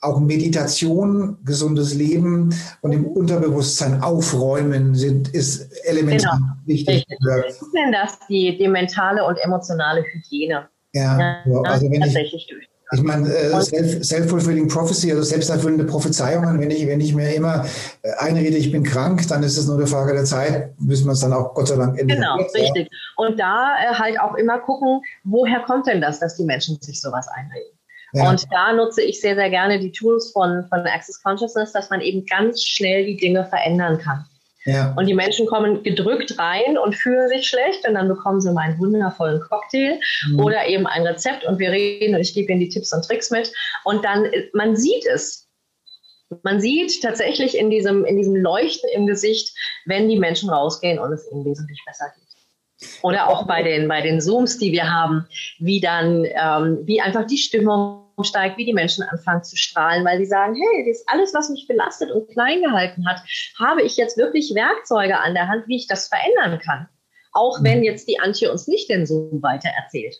auch 0.00 0.20
Meditation, 0.20 1.38
gesundes 1.44 1.94
Leben 1.94 2.54
und 2.82 2.92
im 2.92 3.04
Unterbewusstsein 3.06 4.00
aufräumen 4.02 4.94
sind, 4.94 5.28
ist 5.34 5.72
elementar 5.84 6.36
genau. 6.36 6.52
wichtig. 6.66 7.04
Was 7.20 7.60
ist 7.60 7.72
denn 7.74 7.92
das, 7.92 8.18
die, 8.28 8.56
die 8.56 8.68
mentale 8.68 9.24
und 9.24 9.36
emotionale 9.38 10.04
Hygiene? 10.04 10.68
Ja, 10.92 11.42
ja 11.44 11.62
also 11.62 11.90
wenn 11.90 12.00
tatsächlich 12.00 12.46
ich, 12.48 12.48
durch. 12.48 12.68
Ich 12.92 13.02
meine, 13.02 13.28
äh, 13.28 14.02
self-fulfilling 14.02 14.68
prophecy, 14.68 15.10
also 15.10 15.22
selbsterfüllende 15.22 15.84
Prophezeiungen, 15.84 16.58
wenn 16.58 16.70
ich, 16.70 16.86
wenn 16.86 17.00
ich 17.00 17.14
mir 17.14 17.34
immer 17.34 17.66
äh, 18.02 18.12
einrede, 18.18 18.56
ich 18.56 18.72
bin 18.72 18.82
krank, 18.82 19.28
dann 19.28 19.42
ist 19.42 19.58
es 19.58 19.66
nur 19.66 19.76
eine 19.76 19.86
Frage 19.86 20.14
der 20.14 20.24
Zeit, 20.24 20.72
müssen 20.80 21.06
wir 21.06 21.12
es 21.12 21.20
dann 21.20 21.34
auch 21.34 21.52
Gott 21.52 21.68
sei 21.68 21.76
Dank 21.76 21.98
ändern. 21.98 22.16
Genau, 22.16 22.36
richtig. 22.36 22.88
Und 23.16 23.38
da 23.38 23.74
äh, 23.76 23.94
halt 23.94 24.18
auch 24.18 24.36
immer 24.36 24.58
gucken, 24.58 25.02
woher 25.24 25.60
kommt 25.60 25.86
denn 25.86 26.00
das, 26.00 26.20
dass 26.20 26.36
die 26.36 26.44
Menschen 26.44 26.78
sich 26.80 27.00
sowas 27.00 27.28
einreden? 27.28 27.78
Ja. 28.14 28.30
Und 28.30 28.46
da 28.50 28.72
nutze 28.72 29.02
ich 29.02 29.20
sehr, 29.20 29.34
sehr 29.34 29.50
gerne 29.50 29.78
die 29.78 29.92
Tools 29.92 30.30
von, 30.30 30.64
von 30.68 30.80
Access 30.80 31.22
Consciousness, 31.22 31.72
dass 31.72 31.90
man 31.90 32.00
eben 32.00 32.24
ganz 32.24 32.62
schnell 32.62 33.04
die 33.04 33.16
Dinge 33.18 33.44
verändern 33.44 33.98
kann. 33.98 34.24
Ja. 34.64 34.94
Und 34.96 35.06
die 35.06 35.14
Menschen 35.14 35.46
kommen 35.46 35.82
gedrückt 35.82 36.38
rein 36.38 36.78
und 36.78 36.94
fühlen 36.94 37.28
sich 37.28 37.46
schlecht 37.46 37.86
und 37.86 37.94
dann 37.94 38.08
bekommen 38.08 38.40
sie 38.40 38.52
meinen 38.52 38.78
wundervollen 38.78 39.40
Cocktail 39.40 40.00
mhm. 40.28 40.40
oder 40.40 40.66
eben 40.66 40.86
ein 40.86 41.06
Rezept 41.06 41.44
und 41.44 41.58
wir 41.58 41.70
reden 41.70 42.14
und 42.14 42.20
ich 42.20 42.34
gebe 42.34 42.50
ihnen 42.52 42.60
die 42.60 42.68
Tipps 42.68 42.92
und 42.92 43.04
Tricks 43.04 43.30
mit. 43.30 43.52
Und 43.84 44.04
dann, 44.04 44.26
man 44.52 44.76
sieht 44.76 45.06
es. 45.06 45.46
Man 46.42 46.60
sieht 46.60 47.00
tatsächlich 47.00 47.56
in 47.56 47.70
diesem, 47.70 48.04
in 48.04 48.16
diesem 48.16 48.36
Leuchten 48.36 48.90
im 48.94 49.06
Gesicht, 49.06 49.56
wenn 49.86 50.10
die 50.10 50.18
Menschen 50.18 50.50
rausgehen 50.50 50.98
und 50.98 51.10
es 51.12 51.26
ihnen 51.32 51.44
wesentlich 51.46 51.82
besser 51.86 52.12
geht. 52.14 52.28
Oder 53.02 53.28
auch 53.28 53.46
bei 53.46 53.62
den, 53.62 53.88
bei 53.88 54.02
den 54.02 54.20
Zooms, 54.20 54.58
die 54.58 54.72
wir 54.72 54.92
haben, 54.92 55.26
wie 55.58 55.80
dann, 55.80 56.24
ähm, 56.24 56.80
wie 56.84 57.00
einfach 57.00 57.26
die 57.26 57.38
Stimmung 57.38 58.07
steigt, 58.24 58.58
wie 58.58 58.64
die 58.64 58.72
Menschen 58.72 59.04
anfangen 59.04 59.44
zu 59.44 59.56
strahlen, 59.56 60.04
weil 60.04 60.18
sie 60.18 60.26
sagen, 60.26 60.54
hey, 60.54 60.84
das 60.86 61.00
ist 61.00 61.08
alles, 61.08 61.34
was 61.34 61.50
mich 61.50 61.66
belastet 61.66 62.10
und 62.10 62.28
klein 62.30 62.62
gehalten 62.62 63.06
hat, 63.08 63.22
habe 63.58 63.82
ich 63.82 63.96
jetzt 63.96 64.16
wirklich 64.16 64.54
Werkzeuge 64.54 65.18
an 65.18 65.34
der 65.34 65.48
Hand, 65.48 65.68
wie 65.68 65.76
ich 65.76 65.86
das 65.86 66.08
verändern 66.08 66.58
kann. 66.58 66.88
Auch 67.32 67.60
mhm. 67.60 67.64
wenn 67.64 67.82
jetzt 67.82 68.08
die 68.08 68.20
Antje 68.20 68.50
uns 68.50 68.66
nicht 68.66 68.88
den 68.88 69.06
Zoom 69.06 69.42
weiter 69.42 69.70
erzählt. 69.70 70.16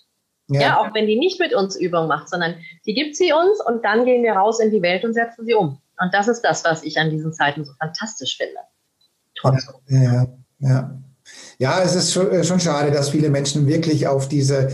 Ja. 0.51 0.61
ja. 0.61 0.81
auch 0.81 0.95
wenn 0.95 1.07
die 1.07 1.19
nicht 1.19 1.39
mit 1.41 1.55
uns 1.55 1.77
Übung 1.77 2.09
macht, 2.09 2.29
sondern 2.29 2.55
die 2.87 2.95
gibt 2.95 3.17
sie 3.17 3.33
uns 3.33 3.61
und 3.67 3.85
dann 3.85 4.05
gehen 4.05 4.23
wir 4.23 4.33
raus 4.33 4.61
in 4.61 4.71
die 4.71 4.83
Welt 4.83 5.05
und 5.05 5.13
setzen 5.13 5.45
sie 5.45 5.55
um. 5.55 5.81
Und 6.01 6.15
das 6.15 6.29
ist 6.29 6.43
das, 6.43 6.65
was 6.65 6.83
ich 6.85 6.99
an 6.99 7.11
diesen 7.11 7.33
Zeiten 7.33 7.65
so 7.65 7.73
fantastisch 7.79 8.37
finde. 8.37 8.61
Trotzdem. 9.37 9.75
Ja, 9.89 10.03
ja, 10.03 10.27
ja. 10.61 10.99
Ja, 11.59 11.83
es 11.83 11.95
ist 11.95 12.13
schon, 12.13 12.31
äh, 12.31 12.45
schon 12.45 12.61
schade, 12.61 12.91
dass 12.91 13.11
viele 13.11 13.29
Menschen 13.29 13.67
wirklich 13.67 14.07
auf 14.07 14.29
diese 14.29 14.71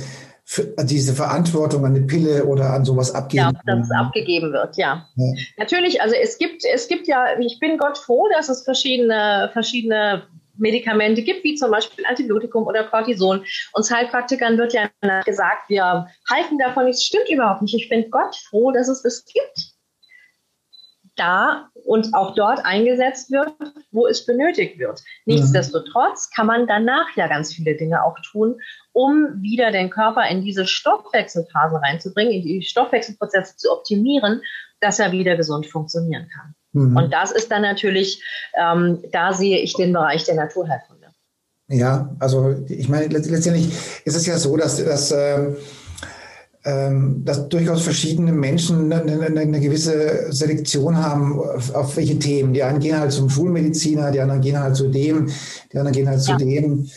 diese 0.84 1.14
Verantwortung 1.14 1.84
an 1.86 1.96
eine 1.96 2.06
Pille 2.06 2.44
oder 2.44 2.74
an 2.74 2.84
sowas 2.84 3.14
abgeben. 3.14 3.44
Ja, 3.44 3.52
dass 3.64 3.86
es 3.86 3.90
abgegeben 3.90 4.52
wird, 4.52 4.76
ja. 4.76 5.08
ja. 5.16 5.32
Natürlich, 5.56 6.02
also 6.02 6.14
es 6.14 6.38
gibt, 6.38 6.64
es 6.64 6.86
gibt 6.86 7.06
ja, 7.06 7.38
ich 7.38 7.58
bin 7.60 7.78
Gott 7.78 7.96
froh, 7.96 8.28
dass 8.34 8.48
es 8.48 8.62
verschiedene, 8.62 9.50
verschiedene 9.52 10.24
Medikamente 10.56 11.22
gibt, 11.22 11.44
wie 11.44 11.54
zum 11.54 11.70
Beispiel 11.70 12.04
Antibiotikum 12.06 12.66
oder 12.66 12.84
Cortison. 12.84 13.44
Uns 13.72 13.90
Heilpraktikern 13.90 14.58
wird 14.58 14.74
ja 14.74 14.90
gesagt, 15.24 15.68
wir 15.68 16.06
halten 16.30 16.58
davon 16.58 16.84
nichts. 16.84 17.04
Stimmt 17.04 17.28
überhaupt 17.30 17.62
nicht. 17.62 17.74
Ich 17.74 17.88
bin 17.88 18.10
Gott 18.10 18.36
froh, 18.36 18.70
dass 18.70 18.88
es 18.88 19.02
das 19.02 19.24
gibt 19.24 19.73
da 21.16 21.68
und 21.84 22.14
auch 22.14 22.34
dort 22.34 22.64
eingesetzt 22.64 23.30
wird, 23.30 23.52
wo 23.92 24.06
es 24.06 24.26
benötigt 24.26 24.78
wird. 24.78 25.02
Nichtsdestotrotz 25.26 26.30
kann 26.30 26.46
man 26.46 26.66
danach 26.66 27.14
ja 27.16 27.28
ganz 27.28 27.52
viele 27.52 27.76
Dinge 27.76 28.04
auch 28.04 28.16
tun, 28.30 28.60
um 28.92 29.40
wieder 29.40 29.70
den 29.70 29.90
Körper 29.90 30.26
in 30.28 30.42
diese 30.42 30.66
Stoffwechselphase 30.66 31.80
reinzubringen, 31.80 32.32
in 32.32 32.42
die 32.42 32.62
Stoffwechselprozesse 32.62 33.56
zu 33.56 33.70
optimieren, 33.72 34.40
dass 34.80 34.98
er 34.98 35.12
wieder 35.12 35.36
gesund 35.36 35.66
funktionieren 35.66 36.28
kann. 36.34 36.54
Mhm. 36.72 36.96
Und 36.96 37.12
das 37.12 37.30
ist 37.30 37.50
dann 37.50 37.62
natürlich, 37.62 38.22
ähm, 38.58 39.02
da 39.12 39.32
sehe 39.32 39.58
ich 39.58 39.74
den 39.74 39.92
Bereich 39.92 40.24
der 40.24 40.34
Naturheilkunde. 40.34 41.08
Ja, 41.68 42.14
also 42.18 42.54
ich 42.68 42.88
meine, 42.88 43.06
letztendlich 43.06 43.72
ist 44.04 44.16
es 44.16 44.26
ja 44.26 44.36
so, 44.36 44.56
dass, 44.56 44.84
dass 44.84 45.10
äh, 45.12 45.54
dass 46.64 47.48
durchaus 47.50 47.82
verschiedene 47.82 48.32
Menschen 48.32 48.90
eine, 48.90 49.60
gewisse 49.60 50.32
Selektion 50.32 50.96
haben, 50.96 51.38
auf, 51.38 51.74
auf, 51.74 51.96
welche 51.98 52.18
Themen. 52.18 52.54
Die 52.54 52.62
einen 52.62 52.80
gehen 52.80 52.98
halt 52.98 53.12
zum 53.12 53.28
Schulmediziner, 53.28 54.10
die 54.10 54.20
anderen 54.20 54.40
gehen 54.40 54.58
halt 54.58 54.74
zu 54.74 54.88
dem, 54.88 55.28
die 55.70 55.76
anderen 55.76 55.92
gehen 55.92 56.08
halt 56.08 56.26
ja. 56.26 56.38
zu 56.38 56.42
dem. 56.42 56.88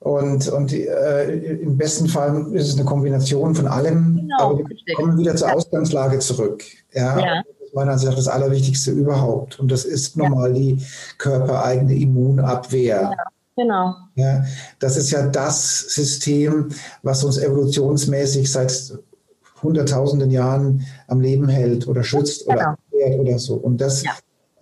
Und, 0.00 0.48
und 0.48 0.72
äh, 0.72 1.32
im 1.32 1.78
besten 1.78 2.08
Fall 2.08 2.46
ist 2.52 2.68
es 2.68 2.74
eine 2.76 2.84
Kombination 2.84 3.54
von 3.54 3.66
allem, 3.66 4.16
genau, 4.16 4.50
aber 4.50 4.58
wir 4.58 4.68
richtig. 4.68 4.94
kommen 4.96 5.16
wieder 5.16 5.34
zur 5.34 5.48
ja. 5.48 5.54
Ausgangslage 5.54 6.18
zurück. 6.18 6.62
Ja, 6.92 7.18
ja. 7.18 7.42
Meiner 7.72 7.92
Ansicht 7.92 8.10
nach 8.10 8.16
das 8.16 8.28
Allerwichtigste 8.28 8.90
überhaupt. 8.90 9.60
Und 9.60 9.70
das 9.70 9.84
ist 9.84 10.16
nochmal 10.16 10.52
die 10.52 10.78
körpereigene 11.16 11.94
Immunabwehr. 11.94 13.14
Genau. 13.60 13.94
Ja, 14.14 14.42
das 14.78 14.96
ist 14.96 15.10
ja 15.10 15.26
das 15.26 15.80
System, 15.80 16.70
was 17.02 17.22
uns 17.24 17.36
evolutionsmäßig 17.36 18.50
seit 18.50 18.72
hunderttausenden 19.62 20.30
Jahren 20.30 20.86
am 21.08 21.20
Leben 21.20 21.46
hält 21.46 21.86
oder 21.86 22.02
schützt 22.02 22.48
genau. 22.48 22.74
oder 22.90 23.18
oder 23.18 23.38
so. 23.38 23.56
Und 23.56 23.78
das 23.78 24.02
ja. 24.02 24.12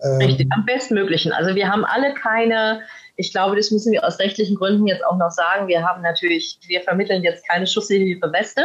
Ähm, 0.01 0.17
Richtig, 0.17 0.47
am 0.51 0.65
bestmöglichen. 0.65 1.31
Also 1.31 1.55
wir 1.55 1.69
haben 1.69 1.85
alle 1.85 2.13
keine, 2.13 2.81
ich 3.15 3.31
glaube, 3.31 3.55
das 3.55 3.71
müssen 3.71 3.91
wir 3.91 4.05
aus 4.05 4.19
rechtlichen 4.19 4.55
Gründen 4.55 4.87
jetzt 4.87 5.03
auch 5.05 5.17
noch 5.17 5.31
sagen. 5.31 5.67
Wir 5.67 5.83
haben 5.83 6.01
natürlich, 6.01 6.57
wir 6.67 6.81
vermitteln 6.81 7.23
jetzt 7.23 7.47
keine 7.47 7.67
Schusshilfe 7.67 8.31
Weste 8.31 8.63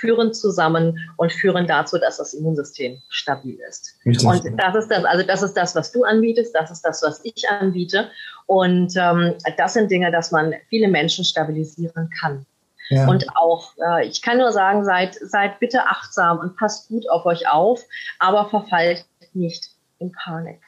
führen 0.05 0.35
zusammen 0.35 0.99
und 1.17 1.33
führen 1.33 1.67
dazu, 1.67 1.99
dass 1.99 2.19
das 2.19 2.35
Immunsystem 2.35 3.01
stabil 3.09 3.59
ist. 3.69 3.97
Richtig. 4.05 4.27
Und 4.27 4.61
das 4.61 4.75
ist 4.75 4.91
das, 4.91 5.05
also 5.07 5.27
das 5.27 5.43
ist 5.43 5.55
das, 5.55 5.75
was 5.75 5.93
du 5.93 6.05
anbietest, 6.05 6.55
das 6.55 6.71
ist 6.71 6.83
das, 6.83 7.03
was 7.03 7.21
ich 7.25 7.49
anbiete. 7.49 8.11
Und 8.45 8.95
ähm, 8.97 9.35
das 9.57 9.73
sind 9.73 9.91
Dinge, 9.91 10.13
dass 10.13 10.31
man 10.31 10.53
viele 10.69 10.89
Menschen 10.89 11.25
stabilisieren 11.25 12.11
kann. 12.21 12.45
Ja. 12.91 13.09
Und 13.09 13.25
auch, 13.35 13.73
äh, 13.79 14.07
ich 14.07 14.21
kann 14.21 14.37
nur 14.37 14.53
sagen, 14.53 14.85
seid, 14.85 15.15
seid 15.15 15.59
bitte 15.59 15.87
achtsam 15.87 16.39
und 16.39 16.55
passt 16.59 16.89
gut 16.89 17.09
auf 17.09 17.25
euch 17.25 17.49
auf, 17.49 17.83
aber 18.19 18.51
verfallt 18.51 19.07
nicht 19.33 19.71
in 20.01 20.13
Panik. 20.13 20.61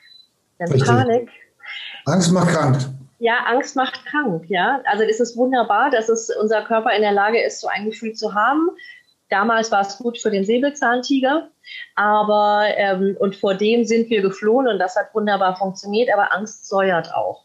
Denn 0.59 0.73
Richtig. 0.73 0.89
Panik. 0.89 1.29
Angst 2.07 2.33
macht 2.33 2.49
krank. 2.49 2.79
Ja, 3.19 3.45
Angst 3.47 3.77
macht 3.77 4.05
krank, 4.07 4.45
ja. 4.49 4.81
Also 4.87 5.05
es 5.05 5.21
ist 5.21 5.37
wunderbar, 5.37 5.91
dass 5.91 6.09
es 6.09 6.31
unser 6.41 6.63
Körper 6.63 6.95
in 6.95 7.03
der 7.03 7.13
Lage 7.13 7.43
ist, 7.43 7.61
so 7.61 7.69
ein 7.69 7.87
Gefühl 7.87 8.15
zu 8.15 8.35
haben. 8.35 8.71
Damals 9.29 9.73
war 9.73 9.81
es 9.81 9.99
gut 9.99 10.19
für 10.19 10.31
den 10.31 10.45
Säbelzahntiger, 10.45 11.49
aber 11.97 12.67
ähm, 12.77 13.17
und 13.19 13.35
vor 13.35 13.55
dem 13.55 13.85
sind 13.85 14.09
wir 14.09 14.23
geflohen 14.23 14.69
und 14.69 14.79
das 14.79 14.95
hat 14.97 15.15
wunderbar 15.15 15.57
funktioniert, 15.57 16.11
aber 16.13 16.33
Angst 16.33 16.69
säuert 16.69 17.13
auch. 17.13 17.45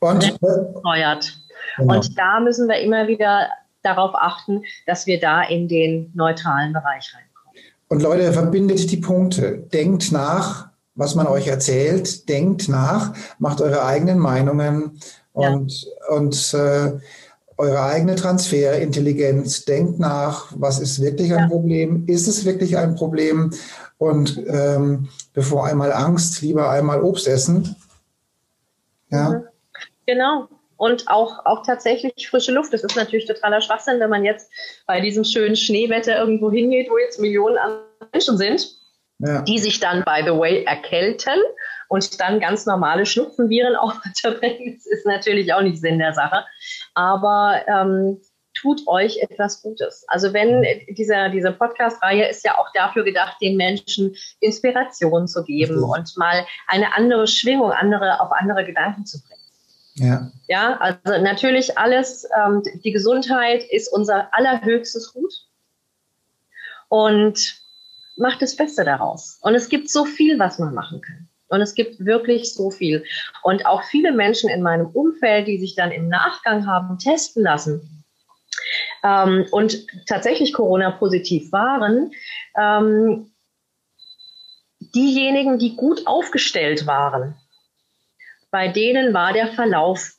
Und 0.00 0.38
säuert. 0.82 1.38
Genau. 1.76 1.94
Und 1.94 2.18
da 2.18 2.40
müssen 2.40 2.68
wir 2.68 2.78
immer 2.78 3.08
wieder 3.08 3.48
darauf 3.82 4.14
achten, 4.14 4.62
dass 4.86 5.06
wir 5.06 5.20
da 5.20 5.42
in 5.42 5.68
den 5.68 6.12
neutralen 6.14 6.72
Bereich 6.72 7.12
reinkommen. 7.14 7.28
Und 7.88 8.02
Leute, 8.02 8.32
verbindet 8.32 8.90
die 8.90 8.96
Punkte. 8.98 9.58
Denkt 9.58 10.12
nach, 10.12 10.68
was 10.94 11.14
man 11.14 11.26
euch 11.26 11.46
erzählt. 11.46 12.28
Denkt 12.28 12.68
nach, 12.68 13.14
macht 13.38 13.60
eure 13.60 13.84
eigenen 13.84 14.18
Meinungen 14.18 15.00
und, 15.32 15.82
ja. 15.82 16.16
und 16.16 16.54
äh, 16.54 16.98
eure 17.58 17.82
eigene 17.82 18.14
Transferintelligenz. 18.14 19.64
Denkt 19.64 19.98
nach, 19.98 20.52
was 20.56 20.80
ist 20.80 21.02
wirklich 21.02 21.32
ein 21.32 21.40
ja. 21.40 21.48
Problem? 21.48 22.04
Ist 22.06 22.28
es 22.28 22.44
wirklich 22.44 22.76
ein 22.78 22.94
Problem? 22.94 23.52
Und 23.98 24.42
ähm, 24.46 25.08
bevor 25.34 25.66
einmal 25.66 25.92
Angst, 25.92 26.40
lieber 26.40 26.70
einmal 26.70 27.02
Obst 27.02 27.26
essen. 27.26 27.76
Ja. 29.10 29.30
Mhm. 29.30 29.42
Genau 30.06 30.48
und 30.78 31.08
auch, 31.08 31.44
auch 31.44 31.66
tatsächlich 31.66 32.30
frische 32.30 32.52
Luft. 32.52 32.72
Das 32.72 32.84
ist 32.84 32.96
natürlich 32.96 33.26
totaler 33.26 33.60
Schwachsinn, 33.60 34.00
wenn 34.00 34.08
man 34.08 34.24
jetzt 34.24 34.50
bei 34.86 35.00
diesem 35.00 35.24
schönen 35.24 35.56
Schneewetter 35.56 36.16
irgendwo 36.16 36.50
hingeht, 36.50 36.88
wo 36.88 36.96
jetzt 36.96 37.20
Millionen 37.20 37.58
an 37.58 37.80
Menschen 38.12 38.38
sind, 38.38 38.78
ja. 39.18 39.42
die 39.42 39.58
sich 39.58 39.80
dann, 39.80 40.04
by 40.04 40.22
the 40.24 40.38
way, 40.38 40.64
erkälten 40.64 41.40
und 41.88 42.20
dann 42.20 42.40
ganz 42.40 42.66
normale 42.66 43.06
Schnupfenviren 43.06 43.76
auch 43.80 43.94
weiterbringen. 44.04 44.76
Das 44.76 44.86
ist 44.86 45.06
natürlich 45.06 45.52
auch 45.52 45.62
nicht 45.62 45.80
Sinn 45.80 45.98
der 45.98 46.14
Sache. 46.14 46.44
Aber 46.94 47.62
ähm, 47.66 48.20
tut 48.54 48.86
euch 48.86 49.18
etwas 49.18 49.62
Gutes. 49.62 50.04
Also 50.08 50.32
wenn 50.32 50.64
dieser, 50.90 51.28
diese 51.28 51.52
Podcast-Reihe 51.52 52.28
ist 52.28 52.44
ja 52.44 52.58
auch 52.58 52.68
dafür 52.74 53.04
gedacht, 53.04 53.36
den 53.40 53.56
Menschen 53.56 54.16
Inspiration 54.40 55.28
zu 55.28 55.44
geben 55.44 55.82
und 55.82 56.16
mal 56.16 56.44
eine 56.66 56.94
andere 56.96 57.26
Schwingung, 57.26 57.70
andere, 57.72 58.20
auf 58.20 58.32
andere 58.32 58.64
Gedanken 58.64 59.06
zu 59.06 59.20
bringen. 59.20 59.38
Ja. 59.94 60.30
Ja, 60.46 60.76
also 60.78 61.22
natürlich 61.22 61.76
alles, 61.76 62.26
ähm, 62.36 62.62
die 62.84 62.92
Gesundheit 62.92 63.64
ist 63.64 63.92
unser 63.92 64.28
allerhöchstes 64.32 65.12
Gut. 65.12 65.32
Und 66.88 67.60
macht 68.18 68.42
das 68.42 68.56
Beste 68.56 68.84
daraus. 68.84 69.38
Und 69.42 69.54
es 69.54 69.68
gibt 69.68 69.90
so 69.90 70.04
viel, 70.04 70.38
was 70.38 70.58
man 70.58 70.74
machen 70.74 71.00
kann. 71.00 71.28
Und 71.48 71.60
es 71.60 71.74
gibt 71.74 72.04
wirklich 72.04 72.52
so 72.54 72.70
viel. 72.70 73.04
Und 73.42 73.66
auch 73.66 73.82
viele 73.84 74.12
Menschen 74.12 74.50
in 74.50 74.62
meinem 74.62 74.86
Umfeld, 74.86 75.46
die 75.46 75.58
sich 75.58 75.74
dann 75.74 75.90
im 75.90 76.08
Nachgang 76.08 76.66
haben 76.66 76.98
testen 76.98 77.42
lassen 77.42 78.04
ähm, 79.02 79.46
und 79.50 79.86
tatsächlich 80.06 80.52
Corona-positiv 80.52 81.52
waren, 81.52 82.12
ähm, 82.56 83.32
diejenigen, 84.94 85.58
die 85.58 85.76
gut 85.76 86.06
aufgestellt 86.06 86.86
waren, 86.86 87.36
bei 88.50 88.68
denen 88.68 89.12
war 89.12 89.32
der 89.32 89.48
Verlauf 89.48 90.12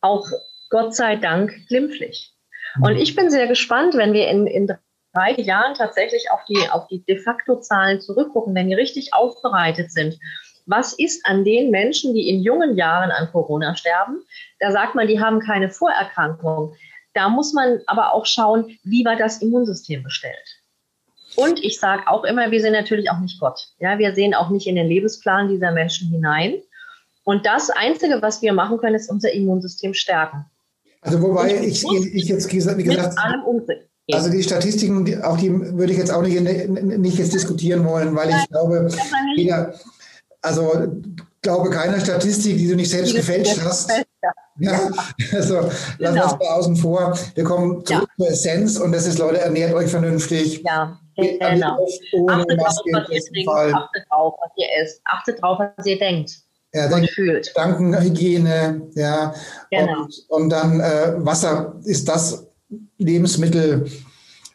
auch 0.00 0.26
Gott 0.68 0.94
sei 0.94 1.16
Dank 1.16 1.52
glimpflich. 1.68 2.34
Und 2.82 2.96
ich 2.96 3.16
bin 3.16 3.30
sehr 3.30 3.48
gespannt, 3.48 3.94
wenn 3.94 4.12
wir 4.12 4.28
in, 4.28 4.46
in 4.46 4.70
drei 5.12 5.32
Jahren 5.32 5.74
tatsächlich 5.74 6.30
auf 6.30 6.44
die, 6.44 6.68
auf 6.70 6.86
die 6.86 7.04
de 7.04 7.18
facto 7.18 7.56
Zahlen 7.56 8.00
zurückgucken, 8.00 8.54
wenn 8.54 8.68
die 8.68 8.74
richtig 8.74 9.12
aufbereitet 9.12 9.90
sind. 9.90 10.18
Was 10.66 10.92
ist 10.92 11.24
an 11.26 11.44
den 11.44 11.70
Menschen, 11.70 12.14
die 12.14 12.28
in 12.28 12.42
jungen 12.42 12.76
Jahren 12.76 13.10
an 13.10 13.30
Corona 13.32 13.74
sterben? 13.76 14.22
Da 14.58 14.72
sagt 14.72 14.94
man, 14.94 15.08
die 15.08 15.20
haben 15.20 15.40
keine 15.40 15.70
Vorerkrankung. 15.70 16.74
Da 17.14 17.28
muss 17.28 17.52
man 17.52 17.80
aber 17.86 18.12
auch 18.12 18.26
schauen, 18.26 18.78
wie 18.84 19.04
war 19.04 19.16
das 19.16 19.42
Immunsystem 19.42 20.02
bestellt. 20.02 20.60
Und 21.36 21.62
ich 21.62 21.78
sage 21.78 22.02
auch 22.06 22.24
immer, 22.24 22.50
wir 22.50 22.60
sind 22.60 22.72
natürlich 22.72 23.10
auch 23.10 23.18
nicht 23.18 23.38
Gott. 23.40 23.68
Ja, 23.78 23.98
wir 23.98 24.14
sehen 24.14 24.34
auch 24.34 24.50
nicht 24.50 24.66
in 24.66 24.74
den 24.74 24.88
Lebensplan 24.88 25.48
dieser 25.48 25.70
Menschen 25.70 26.08
hinein. 26.08 26.60
Und 27.24 27.46
das 27.46 27.70
Einzige, 27.70 28.20
was 28.22 28.42
wir 28.42 28.52
machen 28.52 28.78
können, 28.78 28.96
ist 28.96 29.10
unser 29.10 29.32
Immunsystem 29.32 29.94
stärken. 29.94 30.46
Also 31.02 31.22
wobei 31.22 31.64
ich, 31.64 31.84
ich 31.84 32.24
jetzt 32.24 32.52
wie 32.52 32.82
gesagt, 32.82 33.16
also 34.12 34.30
die 34.30 34.42
Statistiken, 34.42 35.22
auch 35.22 35.36
die 35.36 35.52
würde 35.52 35.92
ich 35.92 35.98
jetzt 35.98 36.10
auch 36.12 36.22
nicht, 36.22 36.40
nicht 36.40 37.18
jetzt 37.18 37.32
diskutieren 37.32 37.84
wollen, 37.84 38.14
weil 38.16 38.30
ich 38.30 38.48
glaube, 38.48 38.88
jeder, 39.36 39.74
also 40.42 40.88
glaube 41.42 41.70
keiner 41.70 42.00
Statistik, 42.00 42.56
die 42.58 42.68
du 42.68 42.76
nicht 42.76 42.90
selbst 42.90 43.14
gefälscht 43.14 43.60
hast. 43.64 43.90
Ja, 44.62 44.90
also 45.32 45.70
lass 45.96 46.12
genau. 46.12 46.24
uns 46.24 46.32
mal 46.32 46.48
außen 46.48 46.76
vor. 46.76 47.18
Wir 47.34 47.44
kommen 47.44 47.82
zurück 47.86 48.10
ja. 48.18 48.24
zur 48.26 48.28
Essenz 48.30 48.76
und 48.76 48.92
das 48.92 49.06
ist, 49.06 49.18
Leute, 49.18 49.40
ernährt 49.40 49.72
euch 49.72 49.90
vernünftig. 49.90 50.62
Ja, 50.62 51.00
genau. 51.16 51.78
Ohne 52.12 52.42
achtet, 52.42 52.60
drauf, 52.60 52.76
was 52.92 53.10
ihr 53.10 53.22
trinkt, 53.22 53.48
achtet 53.48 54.04
drauf, 54.10 54.34
was 54.38 54.52
ihr 54.56 54.66
esst. 54.82 55.00
Achtet 55.06 55.42
drauf, 55.42 55.60
was 55.60 55.86
ihr 55.86 55.98
denkt 55.98 56.42
ja, 56.72 56.88
dann 56.88 57.06
fühlt. 57.06 57.48
Gedankenhygiene, 57.48 58.82
ja. 58.94 59.34
Genau. 59.70 60.02
Und, 60.02 60.24
und 60.28 60.50
dann 60.50 60.80
äh, 60.80 61.14
Wasser 61.18 61.74
ist 61.84 62.08
das 62.08 62.46
Lebensmittel, 62.98 63.90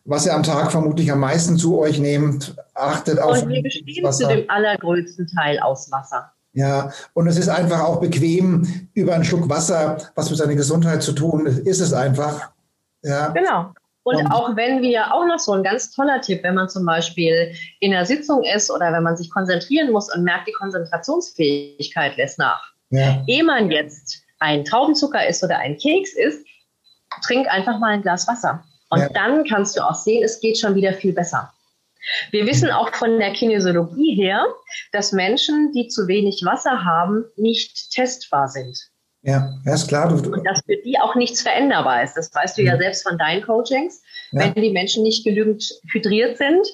was 0.05 0.25
ihr 0.25 0.33
am 0.33 0.43
Tag 0.43 0.71
vermutlich 0.71 1.11
am 1.11 1.19
meisten 1.19 1.57
zu 1.57 1.77
euch 1.77 1.99
nehmt. 1.99 2.55
Achtet 2.75 3.19
auf. 3.19 3.41
Und 3.41 3.49
wir 3.49 3.63
bestehen 3.63 4.11
zu 4.11 4.27
dem 4.27 4.49
allergrößten 4.49 5.27
Teil 5.27 5.59
aus 5.59 5.89
Wasser. 5.91 6.31
Ja, 6.53 6.91
und 7.13 7.27
es 7.27 7.37
ist 7.37 7.49
einfach 7.49 7.81
auch 7.81 7.99
bequem, 7.99 8.89
über 8.93 9.13
einen 9.13 9.25
Schluck 9.25 9.49
Wasser 9.49 9.97
was 10.15 10.29
mit 10.29 10.39
seiner 10.39 10.55
Gesundheit 10.55 11.03
zu 11.03 11.11
tun, 11.11 11.45
ist 11.47 11.81
es 11.81 11.91
einfach. 11.91 12.51
Ja. 13.01 13.29
Genau. 13.29 13.73
Und, 14.03 14.17
und 14.17 14.31
auch 14.31 14.55
wenn 14.55 14.81
wir, 14.81 15.13
auch 15.13 15.25
noch 15.25 15.39
so 15.39 15.53
ein 15.53 15.63
ganz 15.63 15.91
toller 15.91 16.21
Tipp, 16.21 16.43
wenn 16.43 16.55
man 16.55 16.69
zum 16.69 16.85
Beispiel 16.85 17.53
in 17.79 17.93
einer 17.93 18.05
Sitzung 18.05 18.43
ist 18.43 18.69
oder 18.69 18.93
wenn 18.93 19.03
man 19.03 19.17
sich 19.17 19.31
konzentrieren 19.31 19.91
muss 19.91 20.13
und 20.13 20.23
merkt, 20.23 20.47
die 20.47 20.53
Konzentrationsfähigkeit 20.53 22.15
lässt 22.15 22.37
nach. 22.37 22.61
Ja. 22.91 23.23
Ehe 23.25 23.43
man 23.43 23.71
jetzt 23.71 24.23
ein 24.39 24.63
Traubenzucker 24.63 25.27
isst 25.27 25.43
oder 25.43 25.57
ein 25.57 25.77
Keks 25.77 26.13
isst, 26.13 26.45
trink 27.25 27.47
einfach 27.47 27.79
mal 27.79 27.93
ein 27.93 28.01
Glas 28.01 28.27
Wasser. 28.27 28.63
Und 28.91 28.99
ja. 28.99 29.09
dann 29.09 29.43
kannst 29.45 29.75
du 29.75 29.81
auch 29.81 29.95
sehen, 29.95 30.23
es 30.23 30.39
geht 30.39 30.57
schon 30.57 30.75
wieder 30.75 30.93
viel 30.93 31.11
besser. 31.11 31.51
Wir 32.31 32.45
wissen 32.45 32.69
auch 32.69 32.93
von 32.93 33.19
der 33.19 33.33
Kinesiologie 33.33 34.15
her, 34.15 34.45
dass 34.91 35.11
Menschen, 35.11 35.71
die 35.73 35.87
zu 35.87 36.07
wenig 36.07 36.43
Wasser 36.45 36.83
haben, 36.83 37.25
nicht 37.35 37.91
testbar 37.91 38.47
sind. 38.47 38.77
Ja, 39.21 39.59
ja 39.65 39.73
ist 39.73 39.87
klar. 39.87 40.09
Du, 40.09 40.31
und 40.31 40.45
dass 40.45 40.61
für 40.65 40.77
die 40.85 40.99
auch 40.99 41.15
nichts 41.15 41.41
veränderbar 41.41 42.03
ist. 42.03 42.13
Das 42.13 42.33
weißt 42.33 42.57
du 42.57 42.61
ja, 42.61 42.73
ja 42.73 42.77
selbst 42.77 43.07
von 43.07 43.17
deinen 43.17 43.43
Coachings. 43.43 44.01
Ja. 44.31 44.41
Wenn 44.41 44.61
die 44.61 44.71
Menschen 44.71 45.03
nicht 45.03 45.23
genügend 45.23 45.63
hydriert 45.91 46.37
sind, 46.37 46.67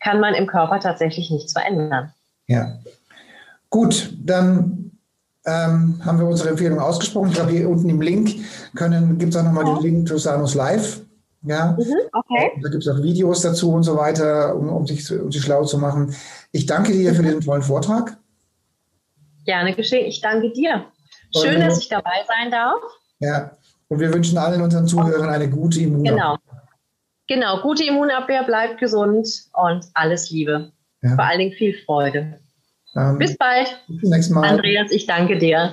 kann 0.00 0.20
man 0.20 0.34
im 0.34 0.46
Körper 0.46 0.80
tatsächlich 0.80 1.30
nichts 1.30 1.52
verändern. 1.52 2.12
Ja. 2.48 2.78
Gut, 3.70 4.12
dann 4.20 4.90
ähm, 5.46 6.00
haben 6.04 6.18
wir 6.18 6.26
unsere 6.26 6.50
Empfehlung 6.50 6.78
ausgesprochen. 6.78 7.28
Ich 7.28 7.34
glaube, 7.34 7.52
hier 7.52 7.68
unten 7.68 7.88
im 7.88 8.00
Link 8.00 8.34
gibt 9.18 9.34
es 9.34 9.36
auch 9.36 9.44
nochmal 9.44 9.66
ja. 9.66 9.74
den 9.74 9.82
Link 9.82 10.08
zu 10.08 10.18
Sanus 10.18 10.54
Live. 10.54 11.00
Ja, 11.44 11.76
mhm, 11.78 11.96
okay. 12.12 12.52
Da 12.62 12.68
gibt 12.68 12.84
es 12.84 12.88
auch 12.88 13.02
Videos 13.02 13.42
dazu 13.42 13.72
und 13.72 13.82
so 13.82 13.96
weiter, 13.96 14.54
um, 14.54 14.68
um, 14.68 14.86
sich, 14.86 15.10
um 15.10 15.32
sich 15.32 15.42
schlau 15.42 15.64
zu 15.64 15.78
machen. 15.78 16.14
Ich 16.52 16.66
danke 16.66 16.92
dir 16.92 17.14
für 17.14 17.22
diesen 17.22 17.40
tollen 17.40 17.62
Vortrag. 17.62 18.16
Gerne 19.44 19.74
geschehen. 19.74 20.06
Ich 20.06 20.20
danke 20.20 20.52
dir. 20.52 20.86
Schön, 21.36 21.60
dass 21.60 21.78
ich 21.78 21.88
dabei 21.88 22.24
sein 22.28 22.50
darf. 22.50 22.80
Ja, 23.18 23.56
und 23.88 23.98
wir 24.00 24.12
wünschen 24.12 24.38
allen 24.38 24.62
unseren 24.62 24.86
Zuhörern 24.86 25.30
eine 25.30 25.50
gute 25.50 25.80
Immunabwehr. 25.80 26.12
Genau. 26.12 26.36
Genau, 27.28 27.62
gute 27.62 27.84
Immunabwehr, 27.84 28.42
bleibt 28.44 28.78
gesund 28.78 29.26
und 29.52 29.86
alles 29.94 30.30
Liebe. 30.30 30.72
Ja. 31.02 31.14
Vor 31.14 31.24
allen 31.24 31.38
Dingen 31.38 31.52
viel 31.52 31.74
Freude. 31.84 32.40
Ähm, 32.94 33.18
bis 33.18 33.36
bald. 33.36 33.78
Bis 33.88 34.00
zum 34.00 34.10
nächsten 34.10 34.34
Mal. 34.34 34.48
Andreas, 34.48 34.90
ich 34.90 35.06
danke 35.06 35.38
dir. 35.38 35.72